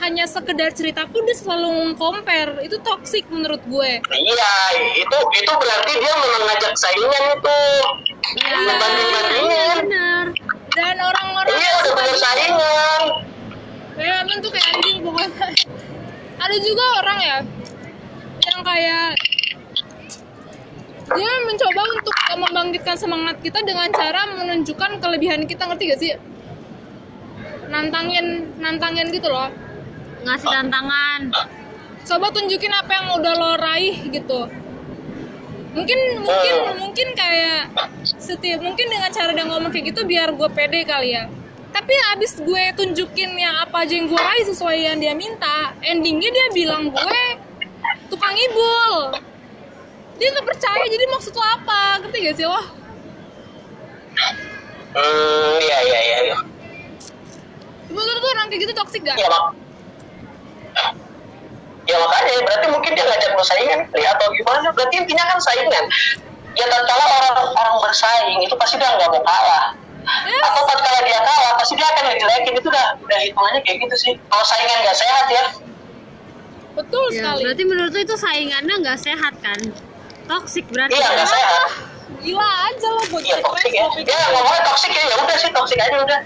hanya 0.00 0.24
sekedar 0.24 0.72
cerita 0.72 1.04
pun 1.04 1.22
dia 1.28 1.36
selalu 1.36 1.92
compare. 2.00 2.56
Itu 2.64 2.80
toxic 2.80 3.28
menurut 3.28 3.60
gue. 3.68 3.90
Iya 4.00 4.54
itu 4.96 5.18
itu 5.36 5.52
berarti 5.52 5.92
dia 6.00 6.12
memang 6.16 6.42
ngajak 6.48 6.74
saingan 6.74 7.24
itu. 7.36 7.60
Iya, 8.40 8.56
iya 8.56 8.74
bandingin 8.80 9.76
bener. 9.84 10.24
dan 10.70 10.96
orang-orang 11.02 11.52
iya 11.52 11.68
yang 11.68 11.80
udah 11.84 11.94
bener 11.94 12.16
saingan. 12.16 13.02
Ya 14.00 14.14
emang 14.24 14.38
tuh 14.40 14.50
kayak 14.50 14.66
anjing 14.72 14.98
pokoknya. 15.04 15.46
Ada 16.40 16.56
juga 16.64 16.84
orang 17.04 17.18
ya 17.20 17.38
yang 18.40 18.60
kayak 18.64 19.08
dia 21.10 21.32
mencoba 21.42 21.82
untuk 21.90 22.16
membangkitkan 22.38 22.96
semangat 22.96 23.36
kita 23.44 23.60
dengan 23.66 23.90
cara 23.92 24.30
menunjukkan 24.32 24.90
kelebihan 25.02 25.44
kita. 25.44 25.68
Ngerti 25.68 25.84
gak 25.92 26.00
sih? 26.00 26.10
Nantangin 27.68 28.56
nantangin 28.56 29.12
gitu 29.12 29.28
loh 29.28 29.69
Ngasih 30.24 30.48
tantangan. 30.48 31.20
coba 32.00 32.26
tunjukin 32.32 32.72
apa 32.74 32.90
yang 32.90 33.06
udah 33.20 33.32
lo 33.38 33.50
raih 33.60 33.94
gitu. 34.10 34.48
Mungkin 35.70 35.98
mungkin 36.18 36.54
Oh. 36.58 36.74
mungkin 36.82 37.08
kayak 37.14 37.70
setiap 38.18 38.58
mungkin 38.58 38.90
dengan 38.90 39.12
cara 39.14 39.30
dia 39.30 39.46
ngomong 39.46 39.70
kayak 39.70 39.94
gitu 39.94 40.02
biar 40.02 40.34
gue 40.34 40.48
pede 40.50 40.82
kali 40.82 41.14
ya. 41.14 41.30
Tapi 41.70 41.94
abis 42.16 42.42
gue 42.42 42.62
tunjukin 42.74 43.30
yang 43.38 43.54
apa 43.62 43.86
aja 43.86 43.94
yang 43.94 44.10
gue 44.10 44.18
raih 44.18 44.42
sesuai 44.42 44.76
yang 44.90 44.98
dia 44.98 45.14
minta 45.14 45.70
endingnya 45.86 46.34
dia 46.34 46.46
bilang 46.50 46.90
gue 46.90 47.20
tukang 48.10 48.34
ibul. 48.34 49.14
Dia 50.18 50.34
nggak 50.34 50.46
percaya 50.50 50.84
jadi 50.84 51.04
maksud 51.14 51.32
lo 51.32 51.44
apa? 51.46 51.80
Ngerti 52.02 52.18
gak 52.26 52.36
sih 52.36 52.46
lo? 52.48 52.60
Hmm 54.90 55.56
iya 55.62 55.78
iya 55.86 56.00
iya 56.02 56.18
iya. 56.26 56.36
Menurut 57.86 58.18
tuh 58.18 58.30
orang 58.34 58.46
kayak 58.50 58.60
gitu 58.66 58.74
toxic 58.74 59.02
gak? 59.06 59.14
ya 59.14 59.30
mak 59.30 59.69
ya 61.90 61.96
makanya 61.98 62.30
berarti 62.46 62.66
mungkin 62.70 62.90
dia 62.94 63.04
ngajak 63.04 63.30
lo 63.34 63.42
saingan 63.42 63.80
kali, 63.90 64.04
atau 64.06 64.26
gimana? 64.30 64.68
Berarti 64.70 64.94
intinya 64.96 65.24
kan 65.26 65.38
saingan. 65.42 65.84
Ya 66.54 66.66
tatkala 66.66 67.04
orang 67.06 67.34
orang 67.50 67.76
bersaing 67.78 68.38
itu 68.40 68.54
pasti 68.54 68.78
dia 68.78 68.90
nggak 68.90 69.10
mau 69.10 69.22
kalah. 69.22 69.74
Yes. 70.00 70.42
atau 70.42 70.62
tatkala 70.64 71.00
dia 71.04 71.20
kalah 71.20 71.52
pasti 71.54 71.74
dia 71.74 71.86
akan 71.86 72.04
ngejelekin. 72.08 72.52
Itu 72.56 72.68
udah 72.68 72.86
udah 72.98 73.18
hitungannya 73.20 73.60
kayak 73.62 73.78
gitu 73.84 73.96
sih. 73.96 74.12
Kalau 74.26 74.44
saingan 74.44 74.78
nggak 74.80 74.96
sehat 74.96 75.26
ya. 75.28 75.44
Betul 76.70 77.04
Ya, 77.10 77.18
sekali. 77.18 77.40
berarti 77.44 77.62
menurut 77.66 77.90
lu 77.90 78.00
itu 78.00 78.16
saingannya 78.16 78.74
nggak 78.80 78.98
sehat 78.98 79.34
kan? 79.38 79.58
Toxic 80.24 80.64
berarti. 80.70 80.94
iya 80.94 81.06
nggak 81.10 81.28
sehat. 81.28 81.62
Gila 82.20 82.42
aja 82.66 82.88
lo 82.90 83.02
buat 83.08 83.22
iya 83.22 83.36
toksik 83.38 83.72
ya. 83.72 83.86
ya 84.00 84.18
ngomongnya 84.30 84.62
toksik 84.66 84.92
ya. 84.92 85.02
Ya 85.04 85.16
udah 85.18 85.36
sih 85.36 85.50
toksik 85.50 85.78
aja 85.78 85.96
udah 86.00 86.20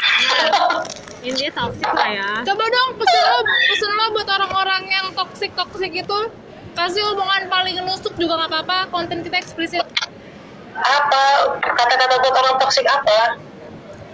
Intinya 1.20 1.52
toxic 1.52 1.90
lah 1.92 2.08
ya. 2.08 2.30
Coba 2.48 2.64
dong 2.64 2.90
pesen 2.96 3.22
lo, 3.28 3.38
pesen 3.44 3.90
lo 3.92 4.04
buat 4.16 4.28
orang-orang 4.28 4.82
yang 4.88 5.06
toxic 5.12 5.52
toxic 5.52 5.92
itu 5.92 6.18
kasih 6.72 7.02
hubungan 7.12 7.50
paling 7.50 7.76
nusuk 7.84 8.14
juga 8.16 8.40
nggak 8.40 8.50
apa-apa 8.56 8.78
konten 8.94 9.26
kita 9.26 9.42
eksplisit 9.42 9.82
apa 10.80 11.24
kata-kata 11.60 12.14
buat 12.22 12.34
orang 12.40 12.56
toksik 12.62 12.86
apa 12.86 13.36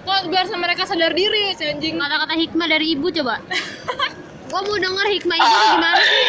kok 0.07 0.22
biar 0.30 0.46
sama 0.48 0.70
mereka 0.70 0.86
sadar 0.86 1.12
diri 1.12 1.52
anjing 1.52 1.98
Kata-kata 1.98 2.34
hikmah 2.38 2.66
dari 2.70 2.94
ibu 2.94 3.11
coba. 3.11 3.42
Gua 4.50 4.62
mau 4.62 4.78
denger 4.78 5.07
hikmah 5.18 5.36
ibu 5.36 5.50
tuh 5.50 5.68
gimana 5.74 5.98
sih? 5.98 6.26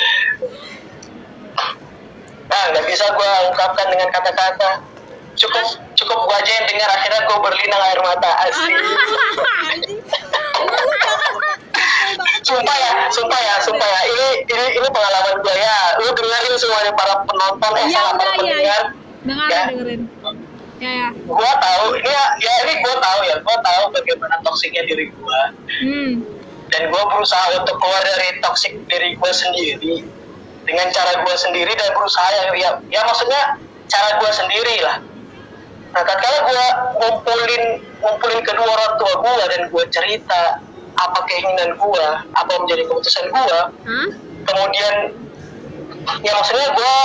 Nah, 2.48 2.64
nggak 2.74 2.86
bisa 2.90 3.06
gue 3.14 3.32
ungkapkan 3.54 3.86
dengan 3.94 4.10
kata-kata. 4.10 4.82
Cukup 5.38 5.66
cukup 5.94 6.18
gue 6.26 6.36
aja 6.42 6.52
yang 6.58 6.66
dengar 6.66 6.90
akhirnya 6.90 7.22
gue 7.30 7.38
berlinang 7.38 7.82
air 7.86 8.00
mata 8.02 8.32
asli. 8.46 8.74
Sumpah 12.48 12.78
ya, 12.80 12.92
sumpah 13.12 13.40
ya, 13.44 13.56
sumpah 13.60 13.84
ya. 13.88 14.02
Ini 14.08 14.28
ini 14.48 14.66
ini 14.80 14.88
pengalaman 14.88 15.36
gue 15.44 15.56
ya. 15.56 15.78
Lu 16.00 16.10
dengerin 16.16 16.56
semuanya 16.56 16.92
para 16.96 17.14
penonton 17.28 17.72
eh 17.76 17.86
sama 17.92 18.12
para 18.16 18.32
ya 18.40 18.40
pendengar. 18.40 18.84
dengerin 19.28 19.52
Ya. 19.52 19.62
dengerin 19.68 20.02
ya 20.78 20.92
ya 20.94 21.08
Gue 21.26 21.52
tahu 21.60 21.86
ya, 22.00 22.24
ya 22.40 22.54
ini 22.64 22.74
gue 22.80 22.96
tahu 22.96 23.20
ya. 23.28 23.36
Gue 23.44 23.58
tahu 23.60 23.84
bagaimana 23.92 24.36
toksiknya 24.46 24.84
diri 24.88 25.12
gue. 25.12 25.40
hmm 25.84 26.12
Dan 26.68 26.82
gue 26.92 27.04
berusaha 27.12 27.44
untuk 27.64 27.76
keluar 27.80 28.04
dari 28.04 28.40
toksik 28.44 28.74
diri 28.92 29.16
gue 29.16 29.32
sendiri 29.32 29.96
dengan 30.68 30.88
cara 30.92 31.24
gue 31.24 31.36
sendiri 31.40 31.72
dan 31.72 31.96
berusaha 31.96 32.28
yang 32.44 32.48
ya, 32.60 32.70
ya 32.92 33.02
maksudnya 33.08 33.56
cara 33.88 34.20
gue 34.20 34.32
sendiri 34.36 34.76
lah. 34.84 34.98
Nah, 35.94 36.04
tatkala 36.04 36.38
gue 36.46 36.66
ngumpulin 37.00 37.64
ngumpulin 38.04 38.42
kedua 38.44 38.68
orang 38.68 38.94
tua 39.00 39.14
gue 39.24 39.44
dan 39.50 39.62
gue 39.72 39.84
cerita 39.90 40.42
apa 40.98 41.20
keinginan 41.30 41.78
gue, 41.78 42.08
apa 42.34 42.52
menjadi 42.58 42.90
keputusan 42.90 43.30
gue, 43.30 43.60
Hah? 43.86 44.10
kemudian 44.50 44.94
ya 46.26 46.32
maksudnya 46.34 46.68
gue 46.74 46.96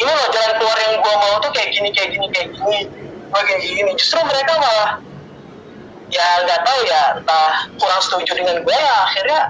ini 0.00 0.10
loh 0.12 0.28
jalan 0.32 0.52
keluar 0.60 0.78
yang 0.80 0.94
gue 1.00 1.14
mau 1.14 1.34
tuh 1.40 1.50
kayak 1.52 1.70
gini 1.72 1.88
kayak 1.92 2.10
gini 2.12 2.26
kayak 2.32 2.48
gini, 2.52 2.78
gue 3.32 3.42
kayak 3.48 3.60
gini. 3.64 3.90
Justru 3.96 4.20
mereka 4.24 4.52
malah 4.60 4.90
ya 6.10 6.26
nggak 6.42 6.60
tahu 6.66 6.80
ya 6.84 7.02
entah 7.16 7.50
kurang 7.78 8.00
setuju 8.02 8.32
dengan 8.34 8.56
gue 8.66 8.76
ya 8.76 8.96
akhirnya 9.06 9.40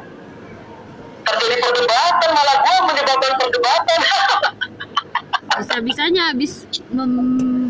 terjadi 1.24 1.57
perdebatan 1.62 2.31
malah 2.35 2.57
gue 2.62 2.76
menyebabkan 2.91 3.33
perdebatan. 3.39 4.01
Bisa-bisanya 5.61 6.31
habis 6.31 6.62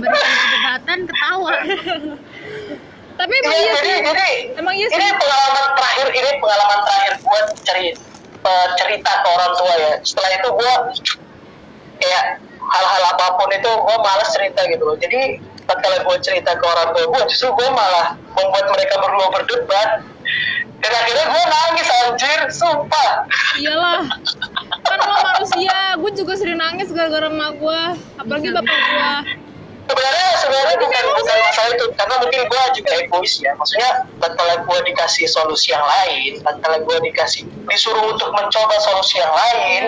memberikan 0.01 0.32
perdebatan 0.32 0.98
ketawa. 1.05 1.55
tapi 3.20 3.32
emang 3.36 3.53
Iya, 3.53 3.72
sih 3.84 3.96
jadi 4.01 4.28
emang 4.57 4.74
iya 4.80 4.88
ini 4.88 4.96
sih 4.96 5.12
pengalaman 5.12 5.66
terakhir 5.76 6.09
ini 6.09 6.30
pengalaman 6.40 6.78
terakhir 6.88 7.12
gue 7.20 7.40
cerita 7.68 8.55
cerita 8.80 9.12
ke 9.12 9.28
orang 9.28 9.53
tua 9.61 9.74
ya. 9.76 9.92
Setelah 10.01 10.30
itu 10.40 10.48
gue 10.57 10.72
kayak 12.01 12.24
hal-hal 12.64 13.03
apa 13.12 13.26
pun 13.36 13.48
itu 13.53 13.68
gue 13.68 13.96
malas 14.01 14.28
cerita 14.32 14.61
gitu 14.72 14.82
loh. 14.88 14.96
Jadi 14.96 15.36
ketika 15.68 15.98
gue 16.01 16.16
cerita 16.24 16.51
ke 16.57 16.64
orang 16.64 16.96
tua 16.96 17.05
gue, 17.12 17.22
justru 17.28 17.53
gue 17.53 17.68
malah 17.68 18.16
membuat 18.32 18.66
mereka 18.72 18.94
berdua 19.05 19.26
berdebat. 19.36 19.90
Dan 20.80 20.92
akhirnya 20.96 21.26
gue 21.28 21.42
nangis 21.44 21.88
anjir, 22.09 22.40
sumpah. 22.57 23.28
iyalah 23.61 24.09
kan 24.80 24.98
lo 25.07 25.16
manusia 25.22 25.76
gue 26.01 26.11
juga 26.16 26.32
sering 26.34 26.59
nangis 26.59 26.88
gara-gara 26.90 27.28
emak 27.30 27.53
gue 27.61 27.80
apalagi 28.16 28.48
bapak 28.51 28.78
gue 28.80 29.11
sebenarnya 29.91 30.28
sebenarnya 30.38 30.76
bukan 30.78 31.05
bukan 31.18 31.36
masalah 31.43 31.70
itu. 31.74 31.86
Karena 31.99 32.14
mungkin 32.22 32.41
gue 32.47 32.62
juga 32.78 32.93
egois 33.03 33.34
ya. 33.43 33.53
Maksudnya 33.59 33.91
tatkala 34.22 34.55
gue 34.62 34.78
dikasih 34.86 35.26
solusi 35.26 35.74
yang 35.74 35.82
lain 35.82 36.38
tatkala 36.47 36.78
gue 36.80 36.97
dikasih 37.11 37.43
disuruh 37.66 38.14
untuk 38.14 38.30
mencoba 38.30 38.76
solusi 38.78 39.18
yang 39.18 39.34
lain 39.34 39.82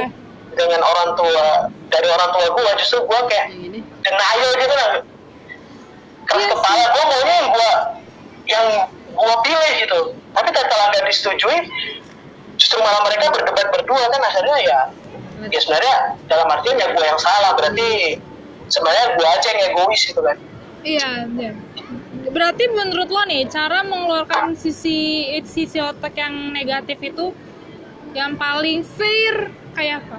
dengan 0.53 0.81
orang 0.85 1.17
tua 1.17 1.73
dari 1.89 2.09
orang 2.11 2.31
tua 2.37 2.47
gue 2.53 2.71
justru 2.83 2.99
gue 3.07 3.21
kayak 3.31 3.47
denial 4.03 4.51
gitu 4.59 4.75
lah. 4.75 4.91
Keras 6.23 6.43
Iya 6.43 6.49
kepala 6.55 6.85
gue 6.87 7.05
maunya 7.07 7.35
yang 7.35 7.49
gue 7.51 7.71
yang 8.51 8.67
gue 9.13 9.35
pilih 9.47 9.73
gitu. 9.79 10.01
Tapi 10.33 10.49
tatkala 10.51 10.85
nggak 10.91 11.03
disetujui 11.07 11.59
justru 12.59 12.79
malah 12.83 13.03
mereka 13.07 13.31
berdebat 13.31 13.67
berdua 13.71 14.03
kan. 14.11 14.21
Akhirnya 14.27 14.59
ya 14.61 14.79
ya 15.51 15.59
sebenarnya 15.59 15.95
dalam 16.31 16.47
artian 16.51 16.77
ya 16.79 16.87
gue 16.91 17.05
yang 17.05 17.21
salah. 17.21 17.55
Berarti 17.57 18.21
sebenarnya 18.73 19.07
gue 19.21 19.29
aja 19.29 19.49
yang 19.53 19.61
egois 19.69 20.01
gitu 20.09 20.25
kan 20.25 20.37
Iya, 20.83 21.31
iya. 21.39 21.55
Berarti 22.35 22.67
menurut 22.75 23.07
lo 23.07 23.23
nih 23.31 23.47
cara 23.47 23.87
mengeluarkan 23.87 24.59
sisi 24.59 25.31
sisi 25.47 25.79
otak 25.79 26.19
yang 26.19 26.51
negatif 26.51 26.99
itu 26.99 27.31
yang 28.13 28.35
paling 28.35 28.83
fair 28.83 29.55
kayak 29.79 30.03
apa? 30.03 30.19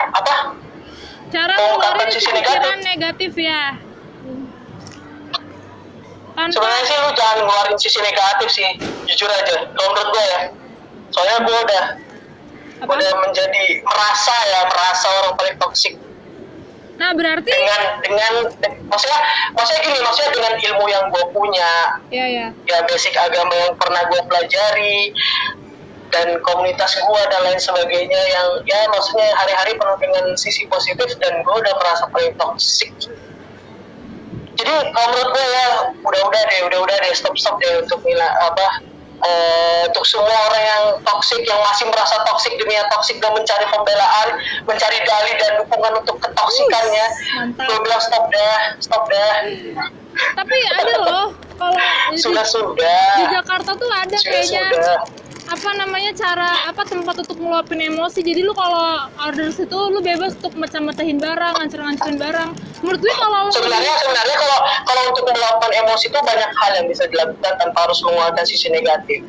apa 0.00 0.34
Cara 1.28 1.54
ngeluarin 1.60 2.08
sisi 2.08 2.28
pikiran 2.32 2.80
negatif 2.88 3.32
ya. 3.36 3.76
Tanpa 6.34 6.50
sebenarnya 6.50 6.84
sih 6.88 6.96
lu 6.98 7.10
jangan 7.12 7.36
ngeluarin 7.44 7.76
sisi 7.76 7.98
negatif 8.00 8.48
sih 8.48 8.68
jujur 9.12 9.28
aja 9.28 9.54
kalau 9.76 9.88
menurut 9.92 10.08
gue 10.08 10.24
ya 10.24 10.40
soalnya 11.14 11.36
gue 11.46 11.56
udah 11.68 11.84
apa? 12.82 12.90
udah 12.90 13.10
menjadi 13.22 13.64
merasa 13.86 14.34
ya 14.50 14.60
merasa 14.66 15.06
orang 15.20 15.34
paling 15.38 15.56
toksik 15.62 15.94
Nah, 16.94 17.10
berarti 17.10 17.50
dengan 17.50 17.80
dengan 18.06 18.32
de- 18.54 18.78
maksudnya 18.86 19.20
maksudnya 19.50 19.80
gini 19.82 19.98
maksudnya 19.98 20.30
dengan 20.30 20.54
ilmu 20.62 20.84
yang 20.86 21.04
gue 21.10 21.24
punya 21.34 21.70
ya 22.14 22.26
ya. 22.30 22.46
ya 22.54 22.78
basic 22.86 23.18
agama 23.18 23.50
yang 23.50 23.74
pernah 23.74 24.06
gue 24.06 24.20
pelajari 24.30 25.10
dan 26.14 26.38
komunitas 26.46 26.94
gue 26.94 27.22
dan 27.26 27.40
lain 27.42 27.58
sebagainya 27.58 28.20
yang 28.30 28.48
ya 28.62 28.86
maksudnya 28.86 29.26
hari-hari 29.34 29.74
penuh 29.74 29.98
dengan 29.98 30.24
sisi 30.38 30.62
positif 30.70 31.10
dan 31.18 31.42
gue 31.42 31.54
udah 31.58 31.74
merasa 31.82 32.06
paling 32.14 32.30
toxic 32.38 32.94
jadi 34.54 34.72
kalau 34.94 35.08
menurut 35.10 35.30
gue 35.34 35.46
ya 35.50 35.66
udah-udah 35.98 36.42
deh 36.46 36.60
udah-udah 36.70 36.96
deh 37.02 37.12
stop-stop 37.18 37.58
deh 37.58 37.82
untuk 37.82 37.98
nila 38.06 38.30
apa 38.46 38.93
eh, 39.22 39.80
untuk 39.86 40.04
semua 40.08 40.34
orang 40.50 40.64
yang 40.64 40.82
toksik 41.06 41.42
yang 41.46 41.60
masih 41.62 41.86
merasa 41.90 42.18
toksik 42.26 42.54
dunia 42.58 42.82
toksik 42.90 43.22
dan 43.22 43.30
mencari 43.36 43.66
pembelaan 43.70 44.28
mencari 44.66 44.98
dalih 45.04 45.34
dan 45.38 45.52
dukungan 45.62 45.92
untuk 46.02 46.16
ketoksikannya. 46.18 47.06
Gue 47.54 47.78
bilang 47.84 48.02
stop 48.02 48.24
dah 48.32 48.58
stop 48.82 49.04
dah. 49.06 49.32
Tapi 50.14 50.56
ada 50.70 50.94
loh 51.02 51.26
kalau 51.58 51.78
di, 52.12 52.18
sudah 52.18 52.46
sudah. 52.46 53.06
di 53.18 53.24
Jakarta 53.30 53.70
tuh 53.74 53.90
ada 53.90 54.16
sudah 54.18 54.30
kayaknya. 54.30 54.66
sudah 54.70 54.98
apa 55.44 55.68
namanya 55.76 56.10
cara 56.16 56.68
apa 56.72 56.82
tempat 56.88 57.20
untuk 57.20 57.36
ngeluapin 57.36 57.80
emosi. 57.80 58.24
Jadi 58.24 58.40
lu 58.40 58.56
kalau 58.56 59.08
order 59.20 59.52
situ 59.52 59.76
lu 59.76 60.00
bebas 60.00 60.36
untuk 60.40 60.56
mecah-mecahin 60.56 61.20
barang, 61.20 61.52
ngancur-ngancurin 61.60 62.16
barang. 62.16 62.50
Menurut 62.80 63.00
gue 63.00 63.14
kalau 63.16 63.48
sebenarnya 63.52 63.92
sebenarnya 64.00 64.36
kalau 64.40 64.58
kalau 64.88 65.02
untuk 65.12 65.24
meluapkan 65.28 65.70
emosi 65.84 66.04
itu 66.08 66.18
banyak 66.20 66.50
hal 66.52 66.70
yang 66.80 66.86
bisa 66.88 67.04
dilakukan 67.08 67.52
tanpa 67.60 67.78
harus 67.84 67.98
mengeluarkan 68.04 68.44
sisi 68.44 68.68
negatif 68.72 69.20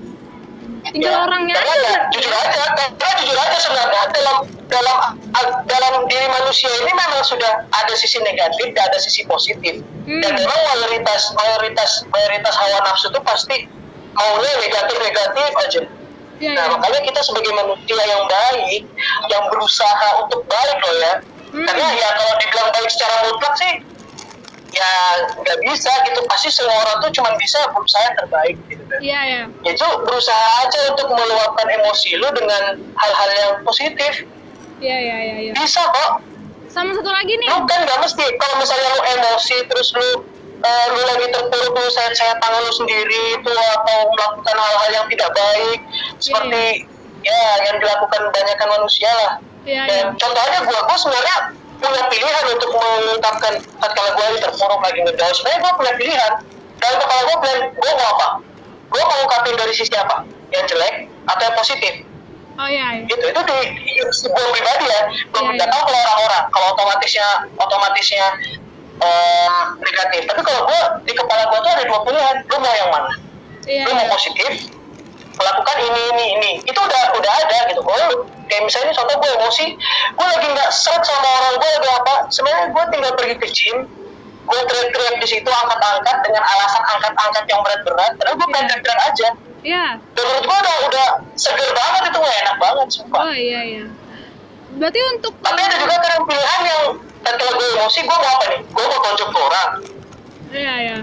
tinggal 0.86 1.26
orangnya 1.26 1.57
karena 1.57 1.74
aja. 1.74 1.89
ya, 1.89 1.97
jujur 2.13 2.30
aja 2.30 2.63
karena 2.78 3.13
jujur 3.18 3.38
aja 3.41 3.57
sebenarnya 3.57 4.03
dalam 4.13 4.38
dalam 4.70 4.97
dalam 5.66 5.93
diri 6.05 6.28
manusia 6.30 6.70
ini 6.70 6.91
memang 6.93 7.26
sudah 7.26 7.66
ada 7.74 7.93
sisi 7.97 8.22
negatif 8.22 8.70
dan 8.78 8.86
ada 8.93 8.99
sisi 9.01 9.26
positif 9.26 9.82
Hmm. 10.05 10.22
dan 10.22 10.38
memang 10.38 10.59
mayoritas 10.70 11.34
mayoritas 11.34 12.05
mayoritas 12.13 12.53
hawa 12.53 12.78
nafsu 12.86 13.09
itu 13.09 13.20
pasti 13.26 13.66
maunya 14.13 14.51
negatif 14.61 14.97
negatif 15.01 15.49
aja 15.66 15.82
Iya, 16.36 16.52
Nah, 16.52 16.66
iya. 16.68 16.72
makanya 16.76 17.02
kita 17.08 17.20
sebagai 17.24 17.52
manusia 17.56 17.96
yang 18.04 18.24
baik, 18.28 18.84
yang 19.32 19.44
berusaha 19.48 20.08
untuk 20.20 20.44
baik 20.46 20.78
loh 20.84 20.96
ya. 21.00 21.14
Hmm. 21.56 21.64
Karena 21.64 21.88
ya 21.96 22.08
kalau 22.12 22.34
dibilang 22.44 22.70
baik 22.76 22.90
secara 22.92 23.16
mutlak 23.24 23.54
sih, 23.56 23.74
ya 24.76 24.92
nggak 25.40 25.58
bisa 25.64 25.92
gitu. 26.04 26.20
Pasti 26.28 26.50
semua 26.52 26.76
orang 26.76 26.96
tuh 27.08 27.12
cuma 27.16 27.32
bisa 27.40 27.60
berusaha 27.72 28.04
yang 28.04 28.16
terbaik 28.20 28.56
gitu 28.68 28.84
kan. 28.84 29.00
Iya, 29.00 29.20
iya. 29.24 29.42
Itu 29.64 29.88
berusaha 30.04 30.46
aja 30.68 30.80
untuk 30.92 31.08
meluapkan 31.16 31.68
emosi 31.72 32.20
lu 32.20 32.28
dengan 32.36 32.64
hal-hal 33.00 33.30
yang 33.40 33.54
positif. 33.64 34.28
Iya, 34.84 34.98
iya, 35.00 35.18
iya, 35.24 35.36
iya. 35.48 35.52
Bisa 35.56 35.80
kok. 35.88 36.20
Sama 36.68 36.92
satu 36.92 37.08
lagi 37.08 37.32
nih. 37.40 37.48
Lu 37.48 37.64
kan 37.64 37.80
nggak 37.88 38.00
mesti 38.04 38.26
kalau 38.36 38.56
misalnya 38.60 38.88
lu 38.92 39.02
emosi 39.16 39.56
terus 39.72 39.96
lu 39.96 40.10
eh, 40.66 40.86
lu 40.89 41.01
lagi 41.05 41.28
terpuruk 41.30 41.74
lu 41.78 41.89
saya 41.93 42.09
saya 42.18 42.34
tangan 42.41 42.61
lu 42.66 42.74
sendiri 42.74 43.38
itu 43.38 43.51
atau 43.53 43.97
melakukan 44.09 44.55
hal-hal 44.57 44.89
yang 44.91 45.05
tidak 45.13 45.30
baik 45.38 45.80
seperti 46.18 46.66
ya 47.26 47.41
yang 47.70 47.78
dilakukan 47.82 48.20
kebanyakan 48.30 48.68
manusia 48.82 49.09
lah. 49.09 49.34
Iya, 49.66 49.82
iya. 49.82 49.86
Dan 49.89 50.05
contohnya 50.18 50.59
gua 50.66 50.80
gua 50.86 50.97
sebenarnya 50.97 51.38
punya 51.76 52.03
pilihan 52.09 52.45
untuk 52.53 52.70
mengungkapkan 52.74 53.53
tatkala 53.82 54.09
gua 54.13 54.24
lagi 54.30 54.39
terpuruk 54.45 54.82
lagi 54.82 54.99
ngedown. 55.01 55.34
Sebenarnya 55.34 55.59
gua 55.61 55.74
punya 55.78 55.93
pilihan. 55.97 56.34
Dalam 56.76 56.97
kepala 57.01 57.22
gua 57.26 57.38
plan 57.41 57.59
gua 57.74 57.91
mau 57.97 58.07
apa? 58.18 58.28
Gua 58.93 59.03
mau 59.09 59.18
ungkapin 59.26 59.55
dari 59.57 59.74
sisi 59.74 59.95
apa? 59.97 60.26
Yang 60.53 60.78
jelek 60.78 60.95
atau 61.26 61.43
yang 61.45 61.57
positif? 61.57 61.93
Oh 62.55 62.68
iya, 62.72 62.88
iya. 62.95 63.03
gitu 63.11 63.26
itu 63.36 63.41
di, 63.51 63.57
gue 63.99 64.45
pribadi 64.55 64.86
ya 64.88 65.01
gue 65.11 65.41
Iya, 65.43 65.59
iya. 65.59 65.66
tahu 65.68 65.82
kalau 65.91 65.99
orang-orang 66.07 66.43
kalau 66.55 66.68
otomatisnya 66.72 67.28
otomatisnya 67.59 68.26
eh, 69.02 69.64
negatif. 69.82 70.22
Tapi 70.30 70.41
kalau 70.46 70.62
gue 70.68 70.82
di 71.04 71.14
kepala 71.16 71.43
gue 71.52 71.60
tuh 71.60 71.72
ada 71.72 71.84
dua 71.84 72.00
pilihan. 72.06 72.36
Lu 72.48 72.58
mau 72.62 72.76
yang 72.76 72.91
mana? 72.91 73.14
Iya. 73.66 73.89
lu 73.89 73.98
mau 73.98 74.08
positif 74.14 74.70
melakukan 75.36 75.78
ini 75.82 76.02
ini 76.14 76.26
ini. 76.38 76.52
Itu 76.70 76.80
udah 76.80 77.18
udah 77.18 77.32
ada 77.43 77.60
gitu. 77.68 77.82
Gue 77.82 78.02
kayak 78.46 78.64
misalnya 78.66 78.93
contoh 78.93 79.16
gue 79.20 79.32
emosi 79.41 79.66
gue 80.16 80.28
lagi 80.30 80.48
nggak 80.54 80.70
seret 80.70 81.04
sama 81.04 81.28
orang 81.41 81.54
gue 81.58 81.70
lagi 81.70 81.89
apa 81.98 82.14
sebenarnya 82.30 82.66
gue 82.72 82.84
tinggal 82.93 83.12
pergi 83.18 83.36
ke 83.41 83.48
gym 83.50 83.78
gue 84.46 84.60
teriak-teriak 84.70 85.16
di 85.18 85.28
situ 85.28 85.50
angkat-angkat 85.50 86.18
dengan 86.22 86.43
alasan 86.46 86.84
angkat-angkat 86.86 87.43
yang 87.50 87.62
berat-berat 87.66 88.14
terus 88.22 88.34
gue 88.38 88.48
pengen 88.54 88.68
teriak 88.70 89.02
aja. 89.02 89.30
Iya. 89.66 89.98
dan 89.98 90.24
menurut 90.30 90.46
gue 90.46 90.58
udah 90.62 90.76
udah 90.86 91.08
seger 91.34 91.70
banget 91.74 92.14
itu 92.14 92.18
gue 92.22 92.34
enak 92.46 92.58
banget 92.62 92.88
sumpah. 92.93 93.22
Oh 93.26 93.34
iya, 93.34 93.62
iya. 93.66 93.86
Berarti 94.78 95.00
untuk 95.18 95.34
tapi 95.41 95.58
ada 95.58 95.76
juga 95.82 95.96
kadang 96.06 96.22
pilihan 96.30 96.62
yang 96.70 96.84
ketika 97.26 97.52
gue 97.52 97.68
emosi 97.76 98.00
gue 98.06 98.18
mau 98.18 98.30
apa 98.38 98.46
nih? 98.54 98.62
Gue 98.70 98.86
mau 98.86 99.00
tonjok 99.02 99.30
ke 99.34 99.40
orang 99.42 99.72
Iya, 100.56 100.74
iya. 100.80 100.98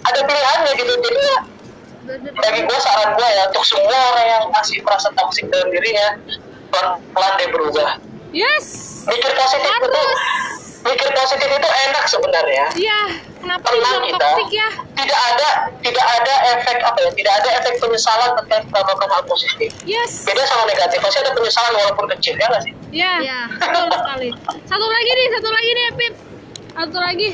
ada 0.00 0.20
pilihannya 0.22 0.72
gitu 0.78 0.92
jadi 1.00 1.20
ya 1.20 1.38
bagi 2.40 2.60
gue 2.66 2.78
saran 2.80 3.14
gue 3.14 3.28
ya 3.28 3.42
untuk 3.46 3.62
semua 3.62 3.98
orang 4.14 4.26
yang 4.26 4.44
masih 4.50 4.82
merasa 4.82 5.08
toksik 5.14 5.46
dalam 5.46 5.68
dirinya 5.70 6.18
pelan-pelan 6.70 7.32
deh 7.38 7.48
berubah. 7.54 7.90
Yes. 8.30 8.66
mikir 9.10 9.32
positif 9.34 9.70
itu 9.74 10.04
Mikir 10.80 11.08
positif 11.12 11.44
itu 11.44 11.68
enak 11.88 12.04
sebenarnya 12.06 12.66
Iya. 12.72 13.00
Kenapa 13.40 13.66
tenang 13.68 14.04
kita 14.04 14.16
toksik 14.20 14.48
ya? 14.52 14.68
tidak 14.96 15.20
ada 15.32 15.48
tidak 15.80 16.06
ada 16.06 16.34
efek 16.52 16.76
apa 16.80 16.98
ya 17.00 17.10
tidak 17.12 17.32
ada 17.40 17.48
efek 17.56 17.74
penyesalan 17.78 18.30
kita 18.36 18.56
melakukan 18.68 19.08
hal 19.08 19.22
positif 19.24 19.70
Yes. 19.84 20.24
beda 20.24 20.44
sama 20.44 20.64
negatif 20.64 20.98
pasti 21.00 21.18
ada 21.20 21.32
penyesalan 21.32 21.72
walaupun 21.74 22.04
kecil 22.16 22.34
ya 22.36 22.46
nggak 22.48 22.62
sih 22.64 22.72
Iya. 22.90 23.12
Iya. 23.22 23.40
Betul 23.54 23.86
sekali. 23.94 24.28
Satu 24.66 24.82
lagi 24.82 25.10
nih, 25.14 25.26
satu 25.30 25.48
lagi 25.48 25.70
nih, 25.70 25.86
Pip. 25.94 26.14
Satu 26.74 26.98
lagi. 26.98 27.28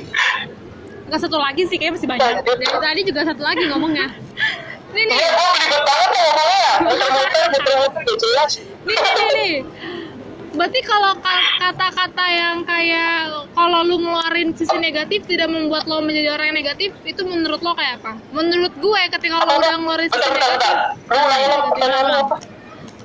Enggak 1.06 1.20
satu 1.24 1.38
lagi 1.40 1.62
sih, 1.64 1.76
kayak 1.80 1.96
masih 1.96 2.08
banyak. 2.10 2.44
Dari 2.44 2.66
tadi 2.76 3.00
juga 3.08 3.20
satu 3.24 3.40
lagi 3.40 3.62
ngomongnya. 3.64 4.06
Nih, 4.92 5.04
nih. 5.08 5.16
iya 5.16 5.28
gue 5.28 5.48
belibet 5.50 5.82
banget 5.82 6.08
ya 6.08 6.20
ngomongnya 6.24 6.58
ya 6.60 6.74
muter-muter 6.80 7.42
muter-muter 7.52 8.00
gak 8.00 8.16
jelas 8.16 8.50
nih 8.56 8.96
nih 8.96 9.12
nih, 9.12 9.28
nih. 9.36 9.54
Berarti 10.56 10.80
kalau 10.82 11.12
ka- 11.20 11.52
kata-kata 11.60 12.24
yang 12.32 12.64
kayak 12.64 13.28
kalau 13.52 13.84
lu 13.84 14.00
ngeluarin 14.00 14.56
sisi 14.56 14.72
negatif 14.80 15.28
tidak 15.28 15.52
membuat 15.52 15.84
lo 15.84 16.00
menjadi 16.00 16.32
orang 16.32 16.52
yang 16.52 16.58
negatif, 16.64 16.90
itu 17.04 17.22
menurut 17.28 17.60
lo 17.60 17.76
kayak 17.76 18.00
apa? 18.00 18.16
Menurut 18.32 18.72
gue 18.72 19.02
ketika 19.12 19.34
lo 19.36 19.52
udah 19.52 19.76
ngeluarin 19.76 20.08
sisi 20.08 20.28
bentar 20.32 20.50
bentar 21.04 21.24
negatif, 21.28 22.26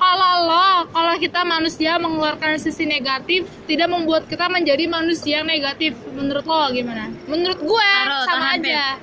kalau 0.02 0.34
lo, 0.49 0.68
kalau 0.89 1.14
kita 1.20 1.41
manusia 1.45 1.91
mengeluarkan 2.02 2.58
sisi 2.58 2.89
negatif 2.89 3.45
tidak 3.70 3.91
membuat 3.91 4.26
kita 4.26 4.49
menjadi 4.49 4.89
manusia 4.89 5.43
yang 5.43 5.49
negatif. 5.52 5.93
Menurut 6.16 6.47
lo 6.47 6.72
gimana? 6.74 7.12
Menurut 7.30 7.60
gue 7.60 7.89
Taruh, 7.91 8.26
sama 8.26 8.58
aja. 8.58 8.97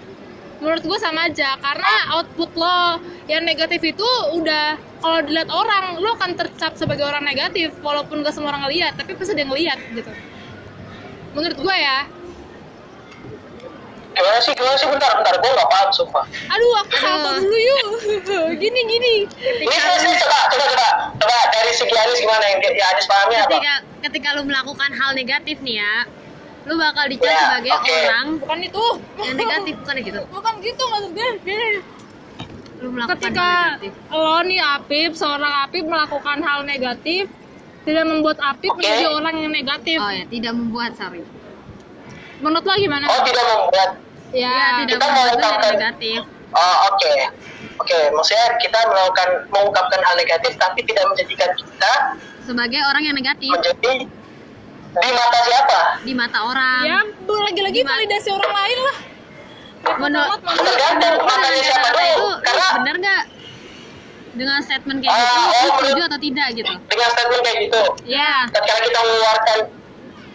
Menurut 0.58 0.82
gue 0.82 0.98
sama 0.98 1.30
aja 1.30 1.54
karena 1.62 1.94
output 2.18 2.50
lo 2.58 2.98
yang 3.30 3.46
negatif 3.46 3.78
itu 3.82 4.08
udah 4.34 4.74
kalau 4.98 5.22
dilihat 5.22 5.46
orang 5.54 6.02
lo 6.02 6.18
akan 6.18 6.34
tercap 6.34 6.74
sebagai 6.74 7.06
orang 7.06 7.22
negatif 7.22 7.70
walaupun 7.78 8.26
gak 8.26 8.34
semua 8.34 8.50
orang 8.50 8.66
ngeliat 8.66 8.98
tapi 8.98 9.14
pasti 9.14 9.38
ada 9.38 9.46
yang 9.46 9.50
ngeliat 9.54 9.78
gitu. 9.94 10.10
Menurut 11.34 11.58
gue 11.58 11.76
ya. 11.78 12.00
gimana 14.18 14.42
sih 14.42 14.50
gimana 14.50 14.74
sih 14.74 14.90
bentar 14.90 15.14
bentar 15.14 15.30
gue 15.38 15.46
nggak 15.46 15.70
paham 15.70 15.90
sumpah 15.94 16.26
Aduh 16.26 16.72
aku 16.82 16.94
salto 16.98 17.38
dulu 17.38 17.54
yuk. 17.54 17.86
gini 18.66 18.80
gini. 18.82 19.14
ini 19.62 19.70
sih 19.78 20.10
coba 20.18 20.38
coba 20.50 20.64
coba 20.74 20.88
coba 21.22 21.38
dari 21.54 21.70
segi 21.70 21.94
Anis 21.94 22.18
gimana 22.18 22.42
yang 22.50 22.58
ya 22.66 22.86
Anis 22.90 23.06
pahamnya 23.06 23.46
apa 23.46 23.50
Ketika 23.54 23.74
ketika 24.10 24.28
lu 24.34 24.42
melakukan 24.42 24.90
hal 24.90 25.14
negatif 25.14 25.62
nih 25.62 25.78
ya, 25.78 25.94
lu 26.68 26.74
bakal 26.76 27.04
dicap 27.06 27.26
Ya, 27.26 27.40
sebagai 27.48 27.70
oke. 27.72 27.94
orang 27.98 28.26
Bukan 28.38 28.58
itu. 28.60 28.84
yang 29.18 29.34
negatif 29.34 29.74
bukan 29.78 29.96
gitu. 30.02 30.20
Bukan 30.28 30.54
gitu 30.60 30.82
maksudnya. 30.86 31.28
Gini. 31.40 31.70
Lu 32.78 32.88
melakukan 32.90 33.08
hal 33.10 33.18
ketika 33.18 33.48
negatif. 33.74 33.92
lo 34.08 34.38
nih 34.44 34.60
Apip 34.62 35.10
seorang 35.12 35.54
Apip 35.64 35.84
melakukan 35.84 36.38
hal 36.38 36.60
negatif 36.62 37.24
tidak 37.82 38.04
membuat 38.04 38.36
Apip 38.38 38.68
Oke. 38.68 38.78
menjadi 38.78 39.04
orang 39.08 39.34
yang 39.38 39.50
negatif 39.50 39.96
Oh 39.96 40.12
ya, 40.12 40.24
tidak 40.24 40.52
membuat 40.52 40.92
sorry. 40.94 41.24
menurut 42.38 42.62
lo 42.62 42.74
gimana 42.76 43.04
oh 43.06 43.20
tidak 43.24 43.44
membuat 43.46 43.90
Ya, 44.28 44.44
ya, 44.46 44.66
tidak 44.84 44.92
kita 44.94 45.06
membuat 45.08 45.36
negatif. 45.72 46.18
oh 46.52 46.76
oke 46.86 47.14
oke 47.78 47.98
maksudnya 48.12 48.46
kita 48.58 48.78
melakukan 48.84 49.28
mengungkapkan 49.48 50.00
hal 50.00 50.14
negatif 50.14 50.52
tapi 50.54 50.80
tidak 50.84 51.04
menjadikan 51.08 51.50
kita 51.56 51.92
Sebagai 52.44 52.80
orang 52.84 53.02
yang 53.02 53.12
negatif 53.12 53.48
menjadi 53.50 54.06
di 54.90 55.10
mata 55.10 55.38
siapa? 55.42 55.78
Di 56.00 56.12
mata 56.12 56.38
orang. 56.42 56.82
ya 56.82 56.98
bu- 57.22 57.42
lagi-lagi 57.42 57.80
validasi 57.82 58.28
orang 58.30 58.52
lain 58.52 58.78
lah. 58.80 58.96
Menurut 59.96 60.40
tergantung 60.42 61.14
matanya 61.22 61.48
dengan 61.48 61.64
siapa 61.64 61.88
dulu 61.88 62.02
itu, 62.04 62.28
karena 62.42 62.66
bener 62.76 62.94
gak 62.98 63.22
dengan 64.30 64.58
statement 64.60 64.98
kayak 65.00 65.10
Ah, 65.10 65.22
gitu? 65.22 65.38
oh, 65.38 65.54
Lu 65.54 65.68
setuju 65.80 66.02
atau 66.04 66.18
tidak 66.20 66.46
gitu? 66.52 66.72
dengan 66.84 67.08
statement 67.08 67.42
kayak 67.42 67.58
gitu? 67.62 67.82
Ya, 68.04 68.32
tatkala 68.48 68.80
kita 68.80 68.98
mengeluarkan 69.00 69.58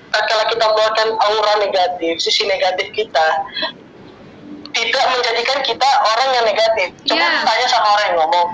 tatkala 0.09 0.43
kita 0.45 0.63
mengeluarkan 0.63 1.07
aura 1.19 1.53
negatif 1.59 2.13
sisi 2.17 2.43
negatif 2.45 2.87
kita 2.91 3.25
tidak 4.71 5.05
menjadikan 5.07 5.59
kita 5.61 5.89
orang 6.03 6.29
yang 6.31 6.45
negatif. 6.45 6.87
Coba 7.03 7.19
Iya. 7.19 7.29
lu 7.29 7.41
tanya 7.43 7.67
sama 7.67 7.87
orang 7.89 8.05
yang 8.05 8.17
ngomong. 8.19 8.47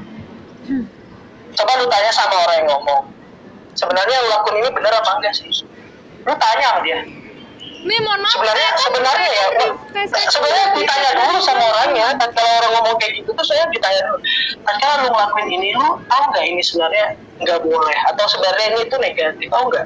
Coba 1.54 1.72
lu 1.76 1.86
tanya 1.88 2.12
sama 2.12 2.36
orang 2.40 2.56
yang 2.58 2.70
ngomong. 2.70 3.02
Sebenarnya 3.72 4.16
lu 4.18 4.28
lakuin 4.30 4.56
ini 4.60 4.70
benar 4.70 4.94
apa 4.94 5.12
enggak 5.16 5.34
sih 5.34 5.48
lu 6.30 6.36
tanya 6.38 6.66
sama 6.70 6.82
dia. 6.86 7.00
Nih 7.80 7.96
mohon 8.04 8.20
maaf 8.20 8.36
sebenarnya 8.36 8.70
kan- 8.70 8.82
sebenarnya 8.84 9.30
ya 9.32 9.46
saya 9.48 9.72
kan- 9.96 10.12
kan- 10.12 10.30
sebenarnya 10.30 10.66
ditanya 10.76 11.10
dulu 11.16 11.36
sama 11.40 11.64
orangnya 11.64 12.08
dan 12.20 12.30
kalau 12.36 12.52
orang 12.60 12.72
ngomong 12.76 12.96
kayak 13.00 13.14
gitu 13.16 13.30
tuh 13.32 13.46
saya 13.48 13.64
ditanya 13.72 14.00
dulu 14.04 14.18
kalau 14.68 14.96
lu 15.00 15.08
ngelakuin 15.16 15.48
ini 15.48 15.70
lu 15.80 15.88
tahu 16.12 16.24
nggak 16.30 16.46
ini 16.46 16.62
sebenarnya 16.62 17.06
nggak 17.40 17.60
boleh? 17.64 17.98
Atau 18.12 18.26
sebenarnya 18.28 18.66
ini 18.76 18.82
tuh 18.92 19.00
negatif 19.00 19.48
tahu 19.48 19.64
nggak? 19.72 19.86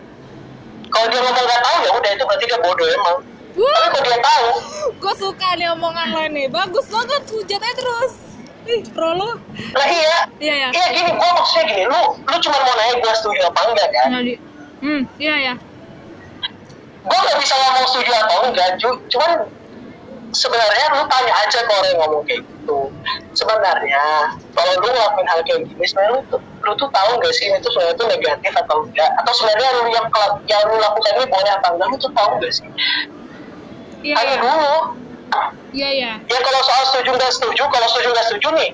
Kalau 0.89 1.06
dia 1.10 1.22
ngomong 1.22 1.46
nggak 1.46 1.62
tahu 1.62 1.78
ya 1.86 1.89
udah 1.94 2.12
itu 2.18 2.24
berarti 2.26 2.46
dia 2.50 2.60
bodoh 2.60 2.88
emang. 2.89 3.18
Wuh, 3.54 3.70
tapi 3.78 3.88
kalau 3.94 4.06
dia 4.10 4.20
tahu 4.26 4.48
gue 4.98 5.14
suka 5.14 5.50
nih 5.54 5.68
omongan 5.70 6.08
lo 6.10 6.24
nih 6.34 6.46
bagus 6.50 6.86
banget 6.89 7.22
hujat 7.30 7.62
aja 7.62 7.74
terus. 7.78 8.14
Ih 8.64 8.82
pro 8.89 9.14
lo 9.14 9.38
lah 9.78 9.86
iya. 9.86 10.18
Iya 10.41 10.54
ya 10.56 10.68
iya 10.74 10.86
gini 10.98 11.12
gua 11.14 11.30
maksudnya 11.38 11.64
gini 11.70 11.84
lu 11.86 12.02
lu 12.18 12.36
cuma 12.41 12.58
mau 12.58 12.74
nanya 12.74 12.96
gua 13.06 13.14
setuju 13.14 13.39
apa 13.46 13.60
enggak 13.70 13.89
kan? 13.94 14.08
Jadi, 14.18 14.34
hmm 14.82 15.02
iya 15.22 15.36
ya 15.38 15.54
gue 17.04 17.18
nggak 17.20 17.38
bisa 17.39 17.54
ngomong 17.60 17.86
setuju 17.91 18.12
atau 18.16 18.38
enggak 18.47 18.70
cu- 18.80 19.01
cuman 19.12 19.32
sebenarnya 20.34 20.86
lu 20.97 21.04
tanya 21.06 21.34
aja 21.45 21.60
ke 21.62 21.72
orang 21.72 21.89
yang 21.93 21.99
ngomong 22.01 22.24
kayak 22.26 22.41
gitu. 22.47 22.80
Sebenarnya 23.36 24.04
kalau 24.56 24.72
lu 24.82 24.88
ngelakuin 24.89 25.28
hal 25.30 25.39
kayak 25.45 25.62
gini 25.68 25.84
sebenarnya 25.84 26.12
lu, 26.16 26.22
tuh- 26.32 26.43
lu 26.64 26.72
tuh 26.80 26.89
tahu 26.89 27.10
nggak 27.20 27.34
sih 27.36 27.45
itu 27.51 27.68
sebenarnya 27.70 27.95
itu 27.95 28.06
negatif 28.08 28.54
atau 28.56 28.76
enggak? 28.82 29.12
Atau 29.22 29.32
sebenarnya 29.36 29.70
lu 29.78 29.84
yang 29.91 30.06
yang 30.47 30.62
lu 30.66 30.76
lakukan 30.80 31.12
ini 31.20 31.26
boleh 31.28 31.51
apa 31.51 31.68
enggak? 31.76 31.88
Lu 31.91 31.97
tuh 31.99 32.12
tahu 32.16 32.30
nggak 32.39 32.54
sih? 32.56 32.70
Iya 34.04 34.16
tanya 34.20 34.32
ya 34.32 34.38
dulu. 34.41 34.76
Iya 35.74 35.89
ya 35.91 36.12
ya 36.30 36.38
kalau 36.39 36.62
soal 36.62 36.84
setuju 36.88 37.10
nggak 37.18 37.34
setuju 37.34 37.64
kalau 37.68 37.88
setuju 37.89 38.08
nggak 38.14 38.28
setuju 38.30 38.47
nih 38.58 38.70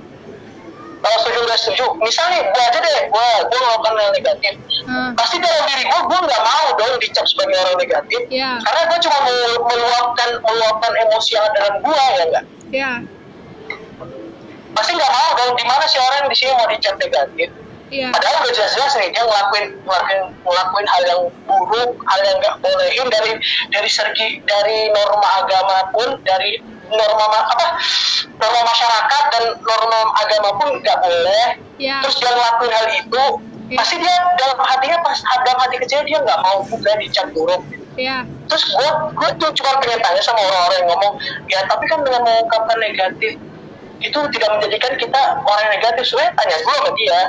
kalau 1.50 1.66
setuju. 1.66 1.86
Misalnya 1.98 2.40
gua 2.54 2.64
aja 2.70 2.78
deh 2.78 3.00
gua 3.10 3.28
gua 3.50 3.60
melakukan 3.66 3.94
hal 3.98 4.12
negatif. 4.14 4.54
Hmm. 4.86 5.12
pasti 5.18 5.38
dalam 5.42 5.66
diri 5.70 5.84
gua 5.90 6.02
gua 6.06 6.20
nggak 6.30 6.44
mau 6.46 6.68
dong 6.78 6.98
dicap 7.02 7.26
sebagai 7.26 7.58
orang 7.58 7.78
negatif. 7.82 8.22
Iya. 8.30 8.52
karena 8.62 8.82
gua 8.86 9.00
cuma 9.02 9.20
meluapkan 9.66 10.30
meluapkan 10.46 10.92
emosi 11.10 11.30
yang 11.34 11.44
ada 11.50 11.54
dalam 11.58 11.76
gua 11.82 12.06
ya 12.14 12.24
enggak 12.30 12.46
iya. 12.70 12.92
Pasti 14.78 14.92
nggak 14.94 15.14
mau 15.14 15.30
dong 15.42 15.52
di 15.58 15.66
mana 15.66 15.84
sih 15.90 15.98
orang 15.98 16.30
di 16.30 16.36
sini 16.38 16.52
mau 16.54 16.70
dicap 16.70 16.96
negatif? 17.02 17.50
Iya. 17.90 18.14
Padahal 18.14 18.46
udah 18.46 18.54
jelas-jelas 18.54 18.94
nih 19.02 19.10
dia 19.10 19.24
ngelakuin 19.26 19.66
ngelakuin 19.82 20.22
ngelakuin 20.46 20.88
hal 20.94 21.04
yang 21.10 21.22
buruk 21.50 21.92
hal 22.06 22.20
yang 22.22 22.38
nggak 22.38 22.56
bolehin 22.62 23.08
dari 23.10 23.32
dari 23.74 23.90
segi 23.90 24.42
dari 24.46 24.94
norma 24.94 25.30
agama 25.42 25.90
pun 25.90 26.22
dari 26.22 26.62
norma 26.90 27.26
ma- 27.28 27.48
apa 27.48 27.66
norma 28.36 28.62
masyarakat 28.64 29.24
dan 29.30 29.44
norma 29.60 30.00
agama 30.16 30.50
pun 30.56 30.68
nggak 30.76 30.98
boleh. 31.00 31.46
Iya. 31.78 32.04
terus 32.04 32.16
dia 32.18 32.30
ngelakuin 32.30 32.72
hal 32.72 32.88
itu 32.94 33.24
Iya. 33.70 33.78
pasti 33.78 33.96
dia 33.98 34.16
dalam 34.36 34.58
hatinya 34.60 34.98
pas 35.00 35.16
dalam 35.40 35.60
hati 35.60 35.78
kecil 35.80 36.02
dia 36.04 36.18
nggak 36.18 36.40
mau 36.40 36.58
juga 36.64 36.92
dicap 36.98 37.30
buruk. 37.32 37.62
Iya 37.94 38.26
terus 38.46 38.64
gue 38.66 38.90
gue 39.14 39.30
tuh 39.38 39.50
cuma 39.54 39.78
pengen 39.78 40.00
tanya 40.00 40.18
sama 40.20 40.42
orang-orang 40.42 40.78
yang 40.78 40.90
ngomong 40.90 41.14
ya 41.48 41.60
tapi 41.64 41.84
kan 41.86 42.00
dengan 42.02 42.22
mengungkapkan 42.24 42.78
negatif 42.78 43.34
itu 44.00 44.20
tidak 44.32 44.50
menjadikan 44.56 44.94
kita 44.96 45.22
orang 45.40 45.62
yang 45.62 45.74
negatif. 45.76 46.04
Sebenarnya 46.04 46.34
tanya 46.34 46.56
gue 46.58 46.74
sama 46.74 46.92
dia. 46.96 47.20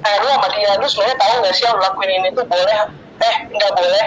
Eh 0.00 0.14
lu 0.16 0.28
sama 0.28 0.48
dia 0.50 0.70
lu 0.74 0.86
sebenarnya 0.86 1.16
tahu 1.16 1.32
nggak 1.38 1.54
sih 1.54 1.64
yang 1.64 1.78
lakuin 1.78 2.10
ini 2.10 2.28
tuh 2.30 2.44
boleh 2.44 2.76
eh 3.20 3.34
nggak 3.48 3.72
boleh? 3.72 4.04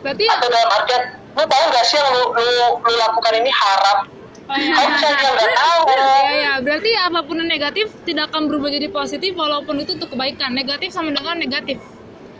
Berarti 0.00 0.24
atau 0.28 0.48
dalam 0.48 0.70
artian 0.70 1.02
lu 1.34 1.42
tahu 1.44 1.64
nggak 1.66 1.84
sih 1.84 1.96
yang 1.96 2.08
lu, 2.10 2.22
lu, 2.30 2.52
lu 2.78 2.94
lakukan 2.96 3.32
ini 3.34 3.50
haram 3.50 3.98
oh, 4.44 4.54
iya. 4.54 4.74
dia 4.98 5.30
nggak 5.34 5.52
tahu 5.52 5.78
Iya, 5.84 6.16
iya. 6.30 6.52
Berarti 6.60 6.90
apa 6.94 7.20
pun 7.22 7.36
yang 7.40 7.48
negatif 7.48 7.90
tidak 8.04 8.30
akan 8.30 8.46
berubah 8.46 8.68
jadi 8.68 8.88
positif 8.88 9.34
walaupun 9.34 9.80
itu 9.80 9.96
untuk 9.96 10.12
kebaikan. 10.12 10.52
Negatif 10.52 10.90
sama 10.90 11.10
dengan 11.10 11.36
negatif. 11.36 11.78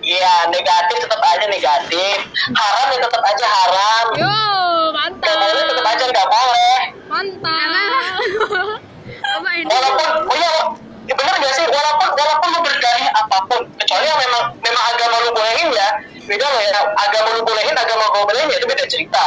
iya 0.05 0.45
negatif 0.53 1.01
tetap 1.01 1.17
aja 1.17 1.49
negatif 1.49 2.17
haram 2.53 2.87
ya 2.93 2.99
tetap 3.01 3.25
aja 3.25 3.47
haram 3.49 4.07
Yo, 4.13 4.37
boleh 4.93 5.65
tetap 5.65 5.81
mantap. 5.81 5.93
aja 5.97 6.05
nggak 6.05 6.29
boleh 6.29 6.81
Mantap. 7.09 7.71
apa 9.41 9.49
ini 9.57 9.65
walaupun 9.65 10.11
oh 10.29 10.37
iya 10.37 10.53
ya 11.05 11.15
bener 11.15 11.35
gak 11.37 11.53
sih? 11.53 11.65
Walaupun 11.67 12.09
walaupun 12.11 12.49
lu 12.51 12.61
berdalih 12.61 13.09
apa 13.11 13.37
pun 13.45 13.61
kecuali 13.77 14.05
yang 14.05 14.21
memang 14.21 14.43
memang 14.59 14.85
agama 14.89 15.17
lu 15.21 15.31
bolehin 15.31 15.69
ya. 15.71 15.89
Beda 16.25 16.47
loh 16.47 16.63
ya 16.63 16.71
agama 16.99 17.29
lu 17.33 17.43
bolehin 17.43 17.75
agama 17.75 18.05
gue 18.07 18.23
bolehin 18.25 18.49
ya 18.49 18.57
itu 18.57 18.67
beda 18.67 18.85
cerita. 18.87 19.25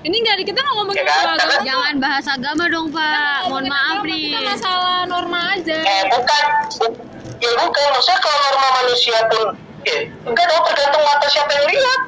Ini 0.00 0.16
enggak 0.16 0.36
kita 0.44 0.58
nggak 0.58 0.74
ngomongin 0.76 0.98
Ya 0.98 1.04
kan? 1.04 1.10
masalah 1.10 1.34
agama. 1.34 1.50
Karena- 1.50 1.66
jangan 1.66 1.94
bahas 1.98 2.26
agama 2.26 2.64
dong 2.68 2.88
pak. 2.88 3.40
Mohon 3.44 3.64
maaf 3.66 3.82
agama, 3.92 4.06
nih 4.06 4.22
Kita 4.22 4.40
masalah 4.46 4.96
norma 5.04 5.40
aja. 5.52 5.78
eh 5.78 6.02
bukan. 6.06 6.44
Bu- 6.78 6.98
ya 7.36 7.50
bukan. 7.58 7.86
Maksudnya 7.90 8.20
kalau 8.20 8.38
norma 8.40 8.68
manusia 8.76 9.18
pun 9.26 9.42
ya 9.82 9.96
enggak 10.22 10.44
dong 10.46 10.62
tergantung 10.64 11.02
mata 11.02 11.26
siapa 11.26 11.50
yang 11.52 11.66
lihat. 11.68 12.00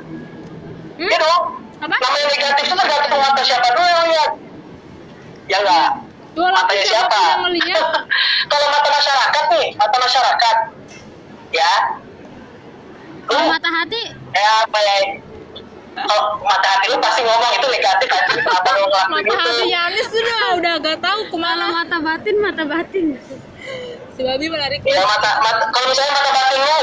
Hmm? 0.96 1.06
ya 1.06 1.18
dong. 1.18 1.42
Apa? 1.78 1.94
namanya 1.94 2.26
negatif 2.28 2.62
itu 2.64 2.74
tergantung 2.76 3.20
mata 3.20 3.40
siapa 3.40 3.66
dulu 3.70 3.86
yang 3.86 4.06
lihat. 4.08 4.30
Ya 5.46 5.56
enggak 5.58 5.88
Dua 6.38 6.48
lapis 6.48 6.70
matanya 6.70 6.84
siapa? 6.86 7.18
yang 7.18 7.86
kalau 8.52 8.66
mata 8.70 8.88
masyarakat 8.88 9.44
nih 9.50 9.66
mata 9.74 9.96
masyarakat. 9.98 10.56
Ya. 11.50 11.72
Kalau 13.26 13.42
lu. 13.42 13.50
mata 13.50 13.68
hati? 13.68 14.02
Kayak 14.30 14.54
apa 14.62 14.78
ya? 14.78 14.96
Kalau 15.98 16.22
mata 16.40 16.66
hati 16.68 16.86
lu 16.86 16.96
pasti 16.98 17.20
ngomong 17.20 17.52
itu 17.52 17.66
negatif 17.68 18.08
anjing 18.08 18.38
kenapa 18.38 18.68
lu 18.72 18.84
ngelakuin 18.84 19.10
Mata 19.10 19.26
itu? 19.26 19.34
hatinya 19.34 19.80
Anis 19.84 20.06
sudah 20.08 20.38
udah 20.54 20.72
gak 20.78 20.98
tahu 21.00 21.20
kalau 21.20 21.28
ke 21.28 21.36
mana. 21.36 21.64
mata 21.74 21.96
batin 21.98 22.36
mata 22.38 22.62
batin. 22.64 23.06
Si 24.14 24.20
babi 24.20 24.46
menarik. 24.46 24.78
ya 24.80 25.02
mata, 25.02 25.30
mata 25.40 25.62
kalau 25.68 25.86
misalnya 25.86 26.12
mata 26.12 26.30
batin 26.32 26.58
lu 26.60 26.78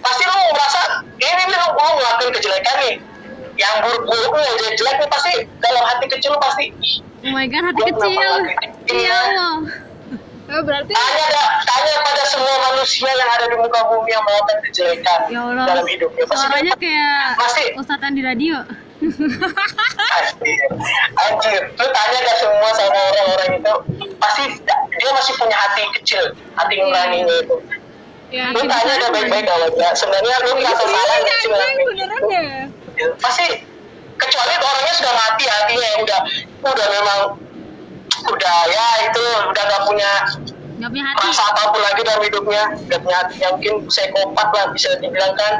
pasti 0.00 0.22
lu 0.24 0.38
merasa 0.50 0.80
ini 1.16 1.42
nih 1.42 1.56
lu, 1.56 1.68
lu 1.68 1.90
ngelakuin 1.92 2.30
kejelekan 2.32 2.76
nih. 2.78 2.94
Yang 3.54 3.74
buruk-buruk 3.84 4.32
yang 4.56 4.74
jelek 4.74 4.96
nih 4.96 5.08
pasti 5.10 5.32
dalam 5.58 5.84
hati 5.84 6.06
kecil 6.08 6.32
lu 6.32 6.40
pasti 6.40 6.64
"Ih, 6.72 6.94
oh 7.20 7.30
my 7.30 7.46
god 7.46 7.64
hati 7.66 7.82
kecil 7.84 8.32
iya 8.90 9.04
ya?" 9.04 9.18
Allah 9.30 9.54
Eh, 10.50 10.58
berarti 10.60 10.90
tanya 10.90 11.26
tanya 11.62 11.94
pada 12.02 12.22
semua 12.26 12.50
manusia 12.64 13.06
yang 13.08 13.30
ada 13.30 13.46
di 13.46 13.54
muka 13.54 13.80
bumi 13.86 14.10
yang 14.10 14.18
melakukan 14.20 14.58
kejelekan 14.64 15.20
ya 15.28 15.40
Allah 15.44 15.62
dalam 15.64 15.86
hidupnya 15.86 16.24
pasti 16.24 16.42
suaranya 16.42 16.64
dia- 16.66 16.82
kayak 16.82 17.22
Pasti- 17.38 17.70
ustadzan 17.76 18.12
di 18.12 18.22
radio 18.24 18.56
Anjir, 19.00 20.60
anjir, 21.16 21.60
lu 21.72 21.86
tanya 21.88 22.18
gak 22.20 22.36
semua 22.36 22.68
sama 22.70 22.98
orang-orang 23.06 23.50
itu 23.56 23.72
pasti 24.16 24.42
dia 24.92 25.10
masih 25.10 25.32
punya 25.34 25.56
hati 25.56 25.82
kecil, 25.94 26.24
hati 26.52 26.74
Iya. 26.74 26.84
nuraninya 26.84 27.36
itu. 27.38 27.56
ya 28.28 28.44
Lu 28.50 28.60
tanya 28.62 28.92
gak 28.98 29.10
baik-baik 29.10 29.46
kalau 29.46 29.66
enggak, 29.68 29.92
sebenarnya 29.94 30.36
lu 30.40 30.50
nggak 30.52 30.68
Iya, 30.68 30.82
salah 30.82 31.00
iya, 31.00 31.16
nggak 31.16 31.38
ngelakuin 31.42 31.86
beneran 31.86 32.20
itu. 32.20 32.28
ya. 32.28 33.06
Pasti 33.16 33.46
kecuali 34.20 34.52
orangnya 34.60 34.94
sudah 34.94 35.12
mati 35.16 35.44
hatinya 35.48 35.86
ya 35.86 35.96
udah 36.04 36.20
udah 36.68 36.86
memang 36.92 37.20
udah 38.28 38.58
ya 38.68 38.86
itu 39.08 39.24
udah 39.48 39.62
nggak 39.64 39.82
punya 39.88 40.12
nggak 40.80 40.90
punya 40.92 41.04
hati. 41.12 41.24
rasa 41.28 41.44
apa 41.52 41.62
pun 41.72 41.80
lagi 41.84 42.00
dalam 42.04 42.22
hidupnya 42.24 42.62
nggak 42.88 43.00
punya 43.00 43.16
hati. 43.20 43.34
Yang 43.40 43.52
mungkin 43.56 43.74
psikopat 43.88 44.48
lah 44.52 44.64
bisa 44.72 44.88
dibilang 45.00 45.34
kan. 45.36 45.54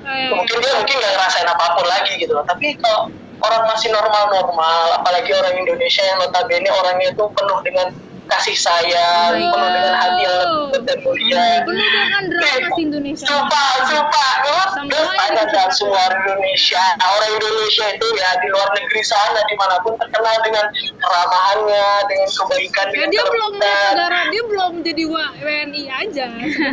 Eh, 0.00 0.30
mungkin 0.30 0.56
dia 0.58 0.72
mungkin 0.78 0.94
nggak 0.98 1.12
ngerasain 1.14 1.48
apa 1.48 1.66
pun 1.78 1.86
lagi 1.86 2.12
gitu. 2.18 2.32
Loh 2.34 2.44
tapi 2.46 2.74
kalau 2.78 3.10
orang 3.40 3.62
masih 3.72 3.88
normal-normal 3.94 5.00
apalagi 5.00 5.30
orang 5.32 5.54
Indonesia 5.58 6.02
yang 6.04 6.18
notabene 6.20 6.68
orangnya 6.68 7.08
itu 7.14 7.24
penuh 7.32 7.58
dengan 7.64 7.86
kasih 8.30 8.56
sayang 8.56 9.34
Baik. 9.34 9.50
penuh 9.50 9.70
dengan 9.74 9.94
hati 9.98 10.20
yang 10.22 10.38
lembut 10.40 10.82
dan 10.86 10.98
mulia 11.02 11.44
dengan 11.66 12.22
drama 12.30 12.68
si 12.72 12.80
Indonesia. 12.86 13.26
Sumpah, 13.26 13.70
sumpah, 13.84 14.30
lu 14.40 14.54
Semua 14.70 14.90
terus 14.90 15.10
ada 15.26 15.42
suka. 15.50 15.62
semua 15.74 16.02
Indonesia. 16.14 16.84
Nah, 16.96 17.08
orang 17.18 17.30
Indonesia 17.36 17.86
itu 17.90 18.06
ya 18.14 18.30
di 18.38 18.46
luar 18.48 18.68
negeri 18.72 19.02
sana 19.02 19.40
di 19.44 19.54
mana 19.58 19.76
pun 19.82 19.92
terkenal 19.98 20.36
dengan 20.46 20.64
keramahannya, 20.98 21.88
dengan 22.06 22.28
kebaikan, 22.30 22.86
Ya, 22.90 23.06
dia 23.06 23.24
belum 23.24 23.52
negara, 23.56 24.20
dia 24.30 24.42
belum 24.44 24.72
jadi 24.82 25.02
WNI 25.06 25.84
aja 25.88 26.26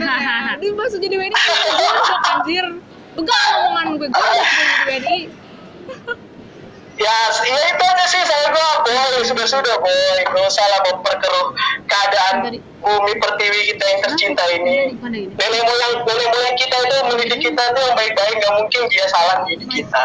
dia 0.61 0.71
masuk 0.73 0.99
jadi 0.99 1.15
WNI 1.17 1.35
goblok 1.35 2.21
anjir. 2.33 2.65
Enggak 3.17 3.41
omongan 3.65 3.85
gue 3.97 4.07
gue 4.07 4.09
jadi 4.13 4.49
WNI. 4.85 5.19
Ya, 6.97 7.13
ya 7.45 7.61
itu 7.69 7.83
aja 7.85 8.05
sih 8.09 8.21
saya 8.25 8.49
gua 8.49 8.81
boy 8.81 9.21
sudah 9.21 9.45
sudah 9.45 9.75
boy 9.77 10.17
gak 10.17 10.33
usah 10.49 10.65
lah 10.65 10.81
memperkeruh 10.81 11.47
keadaan 11.85 12.35
bumi 12.81 13.13
pertiwi 13.21 13.59
kita 13.69 13.83
yang 13.85 13.99
tercinta 14.01 14.43
ini. 14.49 14.97
Nenek 14.97 15.61
moyang 15.61 15.93
nenek 16.09 16.27
moyang 16.33 16.55
kita 16.57 16.73
itu 16.73 16.95
mendidik 17.05 17.39
kita 17.53 17.63
tuh 17.69 17.81
yang 17.85 17.93
baik-baik 17.93 18.33
nggak 18.41 18.53
mungkin 18.57 18.81
dia 18.89 19.05
salah 19.13 19.45
mendidik 19.45 19.69
kita. 19.69 20.01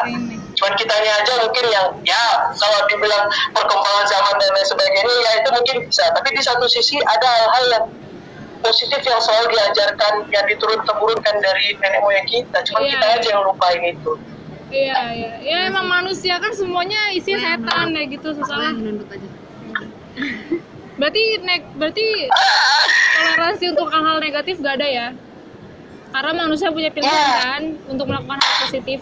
Cuman 0.53 0.73
kitanya 0.77 1.11
aja 1.17 1.33
mungkin 1.41 1.65
yang 1.73 1.87
ya 2.05 2.25
kalau 2.61 2.85
dibilang 2.93 3.25
perkembangan 3.57 4.05
zaman 4.05 4.35
dan 4.37 4.51
lain 4.53 4.67
sebagainya 4.69 5.15
ya 5.25 5.31
itu 5.41 5.49
mungkin 5.49 5.77
bisa. 5.89 6.05
Tapi 6.13 6.29
di 6.37 6.43
satu 6.45 6.69
sisi 6.69 7.01
ada 7.09 7.25
hal-hal 7.25 7.65
yang 7.73 7.87
positif 8.61 9.01
yang 9.01 9.19
selalu 9.19 9.49
diajarkan 9.57 10.29
yang 10.29 10.45
diturun 10.45 10.81
temurunkan 10.85 11.35
dari 11.41 11.73
nenek 11.81 12.01
moyang 12.05 12.29
kita. 12.29 12.61
Cuman 12.69 12.85
Iya. 12.85 12.91
kita 13.01 13.07
aja 13.17 13.29
yang 13.33 13.43
lupain 13.49 13.81
itu. 13.81 14.13
Iya, 14.73 14.97
iya. 15.13 15.31
Ya 15.39 15.57
emang 15.69 15.85
manusia 15.85 16.33
kan 16.37 16.49
semuanya 16.51 17.13
isi 17.13 17.29
Gue 17.29 17.37
yang 17.37 17.61
setan 17.61 17.93
ya 17.93 18.03
gitu 18.09 18.27
susah. 18.33 18.57
yang 18.65 18.81
nunduk 18.81 19.07
aja 19.07 19.29
Berarti 20.95 21.21
nek 21.41 21.61
berarti 21.75 22.27
toleransi 23.13 23.65
untuk 23.71 23.87
hal-hal 23.87 24.19
negatif 24.19 24.59
gak 24.59 24.75
ada 24.75 24.87
ya? 24.87 25.07
Karena 26.11 26.31
manusia 26.39 26.69
punya 26.69 26.89
pilihan 26.89 27.11
Ya. 27.11 27.43
kan 27.43 27.63
untuk 27.87 28.05
melakukan 28.07 28.37
hal 28.37 28.53
positif. 28.63 28.99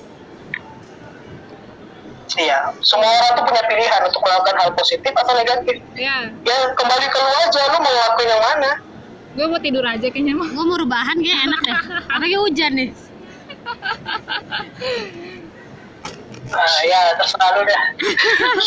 Iya, 2.33 2.73
semua 2.81 3.11
orang 3.11 3.31
tuh 3.35 3.43
punya 3.45 3.61
pilihan 3.65 4.01
untuk 4.03 4.21
melakukan 4.23 4.55
hal 4.57 4.71
positif 4.73 5.13
atau 5.13 5.33
negatif. 5.35 5.77
ya 5.93 6.31
Ya 6.41 6.57
kembali 6.73 7.05
ke 7.05 7.17
lu 7.17 7.31
aja, 7.41 7.61
lu 7.69 7.77
mau 7.77 7.89
ngelakuin 7.89 8.29
yang 8.29 8.45
mana? 8.45 8.73
gue 9.31 9.47
mau 9.47 9.59
tidur 9.59 9.85
aja 9.85 10.05
kayaknya 10.05 10.33
mah 10.35 10.49
Gue 10.49 10.65
mau 10.65 10.77
rebahan 10.77 11.17
kayak 11.17 11.39
enak 11.45 11.61
deh. 11.61 11.77
Apalagi 12.09 12.37
hujan 12.37 12.73
nih. 12.73 12.91
Nah, 16.51 16.81
ya 16.83 17.01
terserah 17.15 17.49
lu 17.55 17.63
dah. 17.63 17.83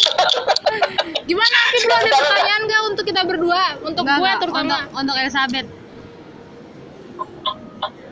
gimana 1.30 1.58
Fit 1.70 1.84
lu 1.84 1.94
ada 1.94 2.10
pertanyaan 2.10 2.62
gak 2.64 2.82
untuk 2.88 3.04
kita 3.04 3.22
berdua? 3.24 3.64
Untuk 3.82 4.04
gue 4.04 4.16
enggak. 4.16 4.40
terutama. 4.40 4.64
Untuk, 4.64 5.00
untuk 5.00 5.16
Elizabeth. 5.18 5.68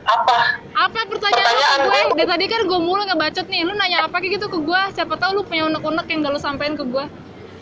Apa? 0.02 0.36
apa 0.74 0.98
pertanyaan, 1.06 1.46
Pertanyaan 1.46 1.78
lu 1.78 1.86
ke 1.86 1.88
gue? 1.88 2.00
gua- 2.02 2.16
dari 2.18 2.28
tadi 2.28 2.44
kan 2.46 2.60
gue 2.66 2.80
mulu 2.80 3.02
ngebacot 3.02 3.46
nih. 3.46 3.60
Lu 3.62 3.72
nanya 3.72 3.98
apa 4.04 4.16
kayak 4.18 4.32
gitu 4.36 4.46
ke 4.46 4.58
gue 4.60 4.80
siapa 4.92 5.14
tahu 5.16 5.30
lu 5.36 5.42
punya 5.42 5.64
unek-unek 5.66 6.06
yang 6.06 6.20
gak 6.20 6.32
lu 6.32 6.40
sampein 6.40 6.74
ke 6.74 6.84
gue 6.84 7.04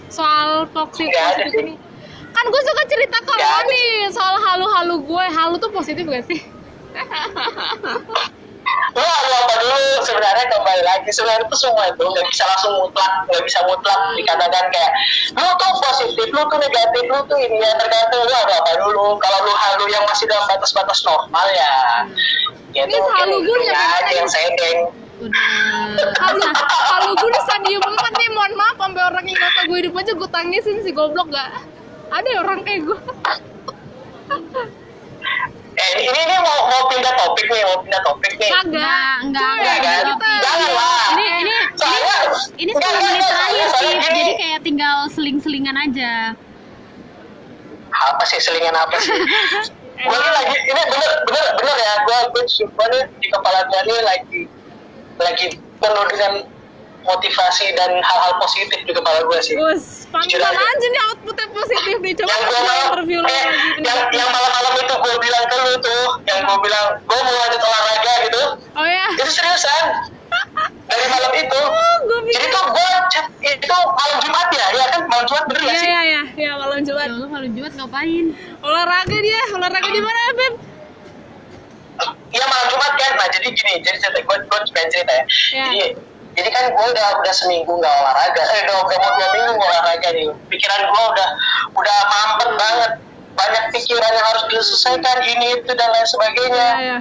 soal 0.08 0.66
toxic 0.70 1.06
positif 1.06 1.54
ini. 1.56 1.74
Kan 2.30 2.44
gue 2.44 2.62
suka 2.62 2.82
cerita 2.86 3.18
ke 3.20 3.32
lo 3.32 3.58
nih 3.64 3.90
soal 4.10 4.34
halu-halu 4.40 4.96
gue. 5.04 5.24
Halu 5.30 5.54
tuh 5.56 5.70
positif 5.70 6.02
gak 6.04 6.26
sih 6.26 6.40
Lu 8.90 9.02
lu 9.02 9.34
apa 9.34 9.54
dulu 9.62 9.78
sebenarnya 10.02 10.46
kembali 10.50 10.82
lagi. 10.82 11.08
Sebenarnya 11.14 11.46
itu 11.46 11.56
semua 11.58 11.84
itu 11.88 12.02
nggak 12.02 12.26
bisa 12.28 12.42
langsung 12.46 12.72
mutlak 12.78 13.12
nggak 13.30 13.44
bisa 13.46 13.58
mutlak 13.66 13.98
dikatakan 14.18 14.64
kayak 14.74 14.90
lu 15.38 15.48
tuh 15.56 15.72
positif 15.82 16.26
lu 16.30 16.42
tuh 16.50 16.58
negatif 16.58 17.04
lu 17.06 17.18
tuh 17.30 17.38
ini 17.38 17.56
ya 17.62 17.70
tergantung 17.78 18.22
lu 18.26 18.34
ada 18.34 18.54
apa 18.60 18.72
dulu. 18.82 19.06
Kalau 19.18 19.38
lu 19.46 19.52
halu 19.54 19.84
yang 19.90 20.04
masih 20.06 20.26
dalam 20.26 20.44
batas-batas 20.50 21.00
normal 21.06 21.46
ya 21.54 21.72
ya 22.74 22.82
Ini 22.86 22.96
halu 22.98 23.36
gue 23.42 23.56
nyampe 23.66 23.86
aja 23.98 24.12
yang 24.14 24.28
nih? 24.30 24.34
sedeng 24.34 24.78
Udah. 25.20 26.16
halu 26.16 26.40
halu 26.64 27.10
gue 27.12 27.28
udah 27.28 27.42
stadium 27.44 27.82
banget 27.84 28.14
nih 28.16 28.28
mohon 28.32 28.52
maaf 28.56 28.76
sampai 28.80 29.02
orang 29.04 29.24
yang 29.28 29.36
kata 29.36 29.60
gue 29.68 29.78
hidup 29.84 29.94
aja 30.00 30.12
gue 30.16 30.28
tangisin 30.32 30.80
si 30.80 30.90
goblok 30.96 31.28
gak 31.28 31.60
ada 32.08 32.28
ya 32.30 32.40
orang 32.40 32.64
kayak 32.64 32.88
gue 32.88 32.98
eh 35.80 35.90
ini 36.04 36.18
ini 36.20 36.36
mau 36.44 36.58
mau 36.68 36.82
pindah 36.92 37.12
topik 37.16 37.46
nih 37.48 37.64
mau 37.64 37.78
pindah 37.80 38.00
topik 38.04 38.32
nih 38.36 38.50
Enggak, 38.52 39.14
enggak, 39.24 39.52
enggak, 39.56 39.76
kan? 39.80 40.04
Jangan 40.44 40.70
lah. 40.76 41.04
Ini 41.16 41.24
ini 41.40 41.54
soalnya 41.74 42.14
ini 42.60 42.70
enggak, 42.76 42.92
10 42.92 43.00
enggak, 43.00 43.10
menit 43.10 43.24
terakhir 43.24 43.66
sih. 43.80 43.92
Jadi 43.96 44.22
kayak 44.36 44.60
tinggal 44.60 44.96
seling-selingan 45.10 45.76
aja. 45.76 46.12
apa 47.90 48.22
sih 48.22 48.38
selingan 48.38 48.72
apa 48.72 48.96
sih 48.96 49.12
gue 50.00 50.16
ini 50.16 50.30
lagi 50.32 50.56
ini 50.56 50.82
bener 50.88 51.12
bener 51.26 51.46
bener 51.58 51.76
ya 51.76 51.92
gue 52.06 52.18
gue 52.32 52.42
sumpah 52.48 52.86
nih 52.88 53.02
di 53.20 53.26
kepala 53.28 53.60
gue 53.68 53.80
nih 53.84 53.98
lagi 54.00 54.40
lagi 55.20 55.46
penuh 55.76 56.04
dengan 56.08 56.32
motivasi 57.00 57.66
dan 57.74 57.90
hal-hal 57.98 58.32
positif 58.38 58.78
di 58.84 58.92
kepala 58.92 59.24
gue 59.24 59.38
sih. 59.40 59.54
Bus, 59.56 60.04
pantesan 60.08 60.36
Jujur 60.36 60.44
aja. 60.44 60.60
aja 60.60 60.86
nih 60.86 61.02
outputnya 61.08 61.46
positif 61.50 61.96
nih. 61.98 62.12
Coba 62.14 62.28
yang 62.28 62.42
gue 62.44 62.60
malam 62.60 62.86
interview 62.92 63.18
lo 63.20 63.28
eh, 63.28 63.32
lagi 63.32 63.56
yang 63.80 63.98
yang 64.12 64.28
malam-malam 64.28 64.72
itu 64.76 64.94
gue 64.94 65.14
bilang 65.18 65.44
ke 65.48 65.56
lu 65.58 65.72
tuh 65.80 66.02
yang 66.28 66.40
gue 66.44 66.58
bilang 66.60 66.86
gue 67.00 67.18
mau 67.18 67.34
lanjut 67.34 67.60
olahraga 67.60 68.12
gitu. 68.26 68.42
Oh 68.76 68.86
ya? 68.86 69.06
itu 69.16 69.30
seriusan. 69.30 69.84
Dari 70.86 71.06
malam 71.08 71.32
itu. 71.34 71.60
Oh, 71.80 71.96
gue 72.06 72.32
jadi 72.32 72.46
tuh 72.48 72.64
gue 72.72 72.88
itu 73.44 73.76
malam 73.76 74.18
Jumat 74.24 74.48
ya? 74.50 74.66
Ya 74.72 74.84
kan? 74.90 75.00
Malam 75.06 75.24
Jumat 75.28 75.44
bener 75.46 75.60
Iya, 75.60 75.68
gak 75.68 75.76
sih? 75.78 75.86
iya, 75.86 76.00
iya, 76.02 76.22
iya, 76.34 76.50
malam 76.56 76.80
Ya 76.80 76.84
Jumat 76.86 77.06
Allah 77.06 77.28
kalau 77.28 77.48
Jumat 77.52 77.72
ngapain? 77.76 78.26
Olahraga 78.60 79.16
dia, 79.20 79.40
olahraga 79.52 79.88
di 79.88 80.00
mana 80.00 80.18
ya, 80.18 80.32
Beb? 80.34 80.54
Iya 82.30 82.44
malam 82.46 82.66
Jumat 82.72 82.92
kan, 82.94 83.12
nah 83.18 83.26
jadi 83.28 83.48
gini, 83.50 83.72
jadi 83.82 83.96
cerita 84.00 84.20
gue 84.22 84.36
gue 84.40 84.58
pengen 84.72 84.88
cerita 84.88 85.12
ya. 85.12 85.24
Ya. 85.52 85.64
Jadi 85.66 85.80
jadi 86.38 86.48
kan 86.54 86.64
gue 86.70 86.86
udah 86.94 87.08
udah 87.20 87.34
seminggu 87.34 87.72
nggak 87.74 87.94
olahraga, 88.00 88.42
eh 88.42 88.60
udah 88.70 88.76
udah 88.86 88.98
mau 89.02 89.12
dua 89.18 89.28
minggu 89.34 89.52
nggak 89.58 89.70
olahraga 89.70 90.08
nih. 90.14 90.28
Pikiran 90.46 90.80
gue 90.86 91.04
udah 91.10 91.28
udah 91.74 91.98
mampet 92.06 92.50
banget, 92.54 92.92
banyak 93.34 93.64
pikiran 93.74 94.12
yang 94.14 94.26
harus 94.30 94.44
diselesaikan 94.46 95.18
ini 95.26 95.46
itu 95.58 95.72
dan 95.74 95.88
lain 95.90 96.06
sebagainya. 96.06 96.68
Iya, 96.78 96.86
iya. 96.86 96.98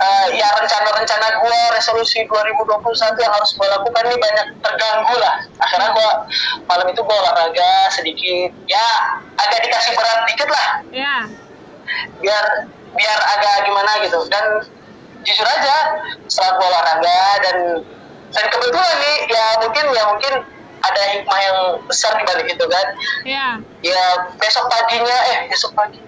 Eh, 0.00 0.26
ya 0.40 0.48
rencana-rencana 0.56 1.44
gue 1.44 1.60
resolusi 1.76 2.24
2021 2.24 3.20
yang 3.20 3.32
harus 3.36 3.52
gue 3.52 3.68
lakukan 3.68 4.04
ini 4.08 4.16
banyak 4.16 4.46
terganggu 4.64 5.14
lah. 5.20 5.44
Akhirnya 5.60 5.92
gue 5.92 6.10
malam 6.64 6.88
itu 6.88 7.00
gue 7.04 7.16
olahraga 7.20 7.72
sedikit, 7.92 8.50
ya 8.64 8.86
agak 9.36 9.60
dikasih 9.60 9.92
berat 9.92 10.20
dikit 10.24 10.48
lah. 10.48 10.68
Iya. 10.88 11.16
Biar 12.16 12.44
biar 12.96 13.18
agak 13.36 13.54
gimana 13.68 13.92
gitu. 14.00 14.24
Dan 14.32 14.44
jujur 15.20 15.44
aja 15.44 15.76
setelah 16.32 16.52
gue 16.56 16.66
olahraga 16.72 17.20
dan 17.44 17.56
dan 18.30 18.44
kebetulan 18.50 18.94
nih 19.02 19.16
ya 19.30 19.44
mungkin 19.62 19.84
ya 19.90 20.02
mungkin 20.06 20.32
ada 20.80 21.02
hikmah 21.12 21.38
yang 21.44 21.58
besar 21.84 22.16
di 22.16 22.24
balik 22.24 22.46
itu 22.48 22.64
kan. 22.64 22.86
Iya 23.26 23.46
ya 23.84 24.02
besok 24.40 24.64
paginya 24.70 25.18
eh 25.34 25.38
besok 25.50 25.74
pagi. 25.76 26.00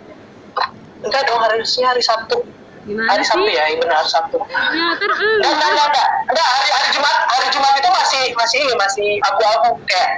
Enggak 1.02 1.22
dong 1.26 1.42
hari 1.42 1.60
ini 1.60 1.82
hari 1.84 2.02
Sabtu. 2.02 2.38
Gimana 2.82 3.14
hari 3.14 3.22
Sabtu 3.22 3.46
sih? 3.46 3.54
ya 3.58 3.64
iya 3.68 3.76
benar 3.78 3.96
hari 4.00 4.10
Sabtu. 4.10 4.38
Ya, 4.38 4.86
ter 4.96 5.10
enggak 5.12 5.50
enggak 5.50 5.70
enggak 5.70 5.86
enggak. 5.90 6.08
Enggak 6.30 6.48
hari 6.48 6.68
hari 6.72 6.88
Jumat 6.94 7.16
hari 7.26 7.46
Jumat 7.50 7.72
itu 7.78 7.88
masih 7.90 8.22
masih 8.38 8.58
ini 8.64 8.74
masih 8.78 9.08
abu-abu. 9.26 9.70
Kayak 9.86 10.10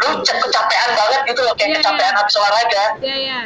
lu 0.00 0.24
kecapean 0.24 0.90
banget 0.96 1.20
gitu 1.28 1.40
loh 1.44 1.52
kayak 1.60 1.68
Iya, 1.70 1.76
kecapean 1.84 2.12
iya. 2.12 2.18
habis 2.18 2.34
olahraga. 2.40 2.84
Iya, 3.04 3.16
iya 3.20 3.40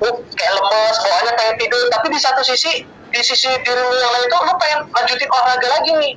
lu 0.00 0.10
kayak 0.36 0.52
lemes, 0.56 0.96
bawaannya 1.00 1.32
pengen 1.36 1.56
tidur, 1.60 1.82
tapi 1.92 2.06
di 2.08 2.18
satu 2.20 2.40
sisi, 2.40 2.72
di 2.84 3.20
sisi 3.20 3.48
diri 3.52 3.82
lu 3.84 3.96
yang 4.00 4.12
lain 4.16 4.24
itu 4.26 4.36
lu 4.42 4.54
pengen 4.56 4.78
lanjutin 4.90 5.28
olahraga 5.28 5.68
lagi 5.70 5.90
nih. 5.96 6.14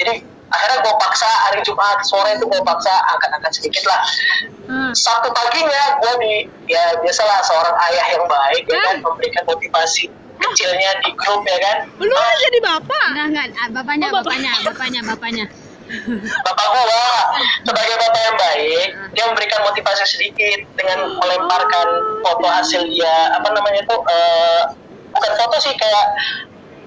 Jadi 0.00 0.14
akhirnya 0.50 0.78
gue 0.82 0.94
paksa 0.98 1.30
hari 1.46 1.60
Jumat 1.62 1.98
sore 2.02 2.34
itu 2.34 2.44
gue 2.44 2.60
paksa 2.62 2.90
angkat-angkat 3.14 3.52
sedikit 3.54 3.84
lah. 3.86 4.00
Hmm. 4.66 4.92
Sabtu 4.92 5.30
paginya 5.30 5.98
gue 5.98 6.12
di 6.20 6.34
ya 6.66 6.94
biasalah 6.98 7.38
seorang 7.42 7.74
ayah 7.90 8.06
yang 8.18 8.24
baik 8.26 8.62
ya 8.66 8.78
kan 8.82 8.96
memberikan 8.98 9.42
motivasi 9.46 10.10
kecilnya 10.40 10.90
di 11.06 11.10
grup 11.14 11.42
ya 11.46 11.58
kan. 11.62 11.76
Lu 11.96 12.10
udah 12.10 12.36
jadi 12.40 12.58
bapak? 12.60 13.06
Enggak, 13.14 13.26
enggak. 13.30 13.46
Ah, 13.60 13.68
Bapaknya, 13.70 14.06
Oh, 14.08 14.12
bapak. 14.18 14.24
bapaknya, 14.26 14.52
bapaknya, 14.64 15.00
bapaknya. 15.04 15.46
Bapak 16.46 16.66
gua 16.70 17.06
sebagai 17.66 17.94
bapak 17.98 18.20
yang 18.22 18.36
baik 18.38 18.88
dia 19.10 19.24
memberikan 19.26 19.60
motivasi 19.66 20.06
sedikit 20.06 20.62
dengan 20.78 21.18
melemparkan 21.18 21.86
foto 22.22 22.46
hasil 22.46 22.86
dia 22.86 23.34
apa 23.34 23.50
namanya 23.50 23.82
itu 23.82 23.96
eh, 23.98 24.62
bukan 25.10 25.32
foto 25.34 25.56
sih 25.58 25.74
kayak 25.74 26.06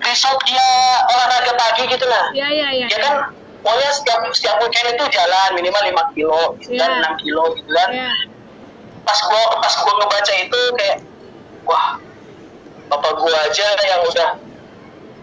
result 0.07 0.39
dia 0.47 0.68
olahraga 1.11 1.51
pagi 1.51 1.84
gitu 1.91 2.05
lah 2.07 2.32
Iya, 2.32 2.47
iya, 2.47 2.68
iya 2.72 2.86
dia 2.88 2.99
kan 3.03 3.16
pokoknya 3.64 3.91
setiap 3.95 4.20
setiap 4.36 4.55
weekend 4.59 4.93
itu 4.93 5.05
jalan 5.09 5.49
minimal 5.55 5.82
5 5.82 6.16
kilo 6.16 6.41
gitu 6.59 6.76
kan 6.76 6.91
Iya. 6.91 7.09
6 7.16 7.24
kilo 7.24 7.43
gitu 7.55 7.72
kan 7.72 7.89
Iya 7.91 8.11
pas 9.03 9.20
gua 9.28 9.59
pas 9.59 9.74
gua 9.84 9.93
ngebaca 9.99 10.34
itu 10.39 10.59
kayak 10.80 10.97
wah 11.68 11.99
bapak 12.88 13.14
gua 13.20 13.36
aja 13.51 13.68
yang 13.84 13.99
udah 14.07 14.30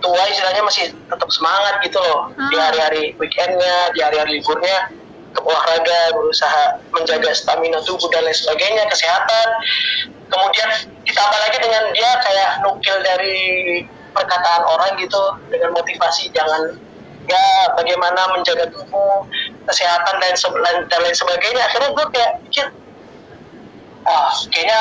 tua 0.05 0.22
istilahnya 0.28 0.61
masih 0.64 0.93
tetap 0.93 1.28
semangat 1.32 1.80
gitu 1.84 1.97
loh 1.97 2.28
di 2.49 2.57
Ah. 2.61 2.68
hari-hari 2.68 3.16
weekendnya 3.16 3.88
di 3.97 4.05
hari-hari 4.05 4.41
liburnya 4.41 4.93
ke 5.32 5.41
olahraga 5.41 6.12
berusaha 6.12 6.76
menjaga 6.93 7.32
stamina 7.32 7.80
tubuh 7.80 8.09
dan 8.12 8.24
lain 8.28 8.36
sebagainya 8.36 8.84
kesehatan 8.93 9.49
kemudian 10.28 10.68
ditambah 11.09 11.38
lagi 11.41 11.59
dengan 11.64 11.82
dia 11.97 12.11
kayak 12.20 12.51
nukil 12.61 12.97
dari 13.01 13.38
perkataan 14.12 14.62
orang 14.66 14.93
gitu 15.01 15.22
dengan 15.49 15.72
motivasi 15.72 16.28
jangan 16.36 16.76
ya 17.27 17.45
bagaimana 17.75 18.21
menjaga 18.33 18.64
tubuh 18.68 19.27
kesehatan 19.64 20.14
dan 20.18 20.33
se- 20.33 20.61
dan 20.87 20.99
lain 20.99 21.14
sebagainya. 21.14 21.62
Akhirnya 21.62 21.91
gue 21.91 22.07
kayak 22.11 22.31
pikir 22.43 22.66
ah 24.03 24.27
kayaknya 24.49 24.81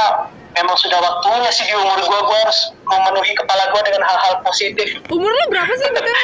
memang 0.55 0.75
sudah 0.75 0.97
waktunya 0.97 1.51
sih 1.51 1.63
di 1.63 1.75
umur 1.75 1.99
gue 1.99 2.19
gue 2.19 2.37
harus 2.39 2.59
memenuhi 2.81 3.33
kepala 3.33 3.67
gue 3.69 3.81
dengan 3.83 4.03
hal-hal 4.03 4.33
positif. 4.41 4.87
Umur 5.07 5.29
lu 5.29 5.43
berapa 5.49 5.69
sih, 5.69 5.87
betul? 5.91 6.15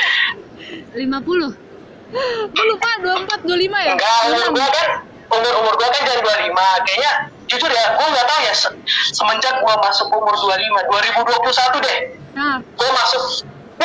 50. 0.95 1.51
Gue 2.47 2.65
lupa, 2.65 2.89
24, 3.01 3.43
25 3.43 3.75
ya? 3.81 3.91
enggak 3.91 4.17
umur 4.25 4.47
gue 4.49 4.67
kan 4.71 4.87
umur 5.25 5.53
umur 5.59 5.73
gue 5.75 5.87
kan 5.89 6.01
jangan 6.01 6.21
25 6.23 6.53
kayaknya 6.85 7.11
jujur 7.45 7.67
ya 7.67 7.85
gue 7.91 8.07
nggak 8.07 8.25
tahu 8.25 8.39
ya 8.41 8.53
se- 8.55 8.77
semenjak 9.11 9.53
gue 9.57 9.73
masuk 9.75 10.07
umur 10.09 10.31
25 10.31 10.79
2021 10.87 11.83
deh. 11.83 11.97
Nah, 12.33 12.57
gue 12.61 12.89
masuk 12.89 13.23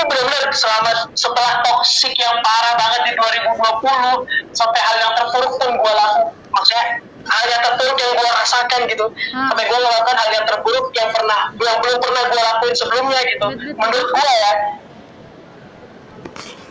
ini 0.01 0.09
benar-benar 0.09 0.49
selama 0.57 0.91
setelah 1.13 1.61
toksik 1.61 2.17
yang 2.17 2.41
parah 2.41 2.75
banget 2.81 3.01
di 3.05 3.13
2020 3.21 4.57
sampai 4.57 4.81
hal 4.81 4.97
yang 4.97 5.13
terpuruk 5.13 5.53
pun 5.61 5.71
gue 5.77 5.93
laku 5.93 6.23
maksudnya 6.49 6.85
hal 7.29 7.45
yang 7.53 7.61
terpuruk 7.61 7.97
yang 8.01 8.13
gue 8.17 8.31
rasakan 8.33 8.81
gitu. 8.89 9.07
Hmm. 9.13 9.49
sampai 9.53 9.65
gue 9.69 9.79
melakukan 9.79 10.17
hal 10.17 10.31
yang 10.33 10.47
terburuk 10.49 10.87
yang 10.97 11.09
pernah 11.13 11.41
yang 11.53 11.79
belum 11.85 11.99
pernah 12.01 12.23
gue 12.33 12.41
lakuin 12.41 12.75
sebelumnya 12.75 13.21
gitu. 13.29 13.47
Menurut 13.77 14.09
gue 14.09 14.25
ya. 14.25 14.53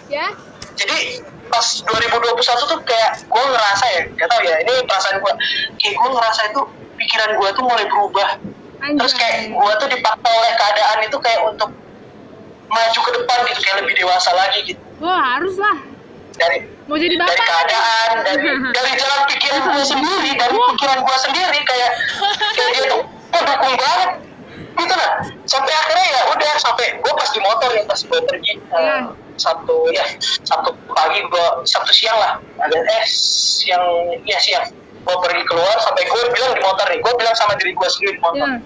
Ya? 0.09 0.27
Jadi 0.73 0.97
pas 1.53 1.65
2021 1.86 2.34
tuh 2.65 2.80
kayak 2.82 3.11
gue 3.30 3.43
ngerasa 3.45 3.86
ya 3.93 4.01
gak 4.17 4.27
tau 4.30 4.41
ya 4.41 4.57
ini 4.65 4.73
perasaan 4.89 5.21
gue 5.21 5.34
kayak 5.77 5.95
gue 5.97 6.09
ngerasa 6.17 6.41
itu 6.49 6.61
pikiran 6.97 7.30
gue 7.38 7.49
tuh 7.53 7.63
mulai 7.63 7.86
berubah. 7.86 8.30
Terus 8.80 9.13
kayak 9.13 9.53
gue 9.53 9.71
tuh 9.77 9.88
dipaksa 9.93 10.30
oleh 10.34 10.51
keadaan 10.57 10.97
itu 11.05 11.17
kayak 11.21 11.41
untuk 11.45 11.69
maju 12.70 12.99
ke 12.99 13.11
depan 13.13 13.38
gitu 13.45 13.59
kayak 13.59 13.78
lebih 13.82 13.95
dewasa 13.97 14.30
lagi 14.32 14.59
gitu. 14.63 14.82
Wah, 14.99 15.38
harus 15.38 15.55
lah 15.55 15.78
dari 16.36 16.57
Mau 16.88 16.95
jadi 16.95 17.15
bapak? 17.17 17.30
dari 17.30 17.43
keadaan 17.43 18.09
dari 18.28 18.41
dari 18.72 18.91
jalan 18.95 19.22
pikiran 19.28 19.61
gue 19.67 19.84
sendiri 19.84 20.32
dari 20.34 20.55
pikiran 20.55 20.99
gue 21.01 21.17
sendiri 21.20 21.59
kayak 21.61 21.91
kayak 22.55 22.70
dia 22.72 22.84
tuh 22.88 23.01
oh, 23.03 23.41
dukung 23.43 23.76
banget. 23.76 24.09
Gitu 24.70 24.95
lah. 24.95 25.11
Sampai 25.43 25.74
akhirnya 25.76 26.07
ya 26.07 26.22
udah 26.32 26.53
sampai 26.57 26.86
gue 26.95 27.11
pas 27.11 27.30
di 27.30 27.39
motor 27.41 27.70
ya 27.70 27.84
pas 27.84 27.99
gue 27.99 28.20
pergi 28.24 28.53
eh, 28.55 28.80
Iya. 28.80 28.97
sabtu 29.36 29.76
ya 29.91 30.05
sabtu 30.41 30.70
pagi 30.89 31.20
gue 31.22 31.45
sabtu 31.63 31.91
siang 31.91 32.15
lah 32.15 32.39
ada 32.57 32.78
eh 32.78 33.03
siang 33.07 33.84
ya 34.24 34.39
siang. 34.39 34.72
Gue 34.99 35.15
pergi 35.20 35.43
keluar 35.43 35.76
sampai 35.80 36.03
gue 36.05 36.22
bilang 36.32 36.51
di 36.53 36.61
motor 36.61 36.86
nih 36.88 36.99
gue 36.99 37.13
bilang 37.15 37.36
sama 37.36 37.55
diri 37.55 37.72
gue 37.72 37.88
sendiri 37.89 38.13
di 38.15 38.22
motor 38.22 38.47
Iya. 38.47 38.59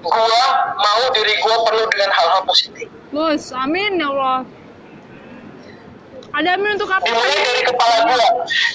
Gue 0.00 0.42
mau 0.76 1.02
diri 1.12 1.34
gue 1.36 1.56
penuh 1.60 1.86
dengan 1.88 2.10
hal-hal 2.10 2.42
positif 2.44 2.88
Bos, 3.10 3.50
amin 3.50 3.98
ya 3.98 4.06
Allah. 4.06 4.46
Ada 6.30 6.54
amin 6.54 6.78
untuk 6.78 6.86
apa? 6.86 7.02
dimulai 7.02 7.34
dari 7.36 7.62
kepala 7.66 7.96
gue 8.06 8.26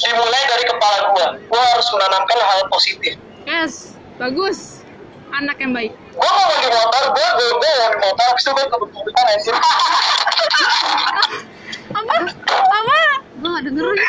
dimulai 0.01 0.43
dari 0.43 0.65
kepala 0.67 0.97
gue 1.07 1.25
gue 1.47 1.61
harus 1.71 1.87
menanamkan 1.89 2.37
hal 2.37 2.61
positif 2.67 3.13
Yes, 3.45 3.73
bagus. 4.17 4.81
Anak 5.31 5.59
yang 5.59 5.71
baik. 5.71 5.91
gue 5.91 6.31
mau 6.31 6.55
di 6.55 6.69
motor 6.69 7.03
gue 7.09 7.27
gue 7.31 7.47
gue 7.53 7.71
mau 7.75 7.89
di 7.89 7.99
motor 8.01 8.25
habis 8.27 8.43
itu 8.43 8.51
gue 8.51 8.65
kebetulan 8.67 9.25
anjir 9.29 9.55
Apa? 11.91 12.15
Apa? 12.51 12.97
Gue 13.35 13.49
gak 13.51 13.63
dengerin. 13.65 13.99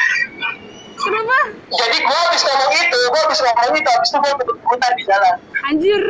Kenapa? 0.96 1.38
jadi 1.70 1.96
gue 2.02 2.18
habis 2.18 2.42
ngomong 2.42 2.72
itu 2.74 2.98
gue 2.98 3.20
habis 3.22 3.40
ngomong 3.40 3.74
itu 3.74 3.88
habis 3.88 4.10
itu 4.10 4.18
gue 4.18 4.32
kebetulan 4.42 4.92
di 4.92 5.02
jalan 5.06 5.34
Anjir. 5.62 6.02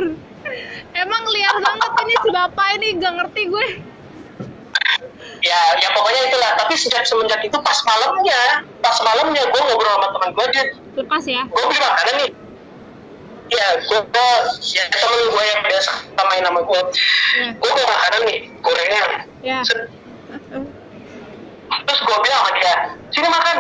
Emang 0.93 1.23
liar 1.27 1.57
banget 1.59 1.91
ini 2.01 2.15
si 2.17 2.29
bapak 2.31 2.67
ini 2.75 2.89
gak 2.97 3.13
ngerti 3.15 3.43
gue. 3.47 3.69
ya 5.39 5.61
ya 5.77 5.89
pokoknya 5.93 6.23
itulah 6.27 6.51
tapi 6.57 6.73
sejak 6.75 7.05
semenjak 7.05 7.39
itu 7.41 7.55
pas 7.59 7.77
malamnya 7.85 8.41
pas 8.81 8.97
malamnya 8.99 9.43
gue 9.45 9.61
ngobrol 9.63 9.93
sama 9.93 10.09
teman 10.11 10.31
gue 10.33 10.47
dia 10.51 10.65
Lepas 10.97 11.23
ya. 11.23 11.43
gue 11.45 11.63
beli 11.63 11.79
makanan 11.79 12.15
nih 12.17 12.31
ya 13.47 13.67
gue 13.79 14.01
gue 14.03 14.29
ya 14.67 14.83
temen 14.89 15.21
gue 15.29 15.45
yang 15.45 15.61
biasa 15.63 15.91
main 16.25 16.43
sama 16.43 16.61
gue 16.63 16.81
Ya. 17.37 17.47
gue 17.53 17.71
beli 17.71 17.87
makanan 17.87 18.21
nih 18.25 18.39
gorengan 18.59 19.11
Ya. 19.45 19.59
Set. 19.63 19.81
terus 21.85 22.01
gue 22.01 22.17
bilang 22.19 22.41
sama 22.41 22.51
dia 22.57 22.75
sini 23.13 23.29
makan 23.29 23.57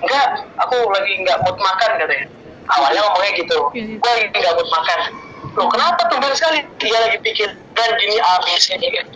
enggak 0.00 0.26
aku 0.58 0.76
lagi 0.88 1.12
nggak 1.20 1.38
mood 1.40 1.56
makan 1.56 1.90
katanya 1.96 2.26
awalnya 2.68 3.00
ngomongnya 3.00 3.32
gitu 3.36 3.58
Iya, 3.70 3.82
iya. 3.86 3.96
gue 3.96 4.10
lagi 4.10 4.26
nggak 4.34 4.54
mood 4.56 4.68
makan 4.68 4.98
loh 5.40 5.68
kenapa 5.72 6.00
tuh 6.06 6.20
sekali? 6.36 6.62
Dia 6.78 6.98
lagi 7.00 7.18
pikir 7.24 7.48
dan 7.74 7.90
gini 7.98 8.16
A 8.20 8.38
B 8.44 8.46
C 8.60 8.76
D 8.76 8.84
gitu 8.88 9.10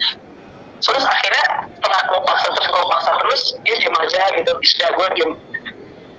terus 0.85 1.01
akhirnya 1.01 1.65
setelah 1.81 2.01
gue 2.13 2.21
paksa 2.29 2.47
terus 2.53 2.69
gue 2.69 2.85
paksa 2.93 3.11
terus 3.17 3.43
dia 3.65 3.75
diem 3.81 3.97
aja 3.97 4.21
gitu. 4.37 4.53
Sudah 4.53 4.91
gue 4.93 5.07
diem 5.17 5.33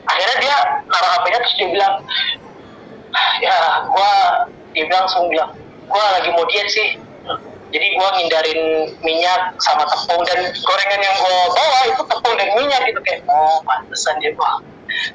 akhirnya 0.06 0.36
dia 0.41 0.58
naruh 0.89 1.10
HP-nya 1.18 1.39
terus 1.41 1.56
dia 1.58 1.68
bilang 1.70 1.95
ya 3.41 3.58
gue 3.86 4.12
dia 4.74 4.84
bilang 4.89 5.06
langsung 5.06 5.30
bilang 5.30 5.51
gue 5.86 6.03
lagi 6.18 6.30
mau 6.34 6.45
diet 6.49 6.70
sih. 6.74 6.89
Jadi 7.76 7.88
gue 7.91 8.10
ngindarin 8.18 8.62
minyak 9.03 9.53
sama 9.60 9.84
tepung 9.86 10.24
dan 10.24 10.39
gorengan 10.64 11.01
yang 11.01 11.16
gue 11.20 11.38
bawa 11.51 11.80
itu 11.91 12.01
tepung 12.08 12.34
dan 12.39 12.47
minyak 12.58 12.82
gitu 12.88 12.99
kayak 13.03 13.22
oh 13.30 13.60
pantesan 13.68 14.16
dia 14.24 14.32
wah 14.39 14.64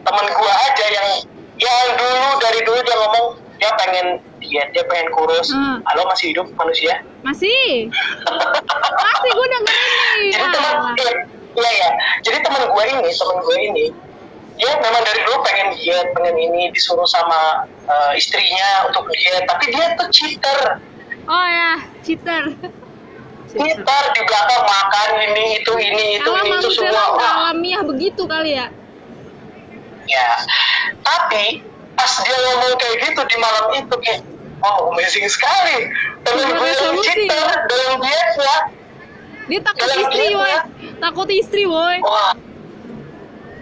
temen 0.05 0.27
gue 0.29 0.53
aja 0.69 0.87
yang 0.93 1.09
yang 1.57 1.89
dulu 1.97 2.29
dari 2.39 2.61
dulu 2.63 2.79
dia 2.85 2.97
ngomong 3.01 3.27
dia 3.61 3.71
pengen 3.77 4.07
diet 4.41 4.69
dia 4.73 4.85
pengen 4.85 5.09
kurus 5.13 5.53
Hmm. 5.53 5.85
halo 5.85 6.03
masih 6.07 6.33
hidup 6.33 6.49
manusia 6.55 7.05
Masih. 7.21 7.93
Masih 8.97 9.31
gue 9.31 9.47
dengerin 9.47 9.93
nih. 10.17 10.31
jadi 10.33 10.47
teman 10.51 10.75
Ah. 10.75 10.93
iya 10.97 11.13
iya 11.53 11.71
ya 11.77 11.91
jadi 12.23 12.39
teman 12.41 12.63
gue 12.65 12.85
ini 12.91 13.11
teman 13.11 13.37
gue 13.39 13.57
ini 13.63 13.85
dia 14.57 14.73
memang 14.75 15.03
dari 15.03 15.21
dulu 15.23 15.37
pengen 15.41 15.69
diet 15.75 16.09
pengen 16.11 16.37
ini 16.37 16.63
disuruh 16.71 17.05
sama 17.05 17.65
eh, 17.85 18.13
istrinya 18.15 18.89
untuk 18.89 19.05
diet 19.07 19.45
tapi 19.45 19.69
dia 19.69 19.93
tuh 19.95 20.09
cheater 20.11 20.81
Oh 21.31 21.47
ya, 21.47 21.79
cheater. 22.03 22.43
cheater 23.47 24.03
di 24.11 24.21
belakang 24.21 24.63
makan 24.63 25.09
ini 25.23 25.45
itu 25.57 25.73
ini 25.75 26.05
itu 26.17 26.31
ini 26.33 26.51
itu 26.57 26.71
semua 26.73 27.15
Wah, 27.15 27.33
alamiah 27.47 27.83
begitu 27.83 28.25
kali 28.25 28.57
ya? 28.57 28.67
ya 30.07 30.29
tapi 31.01 31.63
pas 32.01 32.13
dia 32.25 32.37
ngomong 32.41 32.75
kayak 32.75 32.97
gitu 33.05 33.21
di 33.29 33.37
malam 33.37 33.65
itu 33.77 33.95
kayak 34.01 34.21
oh 34.65 34.89
amazing 34.89 35.29
sekali 35.29 35.85
temen 36.25 36.49
gue 36.49 36.57
yang 36.57 36.65
resolusi. 36.65 37.05
cheater 37.29 37.45
dalam 37.69 37.95
dietnya 38.01 38.57
Dia 39.47 39.61
takut 39.61 39.83
Dalam 39.83 39.99
istri, 40.01 40.23
diet, 40.23 40.39
woi. 40.39 40.47
ya. 40.47 40.61
Takut 41.03 41.29
istri, 41.29 41.63
woi. 41.67 41.97
Wah. 42.01 42.33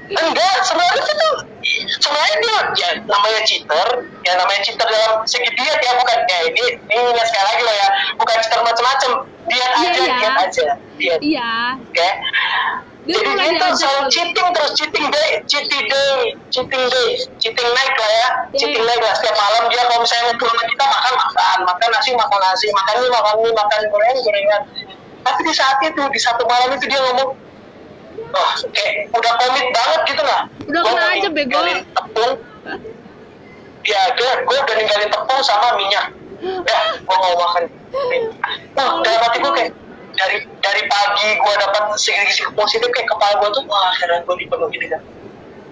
Enggak, 0.08 0.56
sebenarnya 0.60 1.00
itu 1.00 1.30
sebenarnya 1.96 2.36
dia 2.40 2.58
ya 2.76 2.88
namanya 3.04 3.40
cheater, 3.42 3.86
ya 4.20 4.32
namanya 4.36 4.60
cheater 4.60 4.84
dalam 4.84 5.24
segi 5.24 5.48
diet 5.48 5.80
ya 5.80 5.92
bukan 5.96 6.18
ya 6.24 6.38
ini 6.44 6.64
ini 6.76 7.22
sekali 7.24 7.44
lagi 7.44 7.62
loh 7.64 7.72
ya, 7.72 7.88
bukan 8.16 8.36
cheater 8.36 8.60
macam-macam, 8.60 9.10
diet 9.48 9.70
Iya, 9.72 9.72
aja, 9.72 9.88
iya. 9.96 10.12
diet 10.12 10.36
aja, 10.38 10.64
diet, 10.96 11.20
Iya. 11.24 11.52
oke. 11.80 12.08
Dia 13.08 13.16
Jadi 13.16 13.28
mulai 13.32 13.48
dia 13.48 13.56
tuh 13.56 13.72
diajak 13.72 13.80
selalu 13.80 14.04
cheating 14.12 14.48
terus 14.52 14.72
cheating 14.76 15.06
day, 15.08 15.30
cheating 15.48 15.84
day, 15.88 16.12
cheating 16.52 16.84
day, 16.92 17.08
cheating 17.40 17.70
night 17.72 17.94
lah 17.96 18.10
ya, 18.12 18.28
Iya. 18.52 18.58
cheating 18.60 18.84
night 18.84 19.00
lah 19.00 19.12
setiap 19.16 19.32
malam 19.32 19.64
dia 19.72 19.80
kalau 19.88 20.00
misalnya 20.04 20.24
ngumpul 20.28 20.46
sama 20.52 20.64
kita 20.68 20.84
makan 20.84 21.12
makan, 21.16 21.58
makan 21.64 21.88
nasi 21.88 22.10
makan 22.12 22.40
nasi, 22.44 22.66
makan 22.68 22.94
mie 23.00 23.08
makan 23.08 23.34
mie, 23.40 23.54
makan 23.56 23.80
gorengan 23.88 24.16
gorengan. 24.20 24.62
Tapi 25.24 25.40
di 25.40 25.52
saat 25.56 25.76
itu 25.80 26.02
di 26.04 26.20
satu 26.20 26.42
malam 26.44 26.68
itu 26.76 26.84
dia 26.84 27.00
ngomong, 27.00 27.30
wah 28.28 28.52
kayak 28.76 28.94
udah 29.16 29.32
komit 29.40 29.66
banget 29.72 30.00
gitu 30.12 30.22
lah. 30.28 30.40
Udah 30.68 30.80
kena 30.84 31.04
aja, 31.16 31.28
bego. 31.32 31.60
tepung, 31.64 32.32
ya 33.88 34.00
gue 34.20 34.30
gue 34.44 34.56
udah 34.68 34.74
ninggalin 34.76 35.08
tepung 35.08 35.40
sama 35.40 35.72
minyak. 35.80 36.06
Ya, 36.44 36.80
gue 37.02 37.16
mau 37.18 37.34
makan. 37.40 37.64
Nah, 38.76 39.00
dalam 39.00 39.20
hati 39.26 39.38
gue 39.40 39.52
kayak 39.56 39.72
dari 40.18 40.36
dari 40.60 40.82
pagi 40.90 41.28
gue 41.38 41.54
dapat 41.62 41.82
segi-segi 41.94 42.50
positif 42.52 42.88
kayak 42.90 43.08
kepala 43.08 43.32
gue 43.38 43.48
tuh 43.54 43.62
wah 43.70 43.94
akhirnya 43.94 44.20
gue 44.26 44.36
dipenuhi 44.42 44.76
dengan 44.78 45.00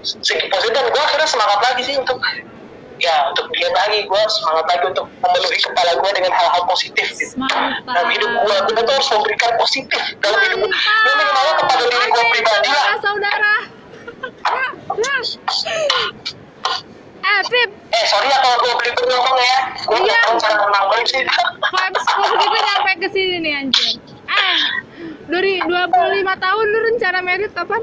segi 0.06 0.46
positif. 0.46 0.72
Dan 0.72 0.86
gue 0.86 1.02
akhirnya 1.02 1.28
semangat 1.28 1.58
lagi 1.66 1.82
sih 1.82 1.94
untuk 1.98 2.18
ya 2.96 3.28
untuk 3.34 3.50
diet 3.52 3.74
lagi. 3.74 4.06
Gue 4.06 4.22
semangat 4.30 4.64
lagi 4.70 4.84
untuk 4.94 5.06
memenuhi 5.18 5.58
kepala 5.58 5.92
gue 5.98 6.10
dengan 6.14 6.32
hal-hal 6.32 6.62
positif 6.70 7.06
gitu. 7.18 7.34
Mantap. 7.36 7.82
dalam 7.90 8.08
hidup 8.14 8.30
gue 8.46 8.56
gue 8.70 8.82
tuh 8.86 8.94
harus 8.94 9.08
memberikan 9.10 9.52
positif. 9.58 10.02
Dalam 10.22 10.38
hidup 10.46 10.58
gue 10.62 10.70
ya 10.70 11.12
minimalnya 11.18 11.54
kepada 11.58 11.82
diri 11.90 12.06
gue 12.06 12.24
pribadi 12.30 12.68
lah. 12.70 12.86
Saudara, 13.02 13.54
eh, 17.26 17.40
Pip, 17.46 17.70
eh 17.92 18.04
sorry 18.06 18.30
ya 18.30 18.38
kalau 18.38 18.56
gue 18.62 18.72
beli 18.80 18.90
ngomong 18.94 19.36
ya. 19.38 19.58
Gue 19.86 19.98
Iya. 19.98 20.06
nggak 20.06 20.20
tahu 20.24 20.34
cara 20.40 20.54
menang 20.62 20.84
banget 20.90 21.06
sih. 21.10 21.22
Vibes 21.26 22.04
positifnya 22.06 22.60
nyampe 22.62 22.92
ke 23.02 23.08
sini 23.12 23.36
nih 23.42 23.52
anjir. 23.60 24.05
Eh, 24.26 24.58
dari 25.26 25.52
25 25.60 25.86
tahun 26.36 26.64
lu 26.66 26.78
rencana 26.92 27.18
merit 27.20 27.52
kapan? 27.52 27.82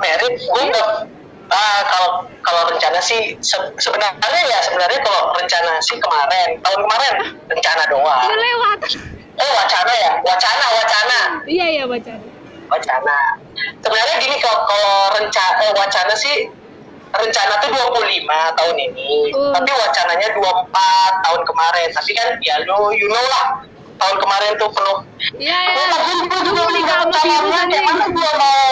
merit? 0.00 0.32
Gue 0.40 0.64
ah 1.50 1.80
kalau 1.82 2.10
kalau 2.40 2.62
rencana 2.70 3.02
sih 3.02 3.34
se- 3.42 3.74
sebenarnya 3.76 4.42
ya 4.46 4.58
sebenarnya 4.62 5.00
kalau 5.02 5.34
rencana 5.34 5.76
sih 5.82 5.98
kemarin. 5.98 6.56
Tahun 6.62 6.78
kemarin 6.78 7.14
rencana 7.50 7.82
doang. 7.90 8.22
Udah 8.24 8.38
lewat. 8.38 8.78
oh 9.40 9.50
wacana 9.58 9.92
ya? 9.92 10.10
Wacana 10.22 10.64
wacana. 10.78 11.18
Iya, 11.44 11.66
iya 11.68 11.84
baca. 11.84 12.14
wacana. 12.70 13.18
Sebenarnya 13.82 14.16
gini 14.22 14.36
kalau 14.38 14.62
kalau 14.62 14.94
rencana 15.18 15.58
eh, 15.66 15.72
wacana 15.74 16.14
sih 16.14 16.36
rencana 17.10 17.52
tuh 17.58 17.68
25 17.74 17.98
tahun 18.30 18.76
ini. 18.78 19.34
Oh. 19.34 19.50
tapi 19.50 19.70
wacananya 19.74 20.28
24 20.30 21.26
tahun 21.26 21.40
kemarin. 21.42 21.88
Tapi 21.90 22.10
kan 22.14 22.28
ya 22.46 22.56
lu 22.62 22.94
you 22.94 23.10
know 23.10 23.24
lah 23.26 23.66
tahun 24.00 24.16
kemarin 24.18 24.52
tuh 24.56 24.70
penuh 24.70 24.98
Iya, 25.36 25.58
iya. 25.60 25.74
Gua 25.76 25.86
lagi 25.92 26.12
gue 26.24 26.40
juga 26.42 26.62
nikah 26.72 26.96
sama 26.98 27.12
calonnya 27.12 27.38
virus 27.38 27.54
anjing. 27.60 27.84
mana 27.84 28.06
gue 28.08 28.30
mau 28.34 28.62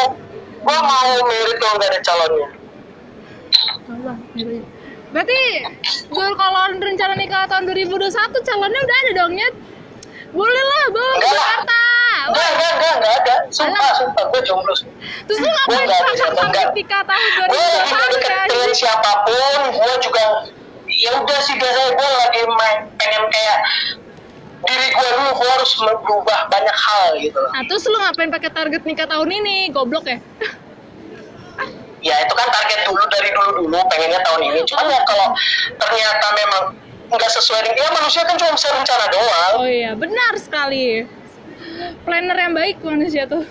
gue 0.59 0.79
mau 0.81 1.09
merit 1.25 1.57
kalau 1.59 1.75
nggak 1.77 1.91
ada 1.91 2.01
calonnya 2.03 2.49
Allah. 3.89 4.17
Berarti 5.09 5.41
gue 6.05 6.27
kalau 6.35 6.61
rencana 6.77 7.15
nikah 7.15 7.49
tahun 7.49 7.65
2021 7.65 8.13
calonnya 8.45 8.81
udah 8.85 8.97
ada 9.01 9.13
dong, 9.17 9.33
Nyet? 9.33 9.55
Boleh 10.29 10.61
lah, 10.63 10.85
Bang. 10.93 11.17
Jakarta. 11.19 11.81
enggak 12.29 12.49
enggak 12.53 12.71
enggak 12.77 12.93
enggak 13.01 13.15
ada 13.17 13.37
sumpah 13.49 13.81
Alah. 13.81 13.97
sumpah 13.97 14.25
gue 14.29 14.41
jomblo 14.45 14.73
Terus 15.25 15.39
lu 15.41 15.49
ngapain 15.49 15.89
enggak. 15.89 16.69
nikah 16.77 17.03
tahun 17.09 17.29
gue 17.33 17.47
lagi 17.49 17.89
nggak 17.89 18.09
2021 18.13 18.13
deket 18.13 18.29
ya, 18.29 18.37
dengan 18.45 18.45
anjing? 18.45 18.77
siapa 18.77 19.11
pun 19.25 19.61
gue 19.73 19.93
juga 20.05 20.25
ya 20.85 21.11
udah 21.17 21.39
sih 21.41 21.55
biasanya 21.57 21.91
gue 21.97 22.09
lagi 22.21 22.41
main 22.45 22.79
pengen 23.01 23.23
kayak 23.33 23.59
diri 24.59 24.89
gue 24.91 25.09
dulu 25.15 25.31
gue 25.37 25.49
harus 25.53 25.71
berubah 25.79 26.39
banyak 26.49 26.77
hal 26.77 27.07
gitu 27.17 27.39
Nah, 27.51 27.63
terus 27.67 27.85
lu 27.85 27.95
ngapain 27.95 28.27
pakai 28.29 28.51
target 28.51 28.83
nikah 28.83 29.07
tahun 29.07 29.31
ini? 29.31 29.71
Goblok 29.71 30.05
ya? 30.05 30.19
ya 31.99 32.15
itu 32.15 32.31
kan 32.33 32.49
target 32.49 32.87
dulu 32.87 33.03
dari 33.11 33.31
dulu 33.35 33.51
dulu 33.61 33.79
pengennya 33.91 34.23
tahun 34.23 34.43
ini 34.45 34.61
cuman 34.65 34.87
ya 34.87 35.01
kalau 35.03 35.29
ternyata 35.77 36.27
memang 36.33 36.63
nggak 37.11 37.31
sesuai 37.33 37.61
dengan 37.65 37.79
ya 37.81 37.89
manusia 37.91 38.23
kan 38.23 38.39
cuma 38.39 38.55
bisa 38.55 38.69
rencana 38.71 39.07
doang 39.11 39.53
Oh 39.59 39.67
iya, 39.67 39.93
benar 39.99 40.33
sekali. 40.39 41.03
planner 42.07 42.39
yang 42.39 42.55
baik 42.55 42.79
manusia 42.81 43.27
tuh 43.27 43.43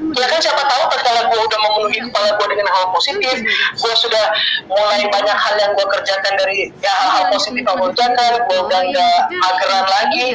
ya 0.00 0.26
kan 0.26 0.40
siapa 0.40 0.62
tahu 0.64 0.82
tatkala 0.88 1.20
gue 1.28 1.38
udah 1.40 1.58
memenuhi 1.60 1.98
kepala 2.08 2.28
gue 2.34 2.46
dengan 2.56 2.68
hal 2.72 2.84
positif 2.92 3.36
gue 3.76 3.94
sudah 4.00 4.24
mulai 4.66 5.04
banyak 5.06 5.36
hal 5.36 5.54
yang 5.60 5.72
gue 5.76 5.86
kerjakan 5.86 6.32
dari 6.40 6.72
ya 6.80 6.92
hal-hal 6.92 7.24
positif 7.28 7.62
yang 7.62 7.76
gue 7.76 7.88
kerjakan 7.92 8.32
gue 8.48 8.58
udah 8.64 8.80
nggak 8.80 9.18
mageran 9.28 9.84
lagi. 9.86 10.26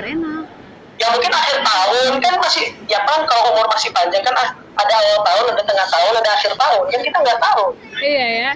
ya 0.95 1.11
mungkin 1.11 1.27
akhir 1.27 1.59
tahun 1.59 2.11
kan 2.23 2.33
masih 2.39 2.71
ya 2.87 3.03
kan 3.03 3.19
kalau 3.27 3.51
umur 3.51 3.67
masih 3.67 3.91
panjang 3.91 4.23
kan 4.23 4.31
ah, 4.39 4.49
ada 4.79 4.93
awal 4.95 5.19
tahun 5.27 5.45
ada 5.51 5.63
tengah 5.67 5.87
tahun 5.91 6.13
ada 6.23 6.29
akhir 6.39 6.51
tahun 6.55 6.83
kan 6.87 6.99
kita 7.03 7.17
nggak 7.19 7.39
tahu. 7.43 7.65
Iya 7.99 8.27
ya 8.31 8.51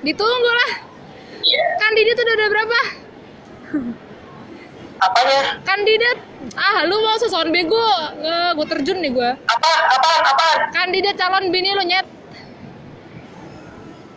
ditunggu 0.00 0.50
lah. 0.54 0.70
Iya. 1.38 1.64
kandidat 1.80 2.18
udah 2.20 2.34
ada 2.34 2.46
berapa 2.52 2.80
apanya? 4.98 5.62
Kandidat 5.62 6.18
ah 6.58 6.82
lu 6.86 6.98
mau 7.02 7.16
sesuatu 7.18 7.50
bego 7.50 7.78
nggak 8.18 8.50
gue 8.58 8.66
terjun 8.66 8.98
nih 8.98 9.10
gue 9.14 9.30
apa 9.46 9.70
apa 9.94 10.10
apa 10.26 10.48
kandidat 10.74 11.14
calon 11.18 11.50
bini 11.50 11.74
lu 11.74 11.84
nyet. 11.86 12.06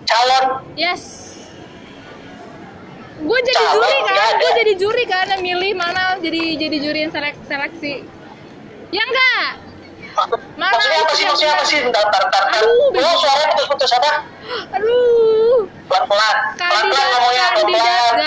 Calon? 0.09 0.45
Yes. 0.73 1.33
Gue 3.21 3.39
jadi 3.45 3.61
Calon, 3.61 3.73
juri 3.77 3.97
nggak 4.01 4.17
kan 4.17 4.33
gue 4.41 4.51
jadi 4.65 4.73
juri 4.81 5.03
kan 5.05 5.25
yang 5.29 5.41
milih 5.45 5.71
mana 5.77 6.17
jadi 6.17 6.41
jadi 6.57 6.77
juri 6.81 6.99
yang 7.05 7.11
selek 7.13 7.37
seleksi. 7.45 8.01
Ya 8.91 9.03
enggak? 9.05 9.49
Mana 10.59 10.75
maksudnya 10.75 10.99
apa 11.07 11.13
sih 11.15 11.23
maksudnya 11.23 11.53
apa 11.55 11.63
sih? 11.63 11.79
Bentar 11.79 12.03
bentar 12.03 12.21
bentar. 12.27 12.43
Aduh, 12.59 12.91
lo 12.99 13.09
suaranya 13.15 13.47
putus-putus 13.55 13.91
apa? 13.95 14.11
Aduh. 14.75 15.63
Pelan-pelan. 15.87 16.35
Pelan-pelan 16.59 16.75
kandidat 16.91 17.07
ngomongnya 17.15 17.45
kandidat 17.55 17.79
pelan-pelan 17.79 18.15